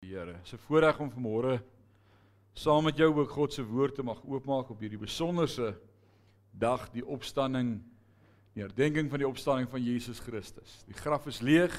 Here. 0.00 0.32
'n 0.32 0.58
voorreg 0.58 0.98
om 0.98 1.10
vanmôre 1.12 1.60
saam 2.52 2.84
met 2.84 2.96
jou 2.96 3.14
ook 3.14 3.30
God 3.30 3.52
se 3.52 3.64
woord 3.64 3.94
te 3.94 4.02
mag 4.02 4.22
oopmaak 4.24 4.70
op 4.70 4.80
hierdie 4.80 4.98
besonderse 4.98 5.76
dag, 6.50 6.90
die 6.90 7.04
opstanding, 7.06 7.82
die 8.54 8.62
herdenking 8.62 9.10
van 9.10 9.18
die 9.18 9.28
opstanding 9.28 9.68
van 9.68 9.82
Jesus 9.84 10.18
Christus. 10.18 10.80
Die 10.86 10.96
graf 10.96 11.26
is 11.26 11.40
leeg. 11.40 11.76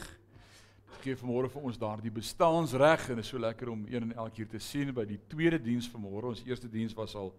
Dit 0.85 1.01
gee 1.01 1.17
vanmôre 1.17 1.49
vir 1.49 1.65
ons 1.65 1.81
daardie 1.81 2.13
bestaansreg 2.13 3.09
en 3.09 3.17
is 3.17 3.27
so 3.33 3.39
lekker 3.39 3.73
om 3.73 3.87
een 3.89 4.03
en 4.03 4.13
elke 4.13 4.35
keer 4.35 4.47
te 4.53 4.59
sien 4.59 4.93
by 4.93 5.05
die 5.05 5.19
tweede 5.27 5.57
diens 5.57 5.89
vanmôre. 5.89 6.29
Ons 6.29 6.45
eerste 6.45 6.69
diens 6.69 6.93
was 6.93 7.15
al 7.15 7.33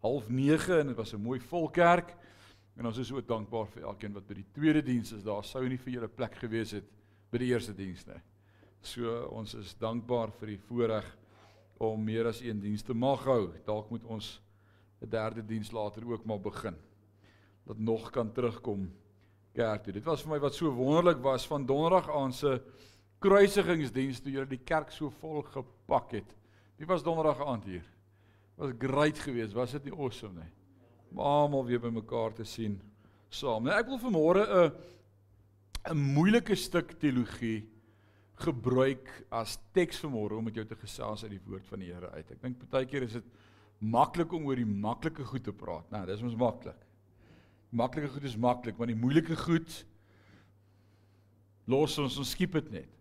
09:30 0.00 0.70
en 0.78 0.86
dit 0.86 0.96
was 0.96 1.14
'n 1.14 1.22
mooi 1.22 1.40
vol 1.40 1.68
kerk. 1.68 2.14
En 2.76 2.86
ons 2.86 2.98
is 2.98 3.08
so 3.08 3.20
dankbaar 3.20 3.66
vir 3.66 3.82
elkeen 3.82 4.12
wat 4.12 4.26
by 4.26 4.34
die 4.34 4.50
tweede 4.52 4.82
diens 4.82 5.12
is. 5.12 5.22
Daar 5.22 5.44
sou 5.44 5.68
nie 5.68 5.78
vir 5.78 5.92
julle 5.92 6.08
plek 6.08 6.34
gewees 6.34 6.70
het 6.70 6.84
by 7.30 7.38
die 7.38 7.52
eerste 7.52 7.74
diens 7.74 8.06
nie. 8.06 8.22
So 8.80 9.26
ons 9.34 9.54
is 9.54 9.74
dankbaar 9.78 10.30
vir 10.38 10.54
die 10.54 10.60
voorreg 10.68 11.06
om 11.78 12.04
meer 12.04 12.26
as 12.30 12.40
een 12.42 12.60
diens 12.60 12.82
te 12.82 12.94
mag 12.94 13.24
hou. 13.24 13.52
Dalk 13.66 13.90
moet 13.90 14.04
ons 14.04 14.40
'n 15.00 15.08
derde 15.08 15.42
diens 15.42 15.70
later 15.70 16.06
ook 16.06 16.24
maar 16.24 16.40
begin. 16.40 16.76
Dat 17.66 17.78
nog 17.78 18.10
kan 18.10 18.32
terugkom 18.32 18.90
kerk 19.52 19.84
toe. 19.84 19.92
Dit 19.92 20.04
was 20.04 20.22
vir 20.22 20.30
my 20.30 20.38
wat 20.38 20.54
so 20.54 20.70
wonderlik 20.70 21.22
was 21.22 21.46
van 21.46 21.66
donderdag 21.66 22.10
aan 22.10 22.32
se 22.32 22.62
kruisigingsdiens 23.18 24.20
toe 24.20 24.32
julle 24.32 24.46
die 24.46 24.64
kerk 24.64 24.90
so 24.90 25.10
vol 25.10 25.42
gepak 25.42 26.10
het. 26.10 26.34
Dit 26.78 26.88
was 26.88 27.02
donderdag 27.02 27.40
aand 27.46 27.64
hier. 27.64 27.84
Was 28.56 28.72
great 28.78 29.18
geweest, 29.18 29.54
was 29.54 29.72
dit 29.72 29.84
nie 29.84 29.94
awesome 29.94 30.34
nie? 30.34 30.52
Om 31.10 31.18
almal 31.18 31.64
weer 31.64 31.80
bymekaar 31.80 32.32
te 32.32 32.44
sien 32.44 32.80
saam. 33.28 33.64
Nou 33.64 33.74
ek 33.78 33.86
wil 33.86 33.98
vanmôre 33.98 34.46
'n 34.46 34.72
'n 35.90 35.96
moeilike 36.14 36.54
stuk 36.54 36.98
teologie 36.98 37.77
gebruik 38.42 39.08
as 39.34 39.56
teks 39.76 40.00
vanmôre 40.02 40.38
om 40.38 40.44
met 40.48 40.58
jou 40.58 40.64
te 40.68 40.78
gesels 40.78 41.24
uit 41.24 41.34
die 41.34 41.44
woord 41.46 41.66
van 41.68 41.82
die 41.82 41.92
Here 41.92 42.10
uit. 42.14 42.30
Ek 42.30 42.42
dink 42.42 42.64
baie 42.70 42.86
keer 42.88 43.06
is 43.06 43.18
dit 43.18 43.30
maklik 43.78 44.32
om 44.34 44.46
oor 44.48 44.58
die 44.58 44.68
maklike 44.68 45.24
goed 45.26 45.44
te 45.46 45.54
praat. 45.54 45.86
Nou, 45.94 46.04
dis 46.06 46.22
ons 46.26 46.36
maklik. 46.38 46.78
Maklike 47.70 48.10
goed 48.14 48.24
is 48.26 48.36
maklik, 48.40 48.78
maar 48.78 48.90
die 48.90 48.98
moeilike 48.98 49.36
goed 49.38 49.82
los 51.68 51.98
ons 52.00 52.16
ons 52.16 52.30
skiep 52.32 52.56
dit 52.56 52.70
net. 52.78 52.94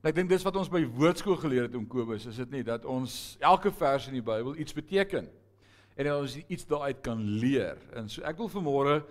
En 0.00 0.10
ek 0.10 0.16
dink 0.16 0.30
dis 0.32 0.44
wat 0.44 0.56
ons 0.56 0.70
by 0.72 0.82
woordskool 0.96 1.38
geleer 1.40 1.66
het 1.66 1.76
om 1.76 1.88
Kobus, 1.88 2.26
is 2.28 2.38
dit 2.40 2.54
nie 2.54 2.62
dat 2.64 2.86
ons 2.88 3.36
elke 3.44 3.72
vers 3.72 4.06
in 4.08 4.16
die 4.16 4.24
Bybel 4.24 4.56
iets 4.60 4.76
beteken 4.76 5.28
en 5.96 6.08
dat 6.08 6.16
ons 6.16 6.36
iets 6.40 6.68
daaruit 6.68 7.02
kan 7.04 7.20
leer. 7.40 7.80
En 7.96 8.08
so 8.08 8.24
ek 8.24 8.38
wil 8.40 8.48
vanmôre 8.52 9.02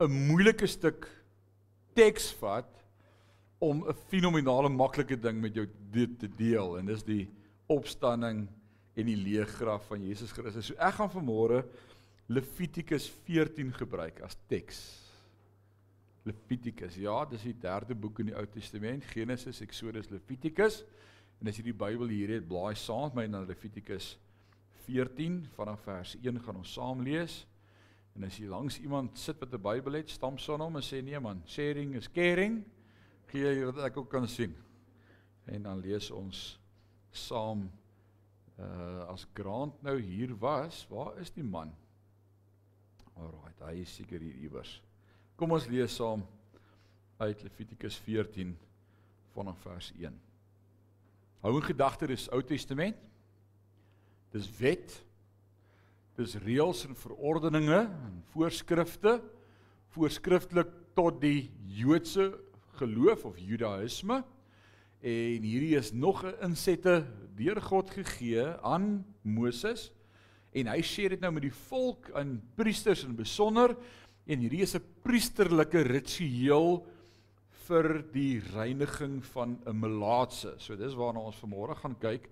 'n 0.00 0.10
moeilike 0.28 0.66
stuk 0.66 1.08
teks 1.94 2.30
vat 2.38 2.79
om 3.60 3.84
'n 3.84 3.94
fenominale 4.08 4.68
maklike 4.68 5.18
ding 5.20 5.40
met 5.40 5.54
jou 5.54 5.66
te 6.18 6.28
deel 6.36 6.78
en 6.78 6.86
dis 6.86 7.02
die 7.04 7.28
opstanding 7.66 8.48
en 8.94 9.06
die 9.06 9.16
leeggraf 9.16 9.86
van 9.86 10.06
Jesus 10.06 10.32
Christus. 10.32 10.66
So 10.66 10.74
ek 10.74 10.94
gaan 10.94 11.10
vanmôre 11.10 11.64
Levitikus 12.26 13.10
14 13.26 13.72
gebruik 13.72 14.20
as 14.20 14.36
teks. 14.46 14.78
Levitikus. 16.22 16.94
Ja, 16.96 17.24
dis 17.24 17.42
die 17.42 17.56
derde 17.58 17.94
boek 17.94 18.20
in 18.20 18.26
die 18.26 18.36
Ou 18.36 18.46
Testament, 18.46 19.04
Genesis, 19.04 19.60
Exodus, 19.60 20.10
Levitikus. 20.10 20.84
En 21.40 21.48
as 21.48 21.56
jy 21.56 21.62
die 21.62 21.74
Bybel 21.74 22.08
hier 22.08 22.28
het, 22.28 22.48
blaai 22.48 22.74
saam 22.74 23.10
met 23.14 23.14
my 23.14 23.26
na 23.26 23.44
Levitikus 23.44 24.16
14 24.86 25.46
vanaf 25.56 25.82
vers 25.84 26.16
1 26.22 26.40
gaan 26.40 26.56
ons 26.56 26.72
saam 26.72 27.02
lees. 27.02 27.46
En 28.16 28.24
as 28.24 28.38
jy 28.38 28.46
langs 28.46 28.80
iemand 28.80 29.18
sit 29.18 29.38
wat 29.40 29.52
'n 29.52 29.62
Bybel 29.62 29.92
het, 29.92 30.10
stamp 30.10 30.40
son 30.40 30.60
hom 30.60 30.76
en 30.76 30.82
sê 30.82 31.02
nee 31.02 31.20
man, 31.20 31.42
sharing 31.46 31.94
is 31.94 32.08
caring 32.08 32.64
gee 33.30 33.46
jy 33.46 33.66
dat 33.70 33.84
ek 33.88 34.00
ook 34.02 34.10
kan 34.10 34.26
sien. 34.28 34.54
En 35.50 35.62
dan 35.68 35.80
lees 35.82 36.10
ons 36.14 36.58
saam 37.10 37.68
uh 38.60 39.06
as 39.10 39.24
Grant 39.34 39.78
nou 39.82 39.96
hier 39.98 40.34
was, 40.38 40.84
waar 40.90 41.16
is 41.18 41.32
die 41.34 41.46
man? 41.46 41.72
Alraait, 43.16 43.62
hy 43.64 43.80
is 43.82 43.94
seker 43.96 44.20
hier 44.22 44.36
iewers. 44.44 44.76
Kom 45.40 45.56
ons 45.56 45.66
lees 45.70 45.94
saam 45.96 46.22
uit 47.20 47.42
Levitikus 47.42 47.96
14 48.04 48.52
vanaf 49.34 49.58
vers 49.64 49.90
1. 49.96 50.14
Hou 51.40 51.54
in 51.56 51.64
gedagte 51.64 52.10
dis 52.10 52.28
Ou 52.34 52.42
Testament. 52.44 52.98
Dis 54.30 54.46
wet. 54.60 54.92
Dis 56.20 56.36
reëls 56.44 56.84
en 56.86 56.98
verordeninge 56.98 57.80
en 57.88 58.22
voorskrifte 58.34 59.18
voorskriftelik 59.94 60.70
tot 60.94 61.18
die 61.22 61.50
Joodse 61.80 62.28
geloof 62.80 63.24
of 63.28 63.38
Judaïsme. 63.38 64.22
En 65.00 65.46
hierdie 65.48 65.76
is 65.76 65.92
nog 65.92 66.24
'n 66.24 66.34
insette 66.50 67.04
deur 67.36 67.60
God 67.60 67.90
gegee 67.90 68.44
aan 68.62 69.04
Moses 69.22 69.90
en 70.52 70.66
hy 70.66 70.80
sê 70.82 71.08
dit 71.08 71.20
nou 71.20 71.32
met 71.32 71.46
die 71.46 71.58
volk 71.68 72.10
en 72.18 72.40
priesters 72.58 73.04
in 73.04 73.14
besonder 73.16 73.76
en 74.26 74.42
hierdie 74.42 74.62
is 74.62 74.74
'n 74.74 74.84
priesterlike 75.02 75.82
ritueel 75.86 76.84
vir 77.68 78.02
die 78.12 78.40
reiniging 78.54 79.24
van 79.24 79.58
'n 79.66 79.80
melaatse. 79.80 80.54
So 80.58 80.76
dis 80.76 80.94
waarna 80.94 81.20
ons 81.20 81.40
vanmôre 81.40 81.76
gaan 81.76 81.96
kyk 81.98 82.28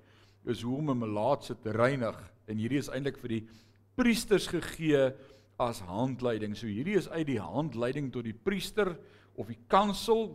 is 0.46 0.62
hoe 0.62 0.76
om 0.76 0.90
'n 0.90 0.98
melaatse 0.98 1.54
te 1.62 1.70
reinig 1.70 2.18
en 2.46 2.56
hierdie 2.58 2.78
is 2.78 2.88
eintlik 2.88 3.18
vir 3.18 3.28
die 3.28 3.48
priesters 3.96 4.46
gegee 4.46 5.12
as 5.58 5.80
handleiding. 5.80 6.56
So 6.56 6.66
hierdie 6.66 6.96
is 6.96 7.08
uit 7.08 7.26
die 7.26 7.40
handleiding 7.40 8.12
tot 8.12 8.24
die 8.24 8.36
priester 8.36 8.96
of 9.38 9.48
die 9.50 9.60
kansel. 9.70 10.32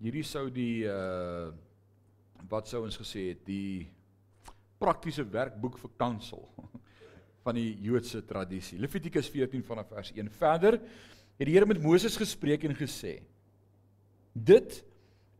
Hierdie 0.00 0.26
sou 0.26 0.48
die 0.52 0.86
uh 0.88 1.50
wat 2.48 2.68
sou 2.70 2.84
ons 2.86 2.96
gesê 2.96 3.32
het 3.32 3.40
die 3.44 3.82
praktiese 4.78 5.24
werkboek 5.26 5.74
vir 5.82 5.90
kansel 5.98 6.44
van 7.44 7.58
die 7.58 7.72
Joodse 7.82 8.22
tradisie. 8.24 8.78
Levitikus 8.78 9.26
14 9.34 9.64
vanaf 9.66 9.90
vers 9.90 10.12
1 10.14 10.30
verder 10.38 10.78
het 10.78 11.42
die 11.42 11.56
Here 11.56 11.66
met 11.68 11.82
Moses 11.82 12.16
gespreek 12.16 12.64
en 12.64 12.78
gesê 12.78 13.18
dit 14.32 14.78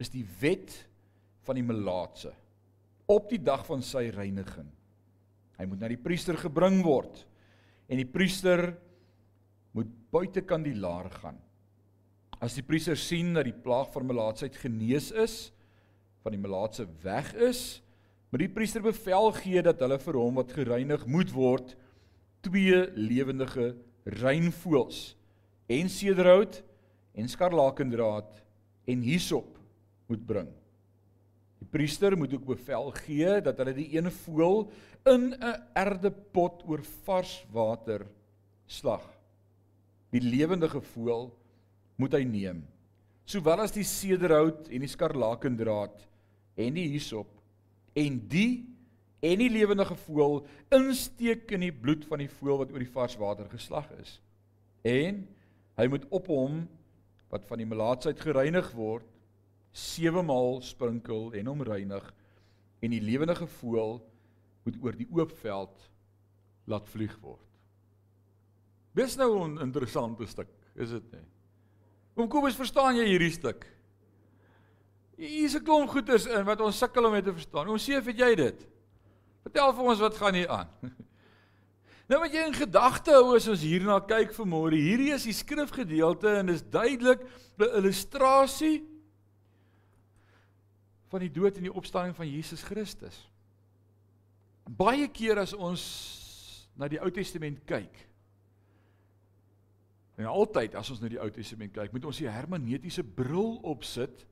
is 0.03 0.11
die 0.11 0.25
wet 0.43 0.75
van 1.47 1.57
die 1.57 1.65
melaatse. 1.65 2.35
Op 3.09 3.31
die 3.31 3.41
dag 3.41 3.63
van 3.71 3.81
sy 3.87 4.09
reiniging. 4.13 4.69
Hy 5.57 5.71
moet 5.71 5.81
na 5.81 5.89
die 5.95 6.03
priester 6.03 6.37
gebring 6.37 6.83
word 6.85 7.23
en 7.89 8.03
die 8.03 8.11
priester 8.11 8.73
moet 9.73 9.95
buitekant 10.13 10.67
die 10.67 10.77
laar 10.77 11.09
gaan 11.23 11.39
As 12.39 12.55
die 12.55 12.63
priester 12.63 12.99
sien 12.99 13.33
dat 13.35 13.49
die 13.49 13.57
plaag 13.65 13.91
van 13.91 14.07
melaatsheid 14.07 14.57
genees 14.63 15.11
is, 15.11 15.51
van 16.23 16.35
die 16.37 16.43
melaatse 16.43 16.87
weg 17.03 17.33
is, 17.35 17.81
moet 18.31 18.45
die 18.45 18.53
priester 18.53 18.85
bevel 18.85 19.33
gee 19.41 19.63
dat 19.65 19.81
hulle 19.83 19.99
vir 20.03 20.19
hom 20.21 20.39
wat 20.39 20.55
gereinig 20.55 21.07
moet 21.11 21.33
word, 21.35 21.75
twee 22.45 22.85
lewendige 22.95 23.73
reinvoëls 24.21 25.01
en 25.73 25.91
sederhout 25.91 26.61
en 27.19 27.29
skarlakendraad 27.29 28.43
en 28.89 29.03
hisop 29.05 29.59
moet 30.09 30.23
bring. 30.29 30.53
Die 31.59 31.67
priester 31.73 32.15
moet 32.17 32.37
ook 32.37 32.47
bevel 32.53 32.93
gee 33.01 33.41
dat 33.43 33.59
hulle 33.59 33.75
die 33.75 33.91
een 33.97 34.11
voël 34.23 34.69
in 35.11 35.35
'n 35.35 35.57
erdepot 35.75 36.63
oor 36.69 36.83
vars 37.05 37.45
water 37.51 38.07
slag. 38.67 39.03
Die 40.11 40.23
lewendige 40.23 40.81
voël 40.81 41.33
moet 41.99 42.15
hy 42.15 42.23
neem. 42.25 42.63
Sowel 43.29 43.65
as 43.67 43.75
die 43.75 43.87
sederhout 43.87 44.71
en 44.73 44.85
die 44.85 44.91
skarlakendraad 44.91 45.99
en 46.59 46.79
die 46.79 46.89
hisop 46.95 47.31
en 47.99 48.21
die 48.31 48.65
en 49.19 49.41
die 49.43 49.51
lewendige 49.51 49.97
voël 50.05 50.45
insteek 50.75 51.51
in 51.57 51.65
die 51.67 51.75
bloed 51.75 52.05
van 52.07 52.23
die 52.23 52.31
voël 52.31 52.61
wat 52.61 52.73
oor 52.73 52.85
die 52.85 52.93
vars 52.95 53.17
water 53.19 53.49
geslag 53.51 53.89
is. 53.99 54.21
En 54.87 55.25
hy 55.79 55.87
moet 55.91 56.07
op 56.15 56.31
hom 56.31 56.61
wat 57.33 57.47
van 57.51 57.61
die 57.61 57.69
melaatsheid 57.69 58.21
gereinig 58.23 58.71
word 58.79 59.07
sewe 59.75 60.23
maal 60.25 60.63
sprinkel 60.65 61.33
en 61.37 61.51
hom 61.51 61.67
reinig 61.67 62.07
en 62.79 62.95
die 62.95 63.03
lewendige 63.03 63.49
voël 63.59 63.99
moet 64.65 64.79
oor 64.85 64.97
die 64.97 65.09
oop 65.11 65.35
veld 65.43 65.91
laat 66.71 66.89
vlieg 66.93 67.15
word. 67.25 67.45
Dis 68.95 69.17
nou 69.17 69.45
'n 69.45 69.61
interessante 69.63 70.27
stuk, 70.27 70.49
is 70.75 70.91
dit 70.91 71.13
nie? 71.13 71.27
Kom 72.19 72.27
Kobus, 72.27 72.57
verstaan 72.59 72.97
jy 72.99 73.05
hierdie 73.13 73.31
stuk? 73.31 73.63
Hier's 75.15 75.55
'n 75.55 75.63
klomp 75.63 75.91
goeters 75.91 76.27
in 76.27 76.43
wat 76.45 76.61
ons 76.61 76.79
sukkel 76.79 77.07
om 77.07 77.15
te 77.15 77.33
verstaan. 77.33 77.69
Ons 77.69 77.87
sê, 77.87 77.95
"Het 77.95 78.19
jy 78.19 78.35
dit?" 78.35 78.67
Vertel 79.45 79.73
vir 79.73 79.85
ons 79.85 80.01
wat 80.01 80.17
gaan 80.17 80.35
hier 80.35 80.49
aan. 80.49 80.69
Nou 82.09 82.21
wat 82.21 82.33
jy 82.33 82.41
in 82.47 82.55
gedagte 82.55 83.13
hou 83.13 83.37
as 83.37 83.47
ons 83.49 83.61
hierna 83.61 84.01
kyk 84.01 84.33
vanmôre, 84.33 84.73
hierdie 84.73 85.13
is 85.13 85.25
die 85.25 85.33
skrifgedeelte 85.33 86.39
en 86.39 86.47
dis 86.47 86.63
duidelik 86.63 87.21
'n 87.59 87.69
illustrasie 87.77 88.83
van 91.11 91.21
die 91.21 91.29
dood 91.31 91.57
en 91.57 91.63
die 91.63 91.73
opstanding 91.73 92.17
van 92.17 92.27
Jesus 92.27 92.63
Christus. 92.63 93.29
Baie 94.65 95.07
keer 95.09 95.39
as 95.39 95.53
ons 95.53 96.67
na 96.75 96.89
die 96.89 96.99
Ou 96.99 97.11
Testament 97.11 97.61
kyk, 97.67 98.08
En 100.19 100.27
altyd 100.27 100.75
as 100.79 100.91
ons 100.91 101.01
na 101.01 101.11
die 101.13 101.21
Ou 101.23 101.31
Testament 101.31 101.73
kyk, 101.77 101.93
moet 101.95 102.09
ons 102.11 102.19
die 102.19 102.31
hermeneutiese 102.31 103.05
bril 103.07 103.61
opsit 103.63 104.27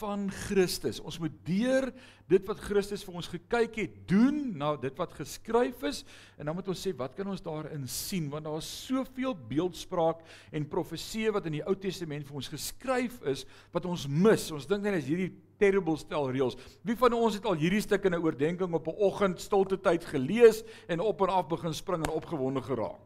van 0.00 0.26
Christus. 0.32 0.98
Ons 1.04 1.18
moet 1.22 1.34
deur 1.46 1.88
dit 2.26 2.48
wat 2.48 2.60
Christus 2.64 3.04
vir 3.06 3.18
ons 3.20 3.28
gekyk 3.30 3.76
het 3.78 3.96
doen 4.10 4.38
na 4.58 4.72
dit 4.80 4.94
wat 4.98 5.12
geskryf 5.14 5.84
is 5.86 6.00
en 6.34 6.48
dan 6.48 6.56
moet 6.56 6.70
ons 6.72 6.82
sê 6.88 6.90
wat 6.96 7.14
kan 7.14 7.28
ons 7.30 7.44
daarin 7.44 7.84
sien 7.90 8.26
want 8.32 8.48
daar 8.48 8.58
is 8.58 8.70
soveel 8.88 9.36
beeldspraak 9.46 10.24
en 10.50 10.66
profeseë 10.72 11.34
wat 11.36 11.46
in 11.46 11.60
die 11.60 11.64
Ou 11.68 11.76
Testament 11.78 12.26
vir 12.26 12.40
ons 12.40 12.50
geskryf 12.50 13.20
is 13.30 13.44
wat 13.76 13.86
ons 13.86 14.08
mis. 14.10 14.48
Ons 14.56 14.66
dink 14.66 14.82
net 14.86 14.98
as 14.98 15.06
hierdie 15.06 15.30
terrible 15.60 15.94
stel 16.00 16.32
reëls. 16.34 16.58
Wie 16.82 16.98
van 16.98 17.14
ons 17.16 17.38
het 17.38 17.46
al 17.46 17.60
hierdie 17.60 17.84
stuk 17.84 18.08
in 18.08 18.16
'n 18.16 18.24
oordeenking 18.24 18.74
op 18.74 18.88
'n 18.88 18.98
oggend 18.98 19.40
stilte 19.40 19.78
tyd 19.78 20.04
gelees 20.04 20.64
en 20.88 21.00
op 21.00 21.20
en 21.22 21.30
af 21.30 21.48
begin 21.48 21.74
spring 21.74 22.02
en 22.02 22.12
opgewonde 22.12 22.62
geraak? 22.62 23.04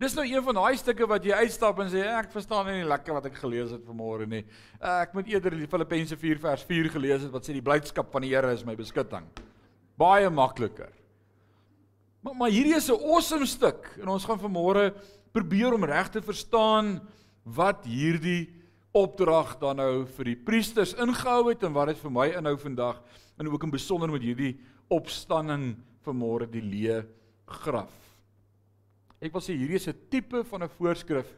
Dis 0.00 0.14
nou 0.16 0.22
een 0.24 0.40
van 0.40 0.56
daai 0.56 0.78
stukke 0.80 1.04
wat 1.04 1.26
jy 1.28 1.36
uitstap 1.44 1.80
en 1.82 1.90
sê 1.92 2.00
ek 2.08 2.30
verstaan 2.32 2.70
nie 2.70 2.86
lekker 2.88 3.12
wat 3.18 3.26
ek 3.28 3.34
gelees 3.36 3.74
het 3.74 3.82
vanmôre 3.84 4.24
nie. 4.24 4.46
Ek 4.80 5.12
moet 5.12 5.28
eerder 5.28 5.52
die 5.60 5.68
Filippense 5.68 6.16
4 6.16 6.40
vers 6.40 6.64
4 6.64 6.88
gelees 6.94 7.26
het 7.26 7.34
wat 7.34 7.44
sê 7.44 7.52
die 7.52 7.64
blydskap 7.66 8.08
van 8.14 8.24
die 8.24 8.30
Here 8.32 8.54
is 8.56 8.64
my 8.64 8.72
beskutting. 8.78 9.26
Baie 10.00 10.30
makliker. 10.32 10.88
Maar 12.24 12.38
maar 12.40 12.56
hierdie 12.56 12.78
is 12.78 12.88
'n 12.88 12.96
awesome 12.96 13.44
stuk 13.44 13.92
en 14.00 14.08
ons 14.08 14.24
gaan 14.24 14.40
vanmôre 14.40 14.94
probeer 15.32 15.74
om 15.74 15.84
reg 15.84 16.08
te 16.08 16.22
verstaan 16.22 17.06
wat 17.44 17.84
hierdie 17.84 18.48
opdrag 18.92 19.58
dan 19.60 19.76
nou 19.76 20.06
vir 20.16 20.24
die 20.24 20.36
priesters 20.36 20.94
ingehou 20.94 21.50
het 21.50 21.62
en 21.62 21.76
wat 21.76 21.88
dit 21.88 21.98
vir 21.98 22.10
my 22.10 22.28
inhou 22.38 22.56
vandag 22.56 23.02
en 23.38 23.48
ook 23.48 23.64
in 23.64 23.70
besonder 23.70 24.08
met 24.08 24.22
hierdie 24.22 24.56
opstanding 24.88 25.76
vanmôre 26.00 26.48
die 26.48 26.64
leë 26.64 27.04
graf. 27.44 27.99
Ek 29.20 29.32
wil 29.32 29.42
sê 29.44 29.52
hierdie 29.52 29.76
is 29.76 29.88
'n 29.88 29.96
tipe 30.08 30.44
van 30.44 30.62
'n 30.62 30.68
voorskrif 30.68 31.36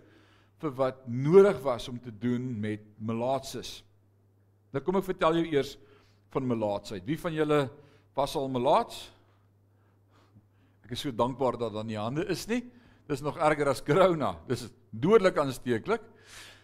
vir 0.63 0.71
wat 0.71 1.09
nodig 1.09 1.59
was 1.63 1.89
om 1.89 1.99
te 1.99 2.13
doen 2.13 2.61
met 2.61 2.81
melaatses. 2.99 3.83
Nou 4.73 4.83
kom 4.85 4.97
ek 4.97 5.05
vertel 5.05 5.35
jou 5.35 5.47
eers 5.53 5.77
van 6.31 6.47
melaatsheid. 6.47 7.05
Wie 7.05 7.19
van 7.19 7.35
julle 7.35 7.71
was 8.15 8.37
al 8.37 8.49
melaats? 8.49 9.11
Ek 10.85 10.93
is 10.93 11.01
so 11.01 11.11
dankbaar 11.11 11.59
dat 11.59 11.73
dan 11.73 11.87
nie 11.87 11.99
hande 11.99 12.25
is 12.29 12.47
nie. 12.47 12.63
Dis 13.09 13.21
nog 13.21 13.37
erger 13.37 13.69
as 13.69 13.83
corona. 13.83 14.39
Dis 14.49 14.71
dodelik 14.91 15.37
aansteeklik. 15.37 16.03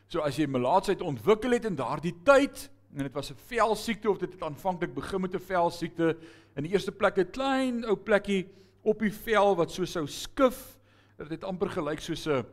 So 0.08 0.20
as 0.20 0.38
jy 0.38 0.46
melaatsheid 0.46 1.02
ontwikkel 1.02 1.50
het 1.50 1.64
in 1.64 1.76
daardie 1.76 2.14
tyd 2.24 2.70
en 2.94 3.02
dit 3.02 3.12
was 3.12 3.30
'n 3.30 3.36
velsiekte 3.36 4.10
of 4.10 4.18
dit 4.18 4.32
het 4.32 4.42
aanvanklik 4.42 4.94
begin 4.94 5.20
met 5.20 5.34
'n 5.34 5.40
velsiekte 5.40 6.16
in 6.56 6.62
die 6.62 6.72
eerste 6.72 6.92
plek 6.92 7.18
'n 7.18 7.30
klein 7.30 7.84
ou 7.84 7.96
plekkie 7.96 8.48
op 8.82 9.00
die 9.00 9.12
vel 9.12 9.56
wat 9.56 9.70
so 9.70 9.84
sou 9.84 10.06
skif 10.06 10.77
dit 11.18 11.34
het 11.34 11.44
amper 11.44 11.70
gelyk 11.74 12.00
soos 12.00 12.26
'n 12.26 12.46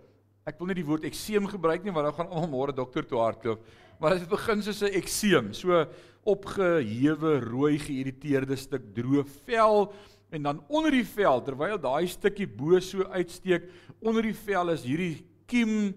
ek 0.45 0.59
wil 0.59 0.67
nie 0.67 0.81
die 0.81 0.85
woord 0.85 1.05
ekseem 1.05 1.47
gebruik 1.47 1.83
nie 1.83 1.93
want 1.93 2.05
dan 2.05 2.17
gaan 2.17 2.33
almal 2.33 2.49
môre 2.49 2.73
dokter 2.73 3.05
toe 3.05 3.19
hardloop. 3.19 3.61
Maar 3.99 4.19
dit 4.19 4.29
begin 4.29 4.61
soos 4.61 4.81
'n 4.81 4.93
ekseem 4.93 5.53
so 5.53 5.85
opgehewe 6.25 7.39
rooi 7.39 7.77
geïrriteerde 7.77 8.57
stuk 8.57 8.81
droë 8.93 9.25
vel 9.45 9.93
en 10.31 10.43
dan 10.43 10.63
onder 10.67 10.91
die 10.91 11.05
vel 11.05 11.41
terwyl 11.41 11.77
daai 11.77 12.07
stukkie 12.07 12.47
bo 12.47 12.79
so 12.79 13.03
uitsteek 13.03 13.69
onder 14.01 14.23
die 14.23 14.33
vel 14.33 14.69
is 14.69 14.83
hierdie 14.83 15.25
kiem 15.45 15.93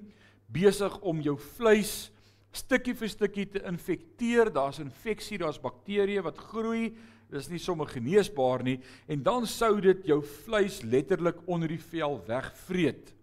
besig 0.47 1.01
om 1.01 1.21
jou 1.21 1.37
vleis 1.37 2.11
stukkie 2.53 2.95
vir 2.95 3.09
stukkie 3.09 3.47
te 3.47 3.61
infekteer. 3.65 4.53
Daar's 4.53 4.79
infeksie 4.79 5.39
daar's 5.39 5.61
bakterieë 5.61 6.23
wat 6.23 6.37
groei 6.37 6.97
dis 7.33 7.49
nie 7.53 7.61
sommer 7.61 7.89
geneesbaar 7.91 8.65
nie 8.65 8.79
en 9.11 9.23
dan 9.23 9.47
sou 9.47 9.75
dit 9.85 10.07
jou 10.09 10.21
vleis 10.45 10.81
letterlik 10.83 11.41
onder 11.47 11.69
die 11.69 11.83
vel 11.91 12.19
wegvreet. 12.27 13.15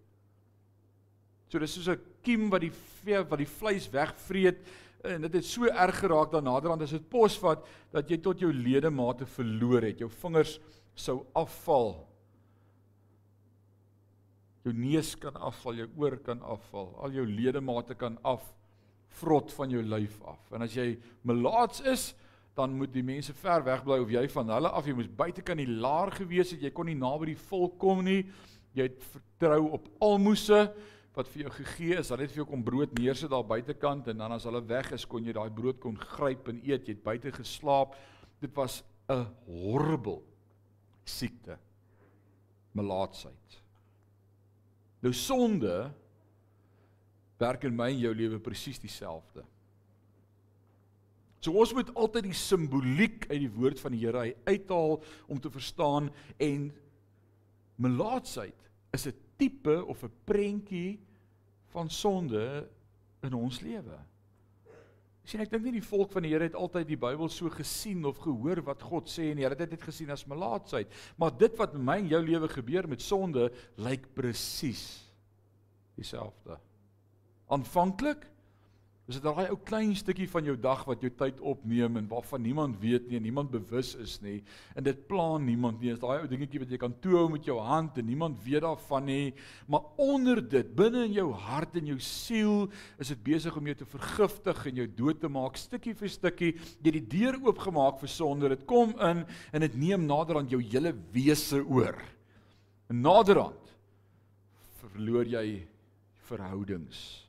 So 1.48 1.58
dis 1.58 1.74
soos 1.74 1.88
'n 1.88 2.00
kiem 2.22 2.50
wat 2.50 2.60
die 2.60 2.72
vel, 3.04 3.24
wat 3.24 3.38
die 3.38 3.46
vleis 3.50 3.88
wegvreet 3.90 4.58
en 5.04 5.22
dit 5.22 5.34
het 5.38 5.44
so 5.44 5.66
erg 5.66 6.00
geraak 6.00 6.32
dan 6.32 6.44
naderhand 6.44 6.82
as 6.82 6.90
dit 6.90 7.08
posvat 7.10 7.64
dat 7.92 8.10
jy 8.10 8.18
tot 8.18 8.40
jou 8.40 8.52
ledemate 8.52 9.26
verloor 9.26 9.82
het. 9.82 10.00
Jou 10.00 10.10
vingers 10.10 10.58
sou 10.94 11.24
afval. 11.34 12.06
Jou 14.64 14.74
neus 14.74 15.14
kan 15.14 15.36
afval, 15.36 15.74
jou 15.74 15.88
oor 15.96 16.16
kan 16.18 16.42
afval, 16.42 16.94
al 16.98 17.10
jou 17.10 17.26
ledemate 17.26 17.94
kan 17.94 18.18
af 18.24 18.42
vrot 19.20 19.52
van 19.52 19.70
jou 19.70 19.82
lyf 19.82 20.18
af. 20.26 20.40
En 20.52 20.62
as 20.66 20.74
jy 20.74 20.96
melaats 21.22 21.80
is, 21.86 22.14
dan 22.56 22.72
moet 22.72 22.92
die 22.92 23.04
mense 23.04 23.34
ver 23.36 23.64
weg 23.66 23.82
bly 23.84 23.98
of 24.00 24.12
jy 24.12 24.24
van 24.32 24.50
hulle 24.54 24.70
af 24.72 24.86
jy 24.88 24.94
moes 24.96 25.08
buitekant 25.18 25.60
die 25.60 25.68
laar 25.68 26.12
gewees 26.14 26.54
het 26.54 26.62
jy 26.64 26.70
kon 26.72 26.88
nie 26.88 26.96
naby 26.96 27.34
die 27.34 27.40
volk 27.50 27.76
kom 27.82 28.00
nie. 28.06 28.22
Jy 28.76 28.86
het 28.88 29.02
vertrou 29.12 29.74
op 29.76 29.90
almoese 30.04 30.62
wat 31.16 31.28
vir 31.32 31.46
jou 31.46 31.52
gegee 31.58 31.98
is. 32.00 32.08
Dan 32.12 32.22
het 32.24 32.32
vir 32.32 32.42
jou 32.42 32.48
kom 32.48 32.64
brood 32.64 32.94
neersit 32.96 33.32
daar 33.32 33.44
buitekant 33.44 34.08
en 34.12 34.22
dan 34.24 34.36
as 34.36 34.46
hulle 34.48 34.62
weg 34.68 34.88
is 34.96 35.04
kon 35.08 35.24
jy 35.24 35.34
daai 35.36 35.52
brood 35.52 35.80
kon 35.82 35.98
gryp 36.00 36.48
en 36.52 36.62
eet. 36.64 36.88
Jy 36.88 36.96
het 36.96 37.04
buite 37.04 37.32
geslaap. 37.36 37.96
Dit 38.40 38.56
was 38.56 38.82
'n 39.08 39.26
horrible 39.46 40.22
siekte. 41.04 41.58
Melaatsheid. 42.72 43.60
Nou 45.00 45.12
sonde 45.12 45.92
werk 47.38 47.64
in 47.64 47.76
my 47.76 47.90
en 47.90 47.98
jou 47.98 48.14
lewe 48.14 48.38
presies 48.40 48.78
dieselfde 48.78 49.44
So 51.46 51.54
ons 51.62 51.70
moet 51.76 51.92
altyd 51.94 52.26
die 52.26 52.34
simboliek 52.34 53.28
uit 53.30 53.38
die 53.44 53.52
woord 53.54 53.78
van 53.78 53.94
die 53.94 54.02
Here 54.02 54.24
uithaal 54.48 54.96
om 55.30 55.38
te 55.38 55.52
verstaan 55.54 56.08
en 56.42 56.72
melaatsheid 57.78 58.66
is 58.96 59.06
'n 59.06 59.14
tipe 59.38 59.84
of 59.84 60.02
'n 60.02 60.12
prentjie 60.24 60.98
van 61.70 61.90
sonde 61.90 62.66
in 63.22 63.34
ons 63.34 63.60
lewe. 63.60 63.98
Sien 65.22 65.40
ek 65.40 65.50
dink 65.50 65.64
nie 65.64 65.78
die 65.78 65.88
volk 65.88 66.12
van 66.12 66.22
die 66.22 66.32
Here 66.32 66.44
het 66.44 66.54
altyd 66.54 66.88
die 66.88 66.98
Bybel 66.98 67.28
so 67.28 67.50
gesien 67.50 68.04
of 68.04 68.18
gehoor 68.18 68.62
wat 68.62 68.82
God 68.82 69.08
sê 69.08 69.30
en 69.30 69.36
die 69.36 69.44
Here 69.44 69.54
het 69.58 69.70
dit 69.70 69.82
gesien 69.82 70.10
as 70.10 70.26
melaatsheid, 70.26 70.90
maar 71.16 71.38
dit 71.38 71.56
wat 71.58 71.74
in 71.74 71.84
my 71.84 71.98
en 71.98 72.08
jou 72.08 72.22
lewe 72.22 72.48
gebeur 72.48 72.88
met 72.88 73.02
sonde 73.02 73.52
lyk 73.76 74.14
presies 74.14 75.12
dieselfde. 75.94 76.58
Aanvanklik 77.46 78.26
Is 79.06 79.20
dit 79.20 79.22
daai 79.22 79.52
ou 79.52 79.56
klein 79.62 79.92
stukkie 79.94 80.26
van 80.26 80.48
jou 80.48 80.56
dag 80.58 80.80
wat 80.88 81.04
jou 81.04 81.12
tyd 81.14 81.38
opneem 81.46 81.94
en 82.00 82.08
waarvan 82.10 82.40
niemand 82.42 82.80
weet 82.82 83.04
nie 83.06 83.20
en 83.20 83.22
niemand 83.22 83.52
bewus 83.52 83.92
is 84.02 84.16
nie 84.18 84.40
en 84.74 84.82
dit 84.82 85.02
pla 85.06 85.36
niemand 85.38 85.78
nie. 85.78 85.92
Is 85.92 86.00
daai 86.02 86.24
ou 86.24 86.30
dingetjie 86.30 86.58
wat 86.58 86.72
jy 86.74 86.80
kan 86.82 86.96
toehou 87.04 87.28
met 87.30 87.46
jou 87.46 87.54
hand 87.62 88.00
en 88.00 88.08
niemand 88.08 88.40
weet 88.42 88.64
daarvan 88.64 89.06
nie. 89.06 89.28
Maar 89.70 89.84
onder 90.02 90.40
dit, 90.42 90.72
binne 90.74 91.04
in 91.06 91.14
jou 91.14 91.28
hart 91.38 91.76
en 91.78 91.92
jou 91.92 92.00
siel, 92.02 92.66
is 92.98 93.12
dit 93.14 93.22
besig 93.28 93.54
om 93.54 93.68
jou 93.70 93.76
te 93.78 93.86
vergiftig 93.92 94.64
en 94.72 94.80
jou 94.82 94.86
dood 94.98 95.20
te 95.22 95.30
maak 95.30 95.60
stukkie 95.60 95.94
vir 95.94 96.10
stukkie. 96.10 96.56
Jy 96.82 96.94
die 96.96 97.04
deur 97.12 97.38
oopgemaak 97.46 98.00
vir 98.02 98.10
sonde. 98.10 98.50
Dit 98.56 98.64
kom 98.66 98.96
in 98.98 99.22
en 99.22 99.66
dit 99.68 99.76
neem 99.84 100.08
naderhand 100.08 100.50
jou 100.50 100.58
hele 100.64 100.90
wese 101.14 101.62
oor. 101.62 101.94
En 102.90 103.06
naderhand 103.06 103.70
verloor 104.82 105.30
jy 105.30 105.46
verhoudings 106.26 107.25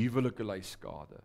huwelike 0.00 0.44
ly 0.46 0.60
skade, 0.64 1.20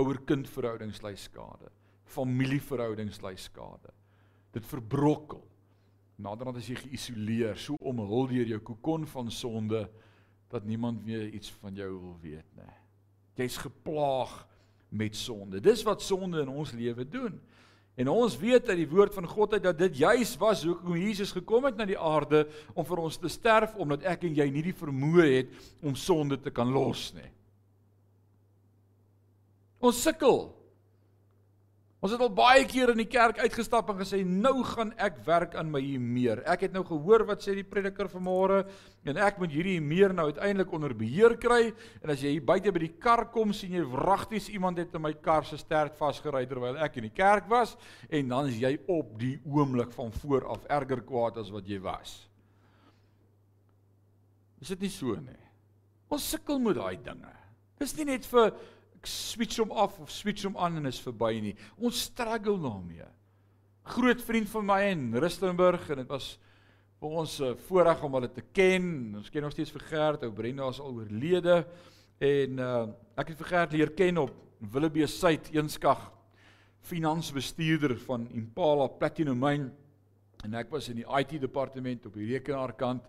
ouer-kind 0.00 0.48
verhoudings 0.50 1.02
ly 1.04 1.14
skade, 1.18 1.70
familieverhoudings 2.16 3.20
ly 3.24 3.34
skade. 3.40 3.92
Dit 4.54 4.66
verbrokkel. 4.68 5.42
Naderhand 6.22 6.56
as 6.56 6.68
jy 6.70 6.78
geïsoleer, 6.80 7.58
so 7.60 7.76
omhul 7.84 8.30
deur 8.30 8.48
jou 8.48 8.60
kokon 8.64 9.04
van 9.10 9.28
sonde 9.32 9.82
dat 10.52 10.64
niemand 10.64 11.02
meer 11.04 11.26
iets 11.28 11.50
van 11.60 11.76
jou 11.76 11.90
wil 11.92 12.16
weet 12.22 12.48
nie. 12.56 12.76
Jy's 13.36 13.58
geplaag 13.60 14.38
met 14.88 15.16
sonde. 15.16 15.60
Dis 15.60 15.82
wat 15.84 16.04
sonde 16.04 16.40
in 16.40 16.52
ons 16.52 16.72
lewe 16.72 17.04
doen. 17.04 17.36
En 17.96 18.08
ons 18.12 18.36
weet 18.38 18.68
uit 18.68 18.82
die 18.82 18.88
woord 18.88 19.14
van 19.16 19.28
God 19.28 19.56
uit 19.56 19.62
dat 19.64 19.78
dit 19.80 20.02
juis 20.04 20.34
was 20.40 20.64
hoekom 20.68 20.98
Jesus 21.00 21.32
gekom 21.32 21.64
het 21.64 21.78
na 21.78 21.86
die 21.88 21.98
aarde 21.98 22.44
om 22.74 22.84
vir 22.84 23.00
ons 23.00 23.16
te 23.20 23.28
sterf 23.32 23.76
omdat 23.80 24.04
ek 24.08 24.26
en 24.28 24.36
jy 24.36 24.46
nie 24.52 24.66
die 24.68 24.76
vermoë 24.76 25.28
het 25.32 25.54
om 25.80 25.96
sonde 25.96 26.36
te 26.40 26.52
kan 26.52 26.72
los 26.72 27.08
nie. 27.16 27.28
Ons 29.86 30.02
sukkel. 30.02 30.46
Ons 32.04 32.12
het 32.12 32.20
al 32.22 32.30
baie 32.36 32.64
keer 32.68 32.90
in 32.92 33.00
die 33.00 33.08
kerk 33.08 33.38
uitgestap 33.40 33.88
en 33.90 33.96
gesê 33.98 34.18
nou 34.26 34.60
gaan 34.68 34.90
ek 35.00 35.16
werk 35.26 35.54
aan 35.58 35.70
my 35.72 35.80
meer. 35.98 36.42
Ek 36.46 36.66
het 36.66 36.74
nou 36.74 36.82
gehoor 36.86 37.24
wat 37.26 37.40
sê 37.42 37.54
die 37.56 37.64
prediker 37.66 38.06
vanmôre 38.12 38.60
en 39.08 39.20
ek 39.24 39.40
moet 39.40 39.54
hierdie 39.56 39.78
meer 39.82 40.12
nou 40.14 40.28
uiteindelik 40.28 40.74
onder 40.76 40.92
beheer 40.94 41.34
kry 41.40 41.72
en 42.02 42.12
as 42.12 42.20
jy 42.22 42.34
hier 42.36 42.44
buite 42.46 42.74
by 42.74 42.82
die 42.84 42.92
kar 43.00 43.24
kom 43.34 43.54
sien 43.56 43.78
jy 43.78 43.82
wragties 43.94 44.50
iemand 44.52 44.78
het 44.82 44.94
in 44.94 45.02
my 45.06 45.14
kar 45.24 45.48
se 45.48 45.58
sterk 45.58 45.96
vasgery 45.98 46.44
terwyl 46.46 46.78
ek 46.84 47.00
in 47.00 47.08
die 47.08 47.16
kerk 47.16 47.48
was 47.50 47.74
en 48.06 48.28
dan 48.30 48.52
is 48.52 48.60
jy 48.60 48.76
op 48.92 49.16
die 49.18 49.34
oomblik 49.48 49.96
van 49.96 50.12
voor 50.20 50.46
af 50.52 50.68
erger 50.78 51.02
kwaad 51.08 51.40
as 51.42 51.50
wat 51.54 51.66
jy 51.66 51.80
was. 51.82 52.20
Is 54.60 54.76
dit 54.76 54.84
nie 54.84 54.92
so 54.92 55.16
nie? 55.16 55.42
Ons 56.12 56.28
sukkel 56.36 56.60
met 56.62 56.76
daai 56.76 57.00
dinge. 57.02 57.34
Dis 57.80 57.96
nie 57.98 58.06
net 58.08 58.24
vir 58.30 58.54
switch 59.02 59.58
hom 59.58 59.70
af 59.70 59.98
of 60.00 60.10
switch 60.10 60.44
hom 60.44 60.56
aan 60.56 60.76
en 60.76 60.86
is 60.86 61.00
verby 61.02 61.40
nie. 61.40 61.54
Ons 61.76 62.06
struggle 62.08 62.56
daarmee. 62.62 63.06
Groot 63.82 64.22
vriend 64.22 64.48
van 64.48 64.66
my 64.66 64.80
in 64.90 65.04
Rustenburg 65.14 65.90
en 65.90 66.02
dit 66.02 66.08
was 66.08 66.38
vir 67.00 67.08
ons 67.08 67.40
'n 67.40 67.56
voorreg 67.68 68.02
om 68.02 68.14
hulle 68.14 68.32
te 68.32 68.42
ken. 68.52 69.14
Ons 69.16 69.30
ken 69.30 69.42
nog 69.42 69.52
steeds 69.52 69.70
vir 69.70 69.80
Gert, 69.80 70.22
ou 70.22 70.32
Brenda 70.32 70.68
is 70.68 70.80
al 70.80 70.92
oorlede. 70.92 71.66
En 72.18 72.58
uh 72.58 72.88
ek 73.16 73.28
het 73.28 73.38
vir 73.38 73.46
Gert 73.46 73.72
leer 73.72 73.90
ken 73.90 74.18
op 74.18 74.32
Willebee 74.60 75.06
Suid 75.06 75.50
Eenskag 75.52 76.12
finansbestuurder 76.80 77.98
van 77.98 78.28
Impala 78.30 78.86
Platinum 78.86 79.38
Mine 79.38 79.70
en 80.44 80.54
ek 80.54 80.70
was 80.70 80.88
in 80.88 81.00
die 81.00 81.08
IT 81.18 81.40
departement 81.40 82.06
op 82.06 82.14
die 82.14 82.28
rekenaarkant 82.30 83.08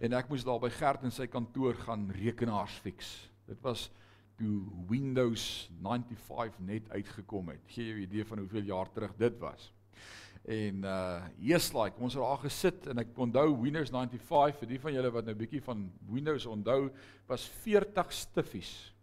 en 0.00 0.12
ek 0.16 0.30
moes 0.30 0.44
daar 0.46 0.60
by 0.62 0.70
Gert 0.72 1.04
in 1.04 1.12
sy 1.12 1.26
kantoor 1.28 1.74
gaan 1.74 2.08
rekenaars 2.16 2.78
fix. 2.80 3.28
Dit 3.46 3.60
was 3.62 3.90
toe 4.40 4.62
Windows 4.88 5.68
95 5.82 6.62
net 6.64 6.88
uitgekom 6.94 7.52
het. 7.52 7.60
Gee 7.74 7.90
jy 7.90 7.98
'n 7.98 8.06
idee 8.08 8.24
van 8.24 8.38
hoeveel 8.38 8.66
jaar 8.72 8.88
terug 8.92 9.12
dit 9.16 9.38
was. 9.38 9.72
En 10.48 10.84
uh 10.84 11.22
yes 11.38 11.72
like 11.76 12.00
ons 12.00 12.14
het 12.14 12.22
daar 12.22 12.40
gesit 12.40 12.86
en 12.88 13.02
ek 13.02 13.12
onthou 13.16 13.60
Windows 13.60 13.90
95 13.92 14.60
vir 14.62 14.68
die 14.68 14.80
van 14.80 14.94
julle 14.94 15.10
wat 15.12 15.26
nou 15.26 15.34
bietjie 15.36 15.60
van 15.62 15.90
Windows 16.08 16.46
onthou 16.46 16.90
was 17.28 17.44
40 17.64 18.12
stiffies. 18.12 18.94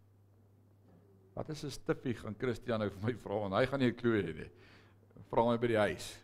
Wat 1.35 1.49
is 1.49 1.63
'n 1.63 1.69
stiffie 1.69 2.15
gaan 2.15 2.35
Christian 2.37 2.79
nou 2.79 2.89
vir 2.89 3.03
my 3.03 3.13
vra 3.13 3.39
want 3.39 3.53
hy 3.53 3.65
gaan 3.65 3.79
nie 3.79 3.91
'n 3.91 3.95
klou 3.95 4.17
hê 4.17 4.33
nie. 4.33 4.51
Vra 5.29 5.45
my 5.45 5.57
by 5.57 5.67
die 5.67 5.77
huis. 5.77 6.19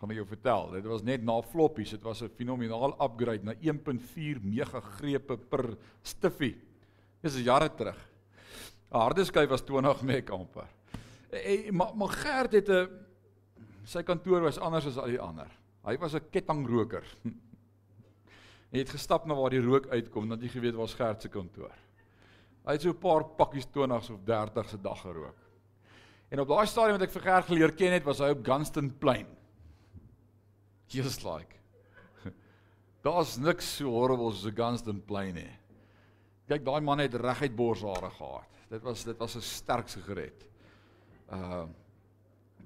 Gaan 0.00 0.10
ek 0.10 0.16
jou 0.16 0.26
vertel. 0.26 0.70
Dit 0.72 0.84
was 0.84 1.02
net 1.02 1.22
na 1.22 1.42
floppies. 1.42 1.90
Dit 1.90 2.02
was 2.02 2.22
'n 2.22 2.28
fenomenaal 2.28 2.96
upgrade 3.00 3.44
na 3.44 3.54
1.4 3.60 4.40
megagrepe 4.42 5.36
per 5.36 5.76
stiffie. 6.02 6.56
Dis 7.22 7.36
jare 7.44 7.68
terug. 7.68 8.15
'n 8.90 8.98
Harde 8.98 9.24
skyf 9.24 9.48
was 9.48 9.62
20 9.62 10.02
meg 10.02 10.30
amper. 10.30 10.68
En 11.30 11.74
maar 11.74 11.96
maar 11.96 12.08
Gert 12.08 12.52
het 12.52 12.68
'n 12.68 12.88
sy 13.84 14.02
kantoor 14.02 14.40
was 14.40 14.58
anders 14.58 14.86
as 14.86 14.96
al 14.96 15.06
die 15.06 15.20
ander. 15.20 15.50
Hy 15.84 15.96
was 15.98 16.14
'n 16.14 16.30
kettingroker. 16.30 17.04
Hy 18.72 18.78
het 18.78 18.90
gestap 18.90 19.26
na 19.26 19.34
waar 19.34 19.50
die 19.50 19.62
rook 19.62 19.86
uitkom, 19.88 20.28
want 20.28 20.42
hy 20.42 20.48
geweet 20.48 20.74
waar 20.74 20.88
Gert 20.88 21.22
se 21.22 21.28
kantoor. 21.28 21.72
Hy 22.66 22.72
het 22.72 22.82
so 22.82 22.90
'n 22.90 22.98
paar 22.98 23.24
pakkies 23.24 23.66
20s 23.66 24.10
of 24.10 24.20
30s 24.24 24.70
se 24.70 24.80
dag 24.80 25.00
gerook. 25.00 25.38
En 26.28 26.40
op 26.40 26.48
daai 26.48 26.66
stadium 26.66 26.98
wat 26.98 27.06
ek 27.06 27.14
vir 27.14 27.22
Gert 27.22 27.46
geleer 27.46 27.72
ken 27.72 27.92
het, 27.92 28.04
was 28.04 28.18
hy 28.18 28.30
op 28.30 28.44
Gunston 28.44 28.90
Plain. 28.98 29.26
Just 30.88 31.24
like. 31.24 31.54
Daar's 33.06 33.36
niks 33.38 33.76
so 33.76 33.90
horrible 33.90 34.32
soos 34.32 34.50
'n 34.50 34.56
Gunston 34.56 35.04
Plain 35.04 35.34
nie. 35.34 35.52
Kyk, 36.48 36.64
daai 36.64 36.80
man 36.80 36.98
het 36.98 37.14
reguit 37.14 37.56
borshare 37.56 38.10
gehad. 38.10 38.55
Dit 38.68 38.82
was 38.82 39.04
dit 39.04 39.16
was 39.16 39.36
'n 39.36 39.40
sterk 39.40 39.88
sigaret. 39.88 40.46
Uh 41.30 41.66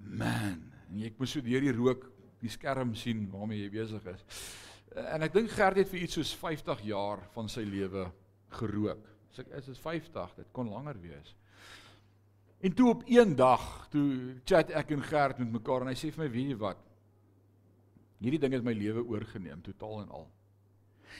man, 0.00 0.73
en 0.90 1.02
ek 1.04 1.19
moes 1.19 1.30
so 1.30 1.40
deur 1.40 1.61
die 1.61 1.76
rook 1.76 2.11
die 2.40 2.49
skerm 2.49 2.95
sien 2.95 3.28
waarmee 3.30 3.61
jy 3.62 3.71
besig 3.71 4.07
is. 4.07 4.25
En 4.95 5.23
ek 5.23 5.33
dink 5.33 5.50
Gert 5.50 5.76
het 5.76 5.88
vir 5.88 6.00
iets 6.00 6.14
soos 6.19 6.33
50 6.35 6.80
jaar 6.88 7.21
van 7.35 7.49
sy 7.49 7.61
lewe 7.61 8.11
gerook. 8.49 9.04
So 9.30 9.42
ek 9.42 9.52
is 9.61 9.69
is 9.69 9.78
50, 9.78 10.35
dit 10.37 10.49
kon 10.52 10.71
langer 10.73 10.99
wees. 11.00 11.35
En 12.61 12.75
toe 12.75 12.88
op 12.90 13.02
een 13.07 13.37
dag, 13.37 13.88
toe 13.90 14.40
chat 14.45 14.71
ek 14.71 14.90
en 14.90 15.02
Gert 15.02 15.38
met 15.38 15.52
mekaar 15.52 15.83
en 15.83 15.92
hy 15.92 15.95
sê 15.95 16.11
vir 16.12 16.25
my, 16.25 16.30
"Weet 16.30 16.49
jy 16.49 16.57
wat? 16.57 16.78
Hierdie 18.21 18.40
ding 18.40 18.52
het 18.52 18.64
my 18.64 18.73
lewe 18.73 19.04
oorgeneem 19.04 19.62
totaal 19.62 20.02
en 20.02 20.09
al." 20.09 20.28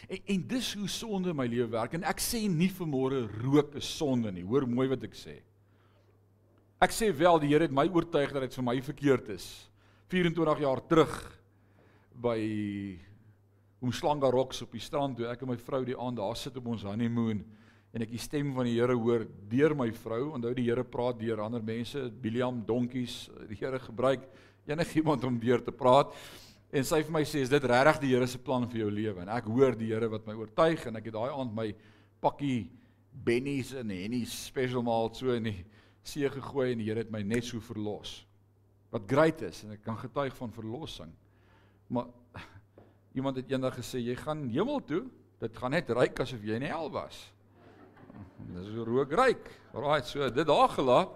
En 0.09 0.35
en 0.35 0.47
dis 0.55 0.73
hoe 0.79 0.89
sonde 0.89 1.35
my 1.35 1.47
lewe 1.51 1.69
werk 1.73 1.95
en 1.99 2.07
ek 2.09 2.23
sê 2.23 2.43
nie 2.49 2.71
vanmôre 2.73 3.25
rook 3.43 3.77
is 3.81 3.89
sonde 3.99 4.33
nie. 4.33 4.47
Hoor 4.47 4.67
mooi 4.69 4.89
wat 4.91 5.05
ek 5.07 5.17
sê. 5.19 5.41
Ek 6.81 6.95
sê 6.97 7.11
wel 7.13 7.43
die 7.43 7.53
Here 7.53 7.67
het 7.67 7.75
my 7.77 7.87
oortuig 7.93 8.33
dat 8.33 8.47
dit 8.47 8.57
vir 8.57 8.65
my 8.65 8.77
verkeerd 8.81 9.29
is. 9.37 9.47
24 10.11 10.63
jaar 10.65 10.81
terug 10.89 11.17
by 12.21 12.41
Omslanga 13.81 14.31
Rocks 14.33 14.63
op 14.65 14.73
die 14.77 14.83
strand 14.83 15.17
toe 15.17 15.29
ek 15.31 15.43
en 15.45 15.53
my 15.53 15.57
vrou 15.61 15.85
die 15.87 15.97
aand 15.97 16.19
daar 16.21 16.37
sit 16.37 16.57
op 16.61 16.67
ons 16.73 16.83
honeymoon 16.85 17.45
en 17.91 18.05
ek 18.05 18.13
die 18.13 18.21
stem 18.23 18.53
van 18.55 18.69
die 18.69 18.77
Here 18.77 18.95
hoor 18.95 19.25
deur 19.51 19.75
my 19.75 19.89
vrou. 19.93 20.35
Onthou 20.37 20.53
die 20.55 20.69
Here 20.69 20.85
praat 20.87 21.19
deur 21.19 21.43
ander 21.43 21.63
mense, 21.65 22.07
Biliam 22.23 22.63
donkies, 22.67 23.25
die 23.51 23.59
Here 23.59 23.81
gebruik 23.83 24.29
enigiemand 24.71 25.25
om 25.27 25.39
deur 25.43 25.63
te 25.65 25.75
praat. 25.75 26.15
En 26.71 26.87
sy 26.87 27.01
vir 27.03 27.11
my 27.13 27.23
sê, 27.27 27.41
"Is 27.43 27.51
dit 27.51 27.65
regtig 27.65 28.01
die 28.01 28.15
Here 28.15 28.27
se 28.27 28.39
plan 28.39 28.69
vir 28.69 28.81
jou 28.81 28.91
lewe?" 28.91 29.21
En 29.23 29.29
ek 29.29 29.45
hoor 29.45 29.75
die 29.75 29.89
Here 29.93 30.09
wat 30.09 30.27
my 30.27 30.35
oortuig 30.35 30.87
en 30.87 30.97
ek 30.97 31.05
het 31.05 31.15
daai 31.15 31.31
aand 31.31 31.55
my 31.55 31.75
pakkie 32.21 32.71
Benny's 33.13 33.75
en 33.75 33.91
Henny's 33.91 34.47
special 34.47 34.83
malt 34.83 35.17
so 35.17 35.33
in 35.33 35.45
die 35.45 35.65
see 36.05 36.29
gegooi 36.29 36.73
en 36.73 36.79
die 36.79 36.85
Here 36.85 37.01
het 37.01 37.11
my 37.11 37.23
net 37.23 37.45
so 37.45 37.59
verlos. 37.61 38.25
Wat 38.93 39.03
great 39.07 39.43
is 39.43 39.65
en 39.65 39.73
ek 39.73 39.83
kan 39.83 39.97
getuig 39.97 40.37
van 40.37 40.53
verlossing. 40.53 41.13
Maar 41.89 42.07
iemand 43.15 43.37
het 43.37 43.51
eendag 43.51 43.77
gesê 43.77 43.99
jy 43.99 44.15
gaan 44.15 44.49
hemel 44.49 44.81
toe, 44.85 45.11
dit 45.41 45.57
gaan 45.57 45.71
net 45.71 45.91
ryk 45.91 46.21
asof 46.21 46.43
jy 46.43 46.55
in 46.55 46.63
hel 46.63 46.91
was. 46.91 47.33
Dis 48.55 48.67
so 48.67 48.85
rook 48.85 49.13
ryk. 49.13 49.51
Alraai, 49.75 50.03
so 50.05 50.31
dit 50.31 50.47
daar 50.47 50.69
gelaat. 50.69 51.11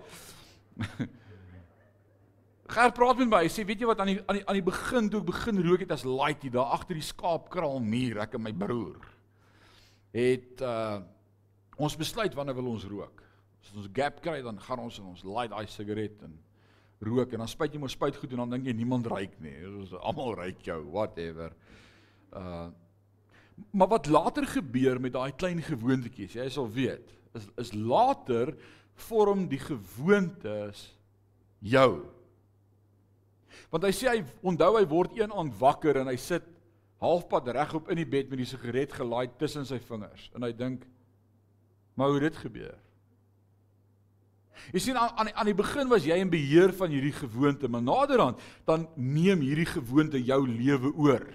Gert 2.64 2.94
praat 2.97 3.18
met 3.21 3.28
my. 3.28 3.42
Hy 3.44 3.50
sê 3.52 3.64
weet 3.68 3.83
jy 3.83 3.88
wat 3.90 4.00
aan 4.00 4.14
die 4.14 4.21
aan 4.25 4.38
die 4.38 4.44
aan 4.49 4.56
die 4.56 4.64
begin 4.64 5.11
toe 5.12 5.21
ek 5.21 5.28
begin 5.28 5.61
rook 5.66 5.83
het 5.85 5.90
as 5.92 6.06
laaitie 6.09 6.52
daar 6.52 6.73
agter 6.73 6.97
die 6.97 7.04
skaapkraal 7.04 7.83
muur 7.85 8.23
ek 8.25 8.38
en 8.38 8.44
my 8.47 8.54
broer 8.56 9.02
het 10.14 10.62
uh 10.64 11.02
ons 11.75 11.97
besluit 11.99 12.30
wanneer 12.38 12.54
wil 12.54 12.68
ons 12.71 12.85
rook. 12.87 13.18
As 13.59 13.73
ons 13.75 13.88
gap 13.90 14.21
kry 14.23 14.37
dan 14.47 14.61
gaan 14.62 14.85
ons 14.85 15.00
en 15.00 15.09
ons 15.11 15.25
light 15.26 15.50
daai 15.50 15.66
sigaret 15.66 16.21
en 16.23 16.37
rook 17.02 17.35
en 17.35 17.42
dan 17.42 17.50
spuit 17.50 17.75
jy 17.75 17.80
mos 17.83 17.97
spuit 17.99 18.14
goed 18.14 18.30
en 18.30 18.44
dan 18.44 18.54
dink 18.54 18.68
jy 18.71 18.76
niemand 18.78 19.09
ruik 19.11 19.35
nie. 19.42 19.56
Ons 19.66 19.97
almal 19.99 20.37
ruik 20.38 20.62
jou, 20.64 20.78
whatever. 20.94 21.52
Uh 22.33 22.71
maar 23.75 23.90
wat 23.90 24.09
later 24.11 24.47
gebeur 24.50 24.99
met 25.02 25.12
daai 25.14 25.30
klein 25.38 25.61
gewoontetjies, 25.62 26.33
jy 26.35 26.47
sal 26.50 26.71
weet, 26.71 27.12
is 27.35 27.50
is 27.61 27.75
later 27.75 28.54
vorm 29.11 29.49
die 29.50 29.61
gewoontes 29.62 30.88
jou. 31.59 32.13
Want 33.73 33.87
hy 33.88 33.92
sê 33.94 34.11
hy 34.11 34.25
onthou 34.42 34.75
hy 34.78 34.84
word 34.90 35.18
een 35.18 35.32
aand 35.32 35.54
wakker 35.61 36.00
en 36.02 36.11
hy 36.12 36.16
sit 36.20 36.46
halfpad 37.04 37.52
regop 37.56 37.90
in 37.92 38.00
die 38.00 38.08
bed 38.08 38.30
met 38.30 38.40
die 38.40 38.49
sigaret 38.49 38.94
gelaai 38.96 39.28
tussen 39.40 39.66
sy 39.68 39.80
vingers 39.82 40.30
en 40.34 40.46
hy 40.46 40.52
dink 40.56 40.87
maar 41.94 42.11
hoe 42.11 42.25
dit 42.25 42.37
gebeur? 42.42 42.75
Jy 44.73 44.80
sien 44.80 44.99
aan 44.99 45.12
aan 45.18 45.28
die, 45.28 45.34
aan 45.34 45.49
die 45.50 45.56
begin 45.56 45.90
was 45.90 46.06
jy 46.06 46.16
in 46.23 46.30
beheer 46.32 46.73
van 46.75 46.92
hierdie 46.92 47.14
gewoonte, 47.14 47.68
maar 47.68 47.82
naderhand 47.84 48.40
dan 48.68 48.87
neem 48.94 49.42
hierdie 49.44 49.68
gewoonte 49.68 50.20
jou 50.23 50.40
lewe 50.49 50.92
oor. 50.94 51.26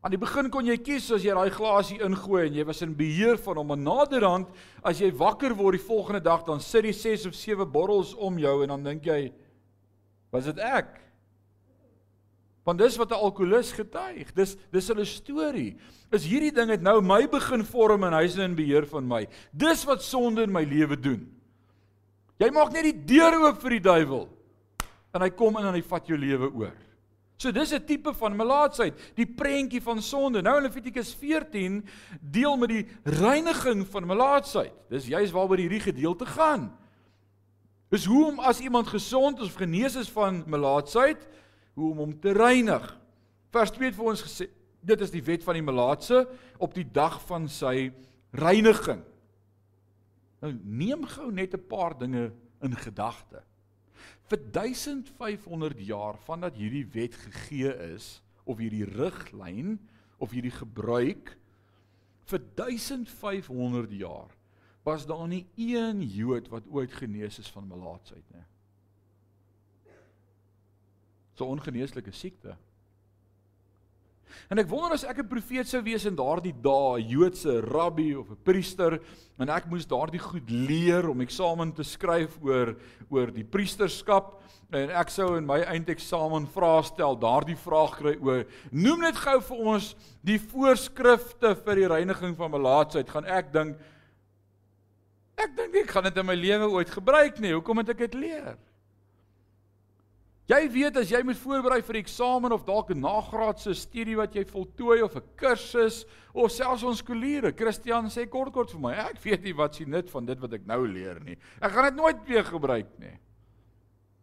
Aan 0.00 0.14
die 0.14 0.20
begin 0.20 0.48
kon 0.52 0.64
jy 0.64 0.78
kies 0.80 1.10
as 1.12 1.24
jy 1.24 1.34
daai 1.36 1.52
glasie 1.52 1.98
ingooi 2.04 2.46
en 2.46 2.54
jy 2.56 2.64
was 2.68 2.80
in 2.84 2.94
beheer 2.96 3.36
van 3.44 3.60
hom, 3.60 3.68
maar 3.68 3.80
naderhand 3.80 4.48
as 4.86 5.00
jy 5.02 5.10
wakker 5.12 5.54
word 5.56 5.76
die 5.76 5.84
volgende 5.84 6.22
dag 6.24 6.44
dan 6.46 6.62
sit 6.64 6.86
die 6.88 6.96
6 6.96 7.28
of 7.28 7.36
7 7.36 7.68
botels 7.68 8.14
om 8.16 8.38
jou 8.40 8.54
en 8.64 8.74
dan 8.74 8.86
dink 8.92 9.08
jy 9.10 9.26
was 10.30 10.44
dit 10.44 10.58
ek? 10.58 10.98
Want 12.64 12.78
dis 12.78 12.96
wat 12.96 13.10
'n 13.10 13.18
alkolikus 13.18 13.72
getuig. 13.72 14.32
Dis 14.34 14.56
dis 14.70 14.88
hulle 14.88 15.04
storie. 15.04 15.76
Is 16.12 16.26
hierdie 16.26 16.52
ding 16.52 16.70
het 16.70 16.82
nou 16.82 17.00
my 17.00 17.26
begin 17.26 17.64
vorm 17.64 18.04
en 18.04 18.12
hy's 18.12 18.36
in 18.36 18.54
beheer 18.54 18.86
van 18.86 19.06
my. 19.06 19.26
Dis 19.52 19.84
wat 19.84 20.02
sonde 20.02 20.42
in 20.42 20.52
my 20.52 20.64
lewe 20.64 20.96
doen. 21.00 21.40
Jy 22.38 22.50
maak 22.50 22.72
net 22.72 22.82
die 22.82 23.16
deur 23.16 23.36
oop 23.40 23.60
vir 23.60 23.70
die 23.70 23.80
duiwel. 23.80 24.28
En 25.14 25.22
hy 25.22 25.30
kom 25.30 25.56
in 25.58 25.66
en 25.66 25.74
hy 25.74 25.82
vat 25.82 26.06
jou 26.06 26.18
lewe 26.18 26.52
oor. 26.52 26.76
So 27.40 27.50
dis 27.50 27.72
'n 27.72 27.84
tipe 27.86 28.12
van 28.12 28.36
melaatsheid, 28.36 28.94
die 29.16 29.26
prentjie 29.26 29.80
van 29.80 30.02
sonde. 30.02 30.42
Nou 30.42 30.56
in 30.58 30.62
Levitikus 30.62 31.14
14 31.14 31.84
deel 32.20 32.56
met 32.56 32.68
die 32.68 32.86
reiniging 33.04 33.86
van 33.86 34.06
melaatsheid. 34.06 34.72
Dis 34.90 35.06
juist 35.06 35.32
waaroor 35.32 35.56
hierdie 35.56 35.80
gedeelte 35.80 36.26
gaan. 36.26 36.76
Dis 37.90 38.06
hoe 38.06 38.28
om 38.30 38.38
as 38.46 38.60
iemand 38.62 38.86
gesond 38.86 39.40
of 39.42 39.58
genees 39.58 39.96
is 39.98 40.10
van 40.14 40.44
melaatsheid, 40.46 41.26
hoe 41.74 41.90
om 41.90 42.04
hom 42.04 42.12
te 42.22 42.32
reinig. 42.32 42.86
Vers 43.50 43.72
2 43.74 43.90
het 43.90 43.96
vir 43.98 44.10
ons 44.12 44.22
gesê, 44.22 44.46
dit 44.80 45.02
is 45.02 45.10
die 45.10 45.24
wet 45.26 45.42
van 45.44 45.58
die 45.58 45.64
melaatse 45.64 46.22
op 46.62 46.74
die 46.76 46.86
dag 46.86 47.18
van 47.26 47.48
sy 47.50 47.90
reiniging. 48.38 49.02
Nou 50.40 50.52
neem 50.62 51.04
gou 51.04 51.32
net 51.32 51.54
'n 51.54 51.66
paar 51.66 51.98
dinge 51.98 52.32
in 52.62 52.76
gedagte. 52.76 53.42
Vir 54.30 54.38
1500 54.52 55.80
jaar 55.80 56.16
vandat 56.24 56.56
hierdie 56.56 56.86
wet 56.86 57.14
gegee 57.14 57.74
is 57.94 58.22
of 58.44 58.58
hierdie 58.58 58.86
riglyn 58.86 59.78
of 60.18 60.30
hierdie 60.30 60.54
gebruik 60.54 61.36
vir 62.30 62.40
1500 62.54 63.90
jaar 63.90 64.30
was 64.90 65.06
daar 65.06 65.28
nie 65.30 65.44
een 65.56 66.02
Jood 66.02 66.48
wat 66.50 66.66
ooit 66.70 66.92
genees 66.98 67.38
is 67.38 67.50
van 67.54 67.68
melaatsheid 67.70 68.26
nie. 68.34 68.46
So 71.38 71.46
ongeneeslike 71.48 72.12
siekte. 72.12 72.56
En 74.50 74.58
ek 74.58 74.68
wonder 74.70 74.94
as 74.94 75.04
ek 75.04 75.22
'n 75.22 75.28
profeet 75.28 75.68
sou 75.68 75.82
wees 75.82 76.04
in 76.06 76.16
daardie 76.16 76.54
dae, 76.54 77.02
Joodse 77.02 77.60
rabbi 77.60 78.14
of 78.14 78.30
'n 78.30 78.42
priester, 78.42 79.00
en 79.38 79.48
ek 79.48 79.66
moes 79.66 79.86
daardie 79.86 80.20
goed 80.20 80.50
leer 80.50 81.08
om 81.08 81.20
eksamen 81.20 81.72
te 81.72 81.82
skryf 81.82 82.38
oor 82.42 82.76
oor 83.10 83.30
die 83.30 83.44
priesterskap 83.44 84.40
en 84.70 84.90
ek 84.90 85.10
sou 85.10 85.36
in 85.36 85.46
my 85.46 85.60
eindeksamen 85.60 86.46
vrae 86.46 86.82
stel, 86.84 87.16
daardie 87.18 87.56
vraag 87.56 87.96
kry 87.98 88.16
oor 88.20 88.44
noem 88.70 89.00
net 89.00 89.16
gou 89.16 89.40
vir 89.40 89.56
ons 89.56 89.94
die 90.22 90.38
voorskrifte 90.38 91.56
vir 91.64 91.74
die 91.74 91.88
reiniging 91.88 92.36
van 92.36 92.50
melaatsheid, 92.50 93.08
gaan 93.08 93.24
ek 93.24 93.52
dink 93.52 93.78
Ek 95.40 95.54
dink 95.56 95.78
ek 95.84 95.94
gaan 95.94 96.08
dit 96.08 96.18
in 96.20 96.26
my 96.28 96.36
lewe 96.36 96.68
ooit 96.68 96.90
gebruik 96.92 97.38
nie. 97.40 97.54
Hoekom 97.54 97.80
moet 97.80 97.92
ek 97.94 98.04
dit 98.04 98.18
leer? 98.18 98.58
Jy 100.50 100.64
weet 100.72 100.96
as 100.98 101.10
jy 101.12 101.20
moet 101.22 101.38
voorberei 101.38 101.78
vir 101.86 101.96
'n 101.96 102.02
eksamen 102.02 102.52
of 102.52 102.64
dalk 102.66 102.90
'n 102.90 103.00
nagraadse 103.00 103.74
studie 103.74 104.16
wat 104.16 104.34
jy 104.34 104.44
voltooi 104.44 105.02
of 105.02 105.14
'n 105.14 105.22
kursus 105.36 106.04
of 106.34 106.50
selfs 106.50 106.82
ons 106.82 106.98
skooliere. 106.98 107.52
Christian 107.52 108.06
sê 108.10 108.28
kort 108.28 108.52
kort 108.52 108.70
vir 108.70 108.80
my, 108.80 108.92
ek 108.92 109.22
weet 109.22 109.42
nie 109.44 109.52
wat 109.52 109.74
sien 109.74 109.90
nut 109.90 110.10
van 110.10 110.26
dit 110.26 110.38
wat 110.40 110.52
ek 110.52 110.66
nou 110.66 110.86
leer 110.86 111.20
nie. 111.20 111.36
Ek 111.62 111.70
gaan 111.70 111.84
dit 111.84 111.94
nooit 111.94 112.26
weer 112.26 112.44
gebruik 112.44 112.98
nie. 112.98 113.18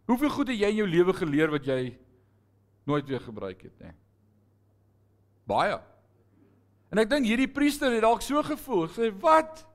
Hoeveel 0.08 0.30
goed 0.30 0.48
het 0.48 0.60
jy 0.60 0.70
in 0.70 0.76
jou 0.76 0.88
lewe 0.88 1.14
geleer 1.14 1.52
wat 1.52 1.66
jy 1.66 1.98
nooit 2.86 3.08
weer 3.08 3.20
gebruik 3.20 3.62
het 3.62 3.80
nie? 3.80 3.94
Baie. 5.48 5.80
En 6.92 7.00
ek 7.00 7.10
dink 7.10 7.26
hierdie 7.26 7.48
priester 7.48 7.92
het 7.92 8.02
dalk 8.02 8.22
so 8.22 8.44
gevoel, 8.44 8.88
sê 8.88 9.12
wat? 9.22 9.67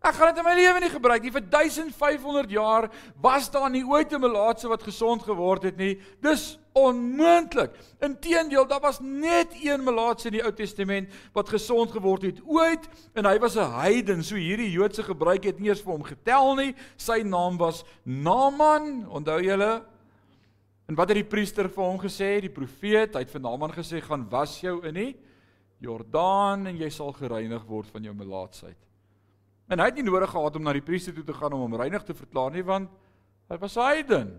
Ek 0.00 0.16
gaan 0.16 0.30
dit 0.32 0.38
in 0.40 0.46
my 0.46 0.54
lewe 0.56 0.80
nie 0.80 0.88
gebruik 0.94 1.24
nie. 1.26 1.32
Vir 1.34 1.42
1500 1.52 2.52
jaar 2.54 2.86
was 3.20 3.50
daar 3.52 3.68
nie 3.68 3.84
ooit 3.84 4.12
'n 4.12 4.20
melaatse 4.20 4.68
wat 4.68 4.82
gesond 4.82 5.22
geword 5.22 5.62
het 5.62 5.76
nie. 5.76 6.00
Dis 6.22 6.58
onmoontlik. 6.72 7.70
Inteendeel, 8.00 8.66
daar 8.66 8.80
was 8.80 9.00
net 9.00 9.52
een 9.60 9.84
melaatse 9.84 10.28
in 10.28 10.32
die 10.32 10.42
Ou 10.42 10.52
Testament 10.52 11.12
wat 11.32 11.48
gesond 11.48 11.90
geword 11.90 12.22
het 12.22 12.40
ooit 12.46 12.88
en 13.14 13.26
hy 13.26 13.38
was 13.38 13.56
'n 13.56 13.72
heiden. 13.72 14.24
So 14.24 14.36
hierdie 14.36 14.70
Joodse 14.70 15.02
gebruik 15.02 15.44
het 15.44 15.60
nie 15.60 15.68
eens 15.68 15.82
vir 15.82 15.92
hom 15.92 16.02
getel 16.02 16.54
nie. 16.54 16.74
Sy 16.96 17.22
naam 17.22 17.58
was 17.58 17.84
Naaman. 18.04 19.06
Onthou 19.08 19.42
julle? 19.42 19.84
En 20.88 20.94
wat 20.94 21.08
het 21.08 21.16
die 21.16 21.24
priester 21.24 21.68
vir 21.68 21.84
hom 21.84 21.98
gesê? 21.98 22.40
Die 22.40 22.48
profeet, 22.48 23.14
hy 23.14 23.20
het 23.20 23.30
vir 23.30 23.40
Naaman 23.40 23.70
gesê: 23.70 24.00
"Gaan 24.00 24.28
was 24.30 24.60
jou 24.60 24.80
in 24.86 24.94
die 24.94 25.16
Jordaan 25.78 26.66
en 26.66 26.76
jy 26.76 26.88
sal 26.88 27.12
gereinig 27.12 27.66
word 27.66 27.86
van 27.90 28.02
jou 28.02 28.14
melaatsheid." 28.14 28.89
En 29.70 29.78
hy 29.78 29.86
het 29.86 30.00
nie 30.00 30.06
nodig 30.08 30.30
gehad 30.32 30.56
om 30.58 30.66
na 30.66 30.74
die 30.74 30.84
priester 30.84 31.14
toe 31.14 31.24
te 31.26 31.36
gaan 31.36 31.54
om 31.54 31.68
hom 31.68 31.78
reinig 31.78 32.02
te 32.06 32.16
verklaar 32.16 32.50
nie 32.54 32.66
want 32.66 32.90
hy 33.50 33.58
was 33.62 33.78
heiden. 33.78 34.34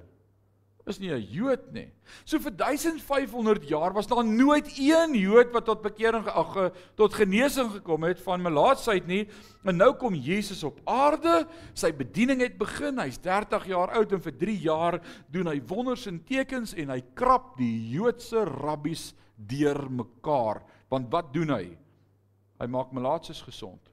Is 0.90 0.98
nie 1.00 1.12
'n 1.12 1.22
Jood 1.22 1.72
nie. 1.74 1.92
So 2.26 2.40
vir 2.40 2.52
1500 2.52 3.68
jaar 3.70 3.94
was 3.94 4.08
daar 4.08 4.26
nooit 4.26 4.66
een 4.78 5.14
Jood 5.14 5.52
wat 5.54 5.66
tot 5.66 5.82
bekering 5.82 6.28
ag 6.28 6.72
tot 6.96 7.14
genesing 7.14 7.72
gekom 7.72 8.04
het 8.04 8.20
van 8.20 8.42
melaatsheid 8.42 9.08
nie. 9.08 9.28
En 9.64 9.78
nou 9.78 9.94
kom 9.94 10.16
Jesus 10.16 10.64
op 10.64 10.80
aarde, 10.86 11.48
sy 11.74 11.92
bediening 11.92 12.42
het 12.42 12.58
begin. 12.58 12.98
Hy's 12.98 13.20
30 13.20 13.68
jaar 13.68 13.92
oud 13.92 14.12
en 14.12 14.22
vir 14.22 14.38
3 14.38 14.58
jaar 14.60 15.02
doen 15.30 15.48
hy 15.48 15.62
wonders 15.68 16.08
en 16.08 16.24
tekens 16.24 16.74
en 16.74 16.90
hy 16.90 17.02
krap 17.14 17.58
die 17.58 17.90
Joodse 17.90 18.44
rabbies 18.44 19.14
deurmekaar. 19.36 20.64
Want 20.90 21.12
wat 21.12 21.34
doen 21.34 21.50
hy? 21.50 21.78
Hy 22.60 22.68
maak 22.68 22.92
melaatses 22.92 23.42
gesond. 23.42 23.91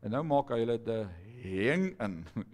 En 0.00 0.14
nou 0.16 0.22
maak 0.24 0.52
hy 0.54 0.62
hulle 0.62 0.78
te 0.84 1.02
heng 1.42 1.90
in. 2.00 2.16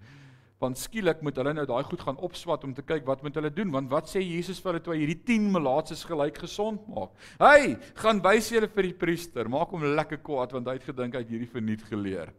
Want 0.63 0.81
skielik 0.81 1.21
moet 1.21 1.37
hulle 1.37 1.53
nou 1.53 1.67
daai 1.69 1.85
goed 1.85 2.01
gaan 2.01 2.21
opswat 2.25 2.63
om 2.65 2.73
te 2.75 2.83
kyk 2.87 3.05
wat 3.05 3.21
moet 3.21 3.35
hulle 3.37 3.51
doen 3.53 3.69
want 3.75 3.91
wat 3.93 4.07
sê 4.09 4.23
Jesus 4.25 4.57
vir 4.65 4.71
hulle 4.71 4.81
toe 4.87 4.95
hy 4.95 5.03
hierdie 5.03 5.19
10 5.29 5.51
melaatses 5.53 6.01
gelyk 6.09 6.41
gesond 6.47 6.87
maak. 6.89 7.13
Hey, 7.37 7.75
gaan 8.01 8.23
wys 8.25 8.49
julle 8.55 8.71
vir 8.73 8.89
die 8.89 8.95
priester, 8.97 9.51
maak 9.53 9.75
hom 9.77 9.85
lekker 9.99 10.23
kwaad 10.25 10.55
want 10.57 10.71
hy 10.73 10.79
het 10.79 10.87
gedink 10.89 11.19
hy 11.19 11.21
het 11.27 11.35
hierdie 11.35 11.51
verniet 11.53 11.85
geleer. 11.91 12.33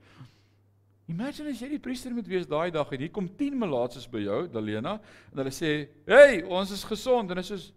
Imagine 1.13 1.53
as 1.53 1.61
jy 1.61 1.69
die 1.75 1.83
priester 1.83 2.11
moet 2.11 2.27
wees 2.27 2.49
daai 2.49 2.73
dag 2.73 2.89
en 2.91 3.05
hier 3.05 3.13
kom 3.13 3.29
10 3.37 3.61
melaatses 3.61 4.09
by 4.09 4.25
jou, 4.25 4.41
Dalena, 4.51 4.97
en 5.31 5.43
hulle 5.43 5.53
sê, 5.53 5.87
"Hey, 6.09 6.41
ons 6.41 6.71
is 6.73 6.83
gesond." 6.83 7.29
En 7.31 7.37
is 7.37 7.53
soos 7.53 7.71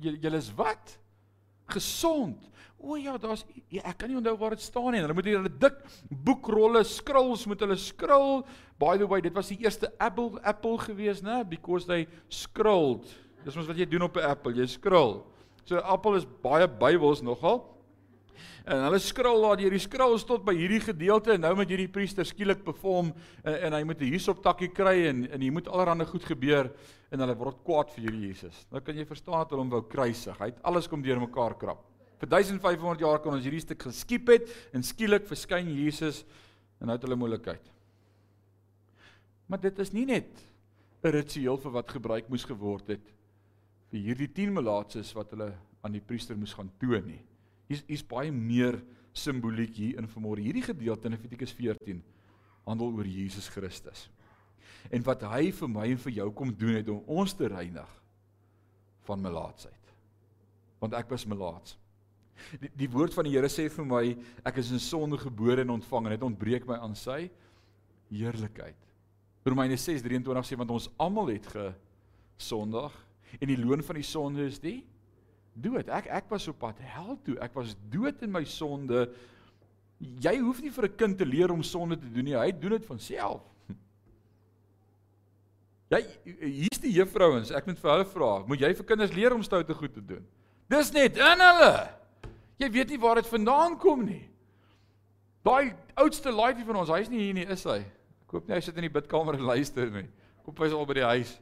julle 0.00 0.36
is 0.36 0.54
wat? 0.54 0.98
Gesond. 1.66 2.38
O 2.84 2.98
ja, 3.00 3.16
daar's 3.16 3.46
ja, 3.72 3.80
ek 3.88 4.02
kan 4.02 4.10
nie 4.12 4.18
onthou 4.18 4.34
waar 4.36 4.52
dit 4.52 4.60
staan 4.60 4.92
nie. 4.92 5.00
Hulle 5.00 5.16
moet 5.16 5.28
hulle 5.30 5.52
dik 5.62 5.78
boekrolle 6.26 6.82
scrolls 6.84 7.46
moet 7.48 7.62
hulle 7.64 7.78
scroll. 7.80 8.42
By 8.80 8.98
the 9.00 9.08
way, 9.08 9.22
dit 9.24 9.32
was 9.32 9.48
die 9.48 9.62
eerste 9.64 9.88
Apple 9.96 10.42
Apple 10.44 10.76
gewees, 10.82 11.22
né? 11.24 11.40
Because 11.48 11.88
they 11.88 12.04
scrolled. 12.28 13.08
Dis 13.44 13.56
mos 13.56 13.70
wat 13.70 13.80
jy 13.80 13.88
doen 13.88 14.04
op 14.04 14.16
'n 14.20 14.28
Apple, 14.28 14.52
jy 14.52 14.66
scroll. 14.68 15.22
So 15.64 15.80
Apple 15.80 16.18
is 16.20 16.26
baie 16.44 16.68
Bybels 16.68 17.22
nogal. 17.24 17.64
En 18.64 18.80
hulle 18.86 18.98
scroll 18.98 19.42
daar 19.44 19.56
deur 19.56 19.70
die 19.70 19.80
scrolls 19.80 20.24
tot 20.24 20.44
by 20.44 20.54
hierdie 20.56 20.80
gedeelte 20.80 21.34
en 21.34 21.40
nou 21.40 21.54
moet 21.54 21.68
hierdie 21.68 21.88
priester 21.88 22.24
skielik 22.24 22.62
perform 22.64 23.12
en, 23.44 23.54
en 23.54 23.72
hy 23.72 23.82
moet 23.84 24.00
hierop 24.00 24.42
takkie 24.44 24.70
kry 24.72 25.06
en 25.08 25.26
en 25.28 25.40
hier 25.40 25.52
moet 25.52 25.68
allerlei 25.68 26.06
goed 26.08 26.24
gebeur 26.24 26.70
en 27.12 27.20
hulle 27.20 27.36
word 27.36 27.64
kwaad 27.64 27.90
vir 27.92 28.08
hierdie 28.08 28.28
Jesus. 28.28 28.66
Nou 28.72 28.80
kan 28.80 28.96
jy 28.96 29.04
verstaan 29.04 29.42
dat 29.42 29.50
hulle 29.52 29.62
hom 29.62 29.70
wou 29.70 29.82
kruisig. 29.82 30.38
Hy 30.40 30.52
het 30.52 30.62
alles 30.64 30.88
kom 30.88 31.04
deurmekaar 31.04 31.58
krap. 31.60 31.93
Vir 32.24 32.30
1500 32.40 33.02
jaar 33.04 33.18
kon 33.20 33.34
ons 33.36 33.44
hierdie 33.44 33.60
stuk 33.60 33.82
geskiep 33.84 34.30
het 34.32 34.48
en 34.72 34.84
skielik 34.86 35.26
verskyn 35.28 35.68
Jesus 35.76 36.22
en 36.80 36.88
nou 36.88 36.96
het 36.96 37.02
hulle 37.04 37.18
moeilikheid. 37.20 37.66
Maar 39.44 39.60
dit 39.60 39.82
is 39.84 39.92
nie 39.92 40.06
net 40.08 40.40
'n 41.04 41.12
ritueel 41.12 41.58
vir 41.60 41.72
wat 41.72 41.92
gebruik 41.92 42.30
moes 42.32 42.46
geword 42.48 42.88
het 42.88 43.12
vir 43.90 44.00
hierdie 44.00 44.32
10 44.32 44.54
melaatses 44.54 45.12
wat 45.12 45.36
hulle 45.36 45.52
aan 45.82 45.92
die 45.92 46.00
priester 46.00 46.36
moes 46.36 46.54
gaan 46.54 46.72
toon 46.80 47.04
nie. 47.06 47.20
Hier's 47.68 47.84
hier's 47.86 48.02
baie 48.02 48.32
meer 48.32 48.80
simboliek 49.12 49.76
hier 49.76 49.98
in 49.98 50.08
vanmôre. 50.08 50.40
Hierdie 50.40 50.64
gedeelte 50.64 51.06
in 51.06 51.12
Levitikus 51.12 51.52
14 51.52 52.02
handel 52.64 52.86
oor 52.86 53.04
Jesus 53.04 53.48
Christus. 53.48 54.08
En 54.90 55.02
wat 55.02 55.20
hy 55.20 55.52
vir 55.52 55.68
my 55.68 55.90
en 55.90 55.98
vir 55.98 56.12
jou 56.12 56.32
kom 56.32 56.54
doen 56.56 56.74
het 56.74 56.88
om 56.88 57.04
ons 57.06 57.34
te 57.34 57.46
reinig 57.46 58.02
van 59.02 59.20
melaatsheid. 59.20 59.92
Want 60.80 60.94
ek 60.94 61.10
was 61.10 61.26
melaats. 61.26 61.83
Die, 62.60 62.70
die 62.84 62.90
woord 62.90 63.14
van 63.14 63.26
die 63.26 63.34
Here 63.34 63.48
sê 63.52 63.68
vir 63.72 63.86
my 63.88 64.02
ek 64.46 64.58
is 64.62 64.72
in 64.74 64.82
sonde 64.82 65.18
gebore 65.20 65.64
en 65.64 65.76
ontvang 65.76 66.08
en 66.08 66.16
dit 66.16 66.26
ontbreek 66.26 66.66
my 66.68 66.78
aan 66.82 66.96
sy 66.98 67.30
heerlikheid. 68.10 68.78
Romeine 69.44 69.76
6:23 69.76 70.48
sê 70.48 70.58
want 70.58 70.72
ons 70.72 70.88
almal 70.98 71.32
het 71.34 71.46
gesondig 71.52 72.94
en 73.40 73.48
die 73.50 73.60
loon 73.60 73.82
van 73.82 73.98
die 74.00 74.06
sonde 74.06 74.46
is 74.48 74.58
die 74.62 74.80
dood. 75.54 75.88
Ek 75.88 76.08
ek 76.22 76.30
was 76.32 76.48
op 76.50 76.58
pad 76.62 76.80
hel 76.82 77.16
toe. 77.24 77.38
Ek 77.42 77.54
was 77.56 77.76
dood 77.92 78.22
in 78.22 78.32
my 78.32 78.44
sonde. 78.48 79.08
Jy 79.98 80.38
hoef 80.42 80.60
nie 80.62 80.70
vir 80.70 80.88
'n 80.88 80.96
kind 80.96 81.18
te 81.18 81.26
leer 81.26 81.52
om 81.52 81.62
sonde 81.62 81.96
te 81.96 82.10
doen 82.10 82.24
nie. 82.24 82.36
Hy 82.38 82.52
doen 82.52 82.78
dit 82.78 82.86
van 82.86 82.98
self. 82.98 83.42
Jy 85.90 86.00
hier's 86.24 86.80
die 86.80 86.92
juffrouens. 86.92 87.50
Ek 87.50 87.66
moet 87.66 87.78
vir 87.78 87.90
hulle 87.90 88.04
vra, 88.04 88.44
moet 88.48 88.60
jy 88.60 88.74
vir 88.74 88.84
kinders 88.84 89.12
leer 89.12 89.34
om 89.34 89.42
stoute 89.42 89.74
goed 89.74 89.92
te 89.94 90.00
doen? 90.00 90.24
Dis 90.68 90.90
net 90.92 91.16
in 91.16 91.40
hulle. 91.44 92.03
Jy 92.60 92.70
weet 92.70 92.92
nie 92.94 93.00
waar 93.02 93.18
dit 93.18 93.28
vandaan 93.28 93.78
kom 93.80 94.04
nie. 94.06 94.22
Daai 95.44 95.74
oudste 96.00 96.32
laaitjie 96.32 96.64
van 96.64 96.80
ons, 96.80 96.92
hy's 96.94 97.10
nie 97.12 97.26
hier 97.26 97.36
nie, 97.36 97.46
is 97.50 97.66
hy? 97.68 97.80
Ek 98.24 98.36
hoop 98.36 98.46
nie 98.48 98.56
hy 98.56 98.62
sit 98.64 98.78
in 98.78 98.86
die 98.86 98.92
bidkamer 98.94 99.36
en 99.36 99.48
luister 99.50 99.90
nie. 99.92 100.06
Kom 100.44 100.56
hy's 100.62 100.76
al 100.76 100.86
by 100.88 100.96
die 100.98 101.08
huis. 101.08 101.34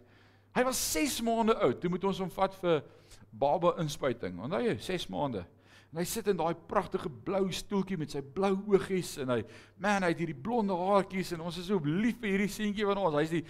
Hy 0.56 0.64
was 0.68 0.80
6 0.92 1.20
maande 1.24 1.56
oud. 1.64 1.78
Toe 1.80 1.90
moet 1.92 2.04
ons 2.10 2.20
hom 2.20 2.30
vat 2.32 2.54
vir 2.60 2.82
baba 3.30 3.76
inspuiting. 3.80 4.40
Onthou 4.42 4.60
jy, 4.66 4.76
6 4.84 5.06
maande. 5.12 5.44
En 5.92 6.00
hy 6.00 6.06
sit 6.08 6.28
in 6.32 6.38
daai 6.38 6.54
pragtige 6.68 7.10
blou 7.24 7.44
stoeltjie 7.52 7.98
met 8.00 8.14
sy 8.14 8.22
blou 8.34 8.54
oogies 8.72 9.18
en 9.20 9.34
hy 9.34 9.42
man, 9.76 10.04
hy 10.06 10.12
het 10.14 10.22
hierdie 10.22 10.38
blonde 10.44 10.76
haartjies 10.76 11.34
en 11.36 11.44
ons 11.44 11.58
is 11.60 11.68
so 11.68 11.80
lief 11.84 12.16
vir 12.22 12.32
hierdie 12.32 12.52
seentjie 12.52 12.88
van 12.88 13.00
ons. 13.02 13.18
Hy's 13.20 13.34
die 13.34 13.44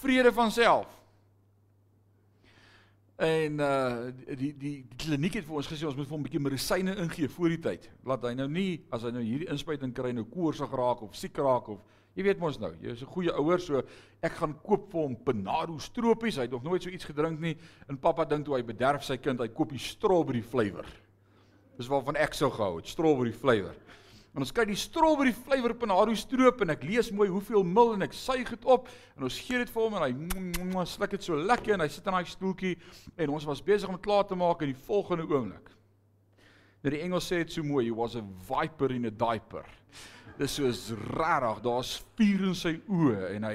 vrede 0.00 0.32
van 0.32 0.52
self. 0.54 1.01
En 3.16 3.60
uh 3.60 4.10
die 4.38 4.52
die 4.56 4.76
kliniek 4.96 5.34
het 5.36 5.44
vir 5.44 5.56
ons 5.60 5.68
gesê 5.68 5.84
ons 5.86 5.96
moet 5.96 6.08
vir 6.08 6.16
hom 6.16 6.22
'n 6.22 6.28
bietjie 6.28 6.40
medisyne 6.40 6.96
ingee 6.96 7.28
voor 7.28 7.48
die 7.48 7.60
tyd. 7.60 7.90
Laat 8.04 8.24
hy 8.24 8.34
nou 8.34 8.48
nie 8.48 8.84
as 8.90 9.02
hy 9.02 9.10
nou 9.10 9.22
hierdie 9.22 9.50
inspuiting 9.52 9.92
kry 9.92 10.12
nou 10.12 10.24
koorsig 10.24 10.70
raak 10.70 11.02
of 11.02 11.14
siek 11.14 11.36
raak 11.36 11.68
of 11.68 11.80
jy 12.16 12.24
weet 12.24 12.40
mos 12.40 12.58
nou, 12.58 12.72
jy 12.80 12.90
is 12.92 13.02
'n 13.02 13.06
goeie 13.06 13.32
ouer 13.32 13.60
so 13.60 13.82
ek 14.22 14.32
gaan 14.32 14.54
koop 14.62 14.90
vir 14.90 15.02
hom 15.02 15.16
Panado 15.16 15.78
stropies. 15.78 16.36
Hy 16.36 16.42
het 16.42 16.50
nog 16.50 16.62
nooit 16.62 16.82
so 16.82 16.90
iets 16.90 17.04
gedrink 17.04 17.40
nie. 17.40 17.56
En 17.88 17.98
pappa 17.98 18.24
dink 18.24 18.44
toe 18.44 18.56
hy 18.56 18.62
bederf 18.62 19.04
sy 19.04 19.16
kind, 19.16 19.40
hy 19.40 19.48
koop 19.48 19.70
die 19.70 19.78
strawberry 19.78 20.42
flavour. 20.42 20.86
Dis 21.76 21.88
waarvan 21.88 22.16
ek 22.16 22.34
sou 22.34 22.50
gehou 22.50 22.76
het, 22.76 22.86
strawberry 22.86 23.32
flavour. 23.32 23.74
En 24.32 24.40
ons 24.40 24.52
kyk 24.54 24.70
die 24.70 24.78
strawberry 24.80 25.34
flavour 25.36 25.74
panado 25.76 26.14
stroop 26.16 26.62
en 26.64 26.72
ek 26.72 26.86
lees 26.88 27.10
mooi 27.12 27.28
hoeveel 27.28 27.66
mil 27.68 27.92
en 27.98 28.06
ek 28.06 28.14
suig 28.16 28.48
dit 28.48 28.64
op 28.64 28.86
en 29.18 29.26
ons 29.28 29.40
gee 29.44 29.60
dit 29.60 29.72
vir 29.74 29.82
hom 29.82 29.98
en 29.98 30.06
hy 30.06 30.84
sluk 30.88 31.12
dit 31.12 31.26
so 31.26 31.36
lekker 31.36 31.76
en 31.76 31.84
hy 31.84 31.88
sit 31.92 32.08
in 32.08 32.16
daai 32.16 32.30
stoeltjie 32.30 32.72
en 33.20 33.34
ons 33.36 33.46
was 33.50 33.60
besig 33.66 33.92
om 33.92 34.00
klaar 34.00 34.24
te 34.24 34.38
maak 34.38 34.64
in 34.64 34.72
die 34.72 34.84
volgende 34.86 35.26
oomblik. 35.28 35.68
Nou 36.82 36.94
die 36.94 37.02
Engels 37.04 37.28
sê 37.28 37.42
dit 37.42 37.52
so 37.52 37.62
mooi, 37.62 37.84
he 37.90 37.94
was 37.94 38.16
a 38.16 38.24
viper 38.48 38.96
in 38.96 39.10
a 39.10 39.12
diaper. 39.12 39.68
Dis 40.40 40.56
soos 40.56 40.88
rarig, 41.12 41.60
daar's 41.62 41.92
vuur 42.16 42.48
in 42.48 42.56
sy 42.56 42.72
oë 42.88 43.34
en 43.36 43.46
hy 43.50 43.54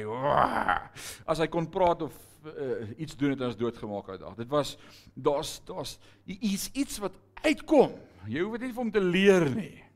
as 1.34 1.42
hy 1.42 1.50
kon 1.52 1.66
praat 1.74 2.06
of 2.06 2.22
uh, 2.54 2.86
iets 3.02 3.18
doen 3.18 3.34
het 3.34 3.42
ons 3.50 3.58
doodgemaak 3.58 4.14
uit 4.14 4.22
daar. 4.22 4.38
Dit 4.38 4.54
was 4.54 4.78
daar's 5.16 5.58
daar's 5.66 5.98
iets 6.30 6.70
iets 6.78 7.02
wat 7.02 7.18
uitkom. 7.42 7.98
Jy 8.30 8.46
hoef 8.46 8.60
dit 8.60 8.70
nie 8.70 8.74
vir 8.78 8.84
hom 8.86 8.94
te 8.94 9.02
leer 9.04 9.50
nie. 9.58 9.87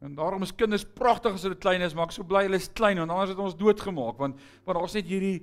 En 0.00 0.14
daarom 0.14 0.42
is 0.42 0.54
kinders 0.54 0.84
pragtig 0.84 1.34
as 1.34 1.42
hulle 1.42 1.58
klein 1.58 1.82
is, 1.82 1.94
maar 1.94 2.06
ek 2.06 2.14
so 2.14 2.26
bly 2.26 2.44
hulle 2.46 2.60
is 2.60 2.70
klein 2.70 3.00
want 3.02 3.10
anders 3.10 3.32
het 3.34 3.40
ons 3.42 3.56
doodgemaak 3.58 4.18
want 4.20 4.38
want 4.62 4.78
daar's 4.78 4.94
net 4.94 5.08
hierdie 5.10 5.40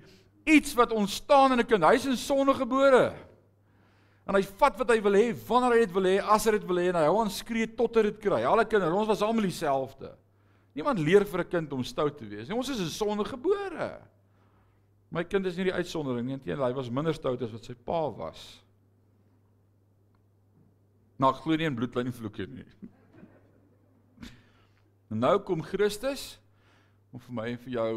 iets 0.47 0.75
wat 0.77 0.93
ontstaan 0.95 1.51
in 1.51 1.59
'n 1.59 1.67
kind. 1.67 1.83
Hy's 1.83 2.05
in 2.05 2.17
sonde 2.17 2.53
gebore. 2.53 3.13
En 4.25 4.35
hy 4.35 4.41
vat 4.41 4.77
wat 4.77 4.89
hy 4.89 5.01
wil 5.01 5.13
hê, 5.13 5.33
wanneer 5.47 5.71
hy 5.71 5.79
dit 5.85 5.93
wil 5.93 6.07
hê, 6.09 6.17
as 6.19 6.45
hy 6.45 6.51
dit 6.51 6.63
wil 6.65 6.77
hê 6.81 6.89
en 6.89 6.95
hy 6.95 7.05
hou 7.05 7.19
aan 7.21 7.29
skree 7.29 7.67
tot 7.67 7.95
hy 7.95 8.03
dit 8.09 8.19
kry. 8.19 8.41
Alle 8.43 8.65
kinders, 8.65 8.93
ons 8.93 9.07
was 9.07 9.21
almal 9.21 9.43
dieselfde. 9.43 10.15
Niemand 10.73 10.99
leer 10.99 11.25
vir 11.25 11.41
'n 11.41 11.49
kind 11.49 11.73
om 11.73 11.83
stout 11.83 12.17
te 12.17 12.25
wees. 12.25 12.49
Ons 12.49 12.69
is 12.69 12.79
in 12.79 12.89
sonde 12.89 13.23
gebore. 13.23 14.01
My 15.11 15.23
kind 15.23 15.45
is 15.45 15.55
nie 15.55 15.65
die 15.65 15.73
uitsondering 15.73 16.25
nie, 16.25 16.33
inteendeel 16.33 16.65
hy 16.65 16.73
was 16.73 16.89
minder 16.89 17.13
stout 17.13 17.41
as 17.41 17.51
wat 17.51 17.63
sy 17.63 17.73
pa 17.73 18.09
was. 18.09 18.61
Nou 21.17 21.31
glo 21.31 21.55
nie 21.55 21.65
in 21.65 21.75
bloedlyn 21.75 22.11
vloeke 22.11 22.47
nie. 22.47 22.65
Nou 25.13 25.37
kom 25.45 25.61
Christus 25.61 26.35
om 27.13 27.21
vir 27.21 27.35
my 27.37 27.45
en 27.53 27.61
vir 27.61 27.75
jou 27.77 27.91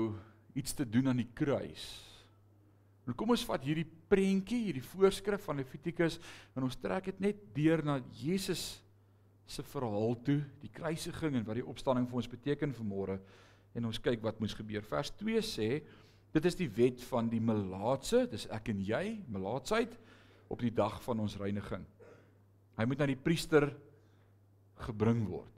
iets 0.58 0.74
te 0.76 0.84
doen 0.84 1.08
aan 1.08 1.22
die 1.22 1.30
kruis. 1.38 1.86
En 3.08 3.16
kom 3.16 3.32
ons 3.32 3.46
vat 3.48 3.64
hierdie 3.64 3.86
prentjie, 4.10 4.66
hierdie 4.66 4.84
voorskrif 4.84 5.46
van 5.48 5.56
Levitikus 5.62 6.18
en 6.52 6.66
ons 6.66 6.76
trek 6.76 7.08
dit 7.08 7.22
net 7.30 7.40
deur 7.56 7.80
na 7.86 7.96
Jesus 8.20 8.82
se 9.48 9.64
verhaal 9.64 10.18
toe, 10.26 10.42
die 10.60 10.72
kruisiging 10.72 11.38
en 11.38 11.46
wat 11.48 11.56
die 11.56 11.64
opstanding 11.64 12.04
vir 12.10 12.20
ons 12.20 12.28
beteken 12.28 12.74
vir 12.76 12.88
môre 12.88 13.16
en 13.72 13.88
ons 13.88 14.00
kyk 14.04 14.20
wat 14.26 14.40
moes 14.42 14.56
gebeur. 14.56 14.84
Vers 14.84 15.14
2 15.16 15.40
sê 15.46 15.70
dit 16.34 16.48
is 16.50 16.58
die 16.58 16.68
wet 16.68 17.00
van 17.08 17.30
die 17.32 17.40
melaatse, 17.40 18.26
dis 18.28 18.44
ek 18.52 18.68
en 18.74 18.84
jy, 18.84 19.04
melaatsheid 19.32 19.96
op 20.52 20.60
die 20.60 20.74
dag 20.74 21.00
van 21.06 21.24
ons 21.24 21.38
reiniging. 21.40 21.86
Hy 22.76 22.84
moet 22.84 23.00
na 23.00 23.08
die 23.08 23.18
priester 23.18 23.70
gebring 24.84 25.24
word. 25.30 25.57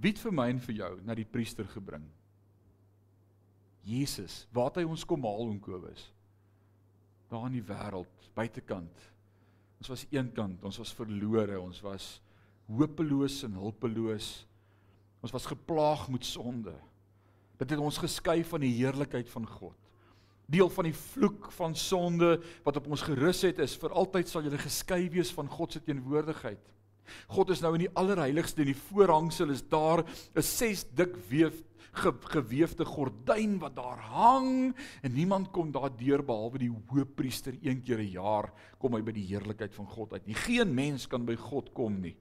Het 0.00 0.20
vir 0.22 0.32
my 0.32 0.48
en 0.54 0.62
vir 0.64 0.78
jou 0.80 0.90
na 1.04 1.16
die 1.16 1.28
priester 1.28 1.68
gebring? 1.74 2.06
Jesus, 3.84 4.44
waar 4.52 4.72
hy 4.76 4.84
ons 4.88 5.04
kom 5.08 5.24
haal 5.28 5.52
in 5.52 5.60
Kobus? 5.62 6.08
Daar 7.30 7.46
in 7.48 7.58
die 7.58 7.64
wêreld, 7.64 8.28
buitekant. 8.36 9.06
Ons 9.80 9.92
was 9.92 10.06
eenkant, 10.12 10.60
ons 10.66 10.80
was 10.80 10.92
verlore, 10.96 11.56
ons 11.60 11.80
was 11.84 12.08
hopeloos 12.70 13.42
en 13.46 13.56
hulpeloos. 13.60 14.30
Ons 15.20 15.34
was 15.34 15.48
geplaag 15.48 16.06
met 16.12 16.24
sonde. 16.24 16.74
Dit 17.60 17.72
het 17.74 17.80
ons 17.80 18.00
geskei 18.00 18.40
van 18.46 18.64
die 18.64 18.72
heerlikheid 18.78 19.28
van 19.32 19.46
God. 19.48 19.76
Deel 20.50 20.70
van 20.72 20.88
die 20.88 20.96
vloek 20.96 21.50
van 21.54 21.76
sonde 21.78 22.38
wat 22.64 22.80
op 22.80 22.88
ons 22.90 23.04
gerus 23.06 23.44
het 23.46 23.60
is 23.62 23.76
vir 23.78 23.92
altyd 23.94 24.30
sal 24.30 24.44
jy 24.44 24.58
geskei 24.58 25.04
wees 25.12 25.30
van 25.36 25.48
God 25.48 25.76
se 25.76 25.82
teenwoordigheid. 25.84 26.62
God 27.28 27.50
is 27.50 27.60
nou 27.60 27.74
in 27.74 27.86
die 27.86 27.94
allerheiligste 27.94 28.62
en 28.62 28.72
die 28.72 28.82
voorhangsel 28.88 29.50
is 29.50 29.62
daar 29.62 30.04
'n 30.34 30.42
ses 30.42 30.84
dik 30.94 31.16
weef 31.28 31.62
ge, 31.92 32.12
geweefde 32.34 32.84
gordyn 32.84 33.58
wat 33.58 33.76
daar 33.76 33.98
hang 33.98 34.74
en 35.02 35.12
niemand 35.12 35.50
kom 35.50 35.72
daardeur 35.72 36.22
behalwe 36.24 36.58
die 36.58 36.72
hoëpriester 36.72 37.56
een 37.62 37.82
keer 37.82 37.98
'n 37.98 38.12
jaar 38.12 38.52
kom 38.78 38.94
hy 38.94 39.02
by 39.02 39.12
die 39.12 39.26
heerlikheid 39.26 39.74
van 39.74 39.86
God 39.86 40.12
uit. 40.12 40.26
Nie 40.26 40.34
geen 40.34 40.74
mens 40.74 41.06
kan 41.06 41.24
by 41.24 41.36
God 41.36 41.72
kom 41.72 42.00
nie. 42.00 42.16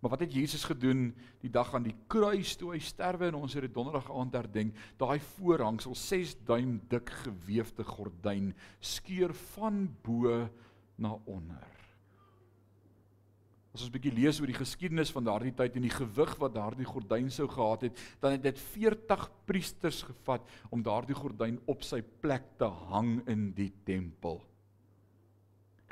Maar 0.00 0.10
wat 0.10 0.20
het 0.20 0.34
Jesus 0.34 0.64
gedoen 0.64 1.14
die 1.40 1.50
dag 1.50 1.74
aan 1.74 1.82
die 1.82 1.96
kruis 2.06 2.56
toe 2.56 2.72
hy 2.72 2.78
sterwe 2.78 3.26
en 3.26 3.34
ons 3.34 3.54
het 3.54 3.62
dit 3.62 3.74
donderdag 3.74 4.10
aand 4.12 4.34
herdenk, 4.34 4.76
daai 4.96 5.18
voorhangsel 5.20 5.94
6 5.94 6.36
duim 6.44 6.80
dik 6.88 7.10
geweefde 7.10 7.84
gordyn 7.84 8.54
skeur 8.78 9.34
van 9.34 9.96
bo 10.02 10.48
na 10.96 11.16
onder. 11.24 11.75
As 13.76 13.82
ons 13.84 13.90
'n 13.90 13.92
bietjie 13.92 14.16
lees 14.16 14.38
oor 14.40 14.48
die 14.48 14.56
geskiedenis 14.56 15.10
van 15.12 15.26
daardie 15.26 15.52
tyd 15.52 15.74
en 15.76 15.84
die 15.84 15.92
gewig 15.92 16.30
wat 16.40 16.54
daardie 16.54 16.86
gordyn 16.88 17.28
sou 17.28 17.44
gehad 17.44 17.82
het, 17.84 17.98
dan 18.22 18.32
het 18.32 18.42
dit 18.42 18.58
40 18.58 19.26
priesters 19.44 20.00
gevat 20.02 20.40
om 20.70 20.80
daardie 20.80 21.14
gordyn 21.14 21.58
op 21.66 21.84
sy 21.84 22.00
plek 22.00 22.56
te 22.56 22.64
hang 22.64 23.20
in 23.28 23.52
die 23.52 23.68
tempel. 23.84 24.40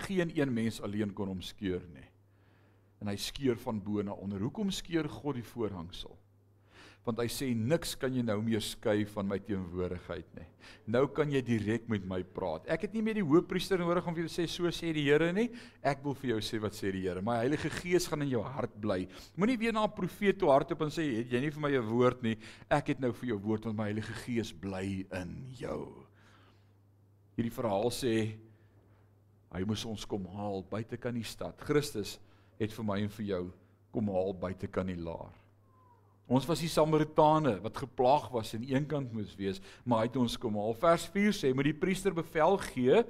Geen 0.01 0.33
een 0.33 0.55
mens 0.55 0.81
alleen 0.81 1.12
kon 1.12 1.29
hom 1.29 1.42
skeur 1.42 1.85
nie. 1.92 2.09
En 3.01 3.12
hy 3.12 3.16
skeur 3.20 3.61
van 3.61 3.83
bo 3.85 4.01
na 4.01 4.16
onder. 4.16 4.40
Hoekom 4.40 4.70
skeur 4.70 5.05
God 5.05 5.35
die 5.35 5.44
voorhangsel? 5.44 6.16
Want 7.05 7.21
hy 7.21 7.27
sê 7.29 7.51
niks 7.53 7.93
kan 8.01 8.12
jy 8.17 8.23
nou 8.25 8.38
meer 8.40 8.62
skei 8.64 9.05
van 9.12 9.27
my 9.29 9.37
teenwoordigheid 9.45 10.29
nie. 10.38 10.47
Nou 10.88 11.03
kan 11.12 11.29
jy 11.29 11.43
direk 11.45 11.85
met 11.93 12.07
my 12.09 12.23
praat. 12.25 12.64
Ek 12.73 12.87
het 12.87 12.95
nie 12.97 13.03
meer 13.05 13.19
die 13.19 13.27
hoofpriester 13.27 13.81
nodig 13.81 14.07
om 14.09 14.17
vir 14.17 14.25
jou 14.25 14.31
te 14.33 14.37
sê 14.38 14.47
so 14.49 14.73
sê 14.73 14.95
die 14.97 15.05
Here 15.05 15.29
nie. 15.37 15.51
Ek 15.85 16.01
wil 16.05 16.17
vir 16.17 16.31
jou 16.33 16.38
sê 16.49 16.61
wat 16.62 16.77
sê 16.77 16.95
die 16.97 17.03
Here. 17.05 17.21
My 17.25 17.43
Heilige 17.43 17.69
Gees 17.77 18.09
gaan 18.09 18.25
in 18.25 18.33
jou 18.33 18.40
hart 18.47 18.73
bly. 18.81 19.03
Moenie 19.37 19.59
weer 19.61 19.77
na 19.77 19.85
'n 19.85 19.93
profeet 19.93 20.38
toe 20.40 20.49
hardop 20.49 20.81
en 20.81 20.88
sê 20.88 21.05
het 21.21 21.31
jy 21.33 21.40
nie 21.40 21.51
vir 21.51 21.61
my 21.61 21.73
'n 21.77 21.90
woord 21.93 22.23
nie. 22.23 22.38
Ek 22.71 22.88
het 22.88 23.01
nou 23.01 23.12
vir 23.12 23.29
jou 23.29 23.38
woord 23.38 23.64
want 23.64 23.77
my 23.77 23.85
Heilige 23.93 24.14
Gees 24.25 24.53
bly 24.53 25.05
in 25.12 25.53
jou. 25.53 26.09
Hierdie 27.37 27.53
verhaal 27.53 27.90
sê 27.90 28.38
hy 29.53 29.64
moes 29.64 29.85
ons 29.85 30.05
kom 30.07 30.25
haal 30.27 30.62
buite 30.62 30.97
kan 30.97 31.14
die 31.14 31.23
stad. 31.23 31.61
Christus 31.61 32.19
het 32.59 32.73
vir 32.73 32.85
my 32.85 33.03
en 33.03 33.09
vir 33.09 33.27
jou 33.27 33.53
kom 33.93 34.09
haal 34.09 34.33
buite 34.33 34.67
kan 34.67 34.87
die 34.87 34.97
laar. 34.97 35.43
Ons 36.25 36.47
was 36.49 36.63
die 36.65 36.71
Samaritane 36.73 37.59
wat 37.61 37.83
geplaag 37.85 38.31
was 38.33 38.55
en 38.57 38.65
eenkant 38.65 39.13
moes 39.13 39.35
wees, 39.37 39.61
maar 39.85 40.03
hy 40.03 40.09
het 40.09 40.17
ons 40.21 40.39
kom 40.41 40.57
haal. 40.57 40.77
Vers 40.81 41.05
4 41.13 41.37
sê 41.37 41.53
moet 41.53 41.69
die 41.69 41.77
priester 41.77 42.17
bevel 42.17 42.57
gee 42.71 43.03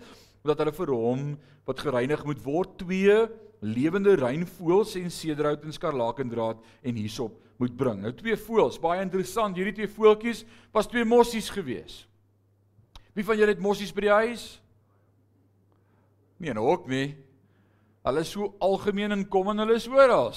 dat 0.44 0.60
hulle 0.60 0.74
vir 0.74 0.92
hom 0.92 1.28
wat 1.64 1.82
gereinig 1.84 2.24
moet 2.26 2.42
word 2.44 2.74
twee 2.82 3.14
lewende 3.64 4.16
reinvoëls 4.20 4.96
en 5.00 5.12
sederhout 5.14 5.62
en 5.64 5.72
skarlakendraad 5.72 6.58
en 6.84 6.98
hysop 7.00 7.38
moet 7.62 7.76
bring. 7.78 8.02
Nou 8.02 8.12
twee 8.18 8.36
voëls, 8.36 8.80
baie 8.82 9.00
interessant. 9.04 9.56
Hierdie 9.56 9.76
twee 9.78 9.94
voeltjies 9.94 10.42
was 10.74 10.90
twee 10.90 11.06
mossies 11.06 11.48
gewees. 11.54 12.02
Wie 13.14 13.24
van 13.24 13.38
julle 13.38 13.54
het 13.54 13.62
mossies 13.62 13.94
by 13.94 14.08
die 14.08 14.16
huis? 14.26 14.48
Nee, 16.42 16.52
nou 16.52 16.66
ook 16.66 16.90
nie. 16.90 17.14
Hulle 18.04 18.24
is 18.26 18.34
so 18.34 18.50
algemeen 18.60 19.14
en 19.14 19.22
kom 19.30 19.52
en 19.54 19.62
hulle 19.62 19.78
is 19.78 19.86
oral. 19.88 20.34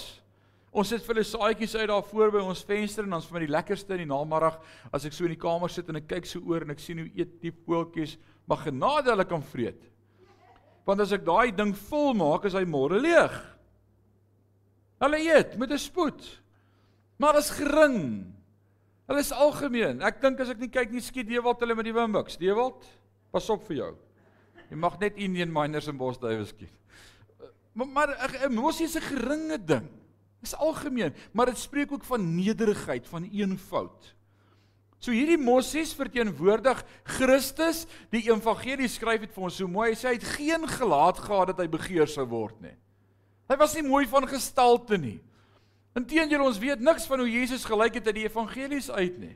Ons 0.71 0.89
sit 0.91 1.03
vir 1.05 1.15
hulle 1.15 1.25
saaitjies 1.25 1.75
uit 1.75 1.87
daar 1.89 2.03
voor 2.03 2.31
by 2.31 2.41
ons 2.43 2.63
venster 2.67 3.05
en 3.07 3.13
ons 3.17 3.27
van 3.31 3.43
die 3.43 3.51
lekkerste 3.51 3.95
in 3.95 4.03
die 4.03 4.09
namiddag 4.09 4.59
as 4.93 5.05
ek 5.07 5.15
so 5.15 5.25
in 5.25 5.33
die 5.33 5.39
kamer 5.39 5.71
sit 5.71 5.87
en 5.89 6.01
ek 6.01 6.09
kyk 6.11 6.27
so 6.27 6.41
oor 6.43 6.65
en 6.65 6.73
ek 6.75 6.81
sien 6.83 6.99
hoe 6.99 7.11
eet 7.15 7.37
die 7.41 7.53
voeltjies, 7.65 8.17
mag 8.47 8.65
genade 8.67 9.13
hulle 9.13 9.25
kan 9.27 9.43
vreet. 9.53 9.79
Want 10.87 11.03
as 11.03 11.13
ek 11.15 11.25
daai 11.27 11.51
ding 11.55 11.73
vol 11.89 12.13
maak, 12.15 12.45
is 12.47 12.55
hy 12.55 12.63
môre 12.67 12.99
leeg. 12.99 13.33
Hulle 15.03 15.19
eet 15.19 15.57
met 15.59 15.71
'n 15.71 15.77
spoed. 15.77 16.23
Maar 17.19 17.37
is 17.37 17.49
gering. 17.49 18.33
Hulle 19.07 19.19
is 19.19 19.31
algemeen. 19.31 20.01
Ek 20.01 20.21
dink 20.21 20.39
as 20.39 20.49
ek 20.49 20.59
nie 20.59 20.69
kyk 20.69 20.91
nie 20.91 21.01
skiet 21.01 21.27
Dewald 21.27 21.59
hulle 21.59 21.75
met 21.75 21.85
die 21.85 21.93
Wimbuks. 21.93 22.37
Dewald, 22.37 22.85
pas 23.31 23.49
op 23.49 23.63
vir 23.67 23.77
jou. 23.77 23.95
Jy 24.69 24.75
mag 24.75 24.99
net 24.99 25.17
Indian 25.17 25.51
miners 25.51 25.87
en 25.87 25.97
bosduwe 25.97 26.45
skiet. 26.45 26.73
Maar 27.73 27.87
maar 27.87 28.09
'n 28.49 28.53
mosie 28.53 28.85
is 28.85 28.95
'n 28.95 29.01
geringe 29.01 29.57
ding. 29.57 29.89
Dis 30.43 30.55
algemeen, 30.55 31.15
maar 31.33 31.49
dit 31.49 31.57
spreek 31.57 31.91
ook 31.91 32.03
van 32.05 32.35
nederigheid, 32.35 33.07
van 33.07 33.23
eenvoud. 33.23 34.13
So 34.97 35.13
hierdie 35.13 35.37
mossies 35.37 35.93
verteenwoordig 35.97 36.81
Christus. 37.17 37.85
Die 38.13 38.25
evangelie 38.31 38.89
skryf 38.89 39.27
dit 39.27 39.33
vir 39.33 39.47
ons 39.49 39.59
so 39.59 39.69
mooi. 39.69 39.91
Hy 39.91 39.97
sê 39.97 40.09
hy 40.09 40.17
het 40.17 40.29
geen 40.37 40.65
gelaat 40.71 41.21
gehad 41.21 41.53
dat 41.53 41.61
hy 41.61 41.67
begeer 41.69 42.09
sou 42.09 42.25
word 42.29 42.57
nie. 42.65 42.73
Hy 43.47 43.57
was 43.61 43.75
nie 43.77 43.85
mooi 43.85 44.05
van 44.09 44.25
gestalte 44.27 44.97
nie. 44.99 45.19
Inteendeel 45.97 46.43
ons 46.45 46.59
weet 46.61 46.81
niks 46.83 47.05
van 47.09 47.21
hoe 47.23 47.29
Jesus 47.29 47.65
gelyk 47.65 47.99
het 47.99 48.09
uit 48.09 48.17
die 48.19 48.25
evangelies 48.27 48.89
uit 48.93 49.17
nie. 49.21 49.35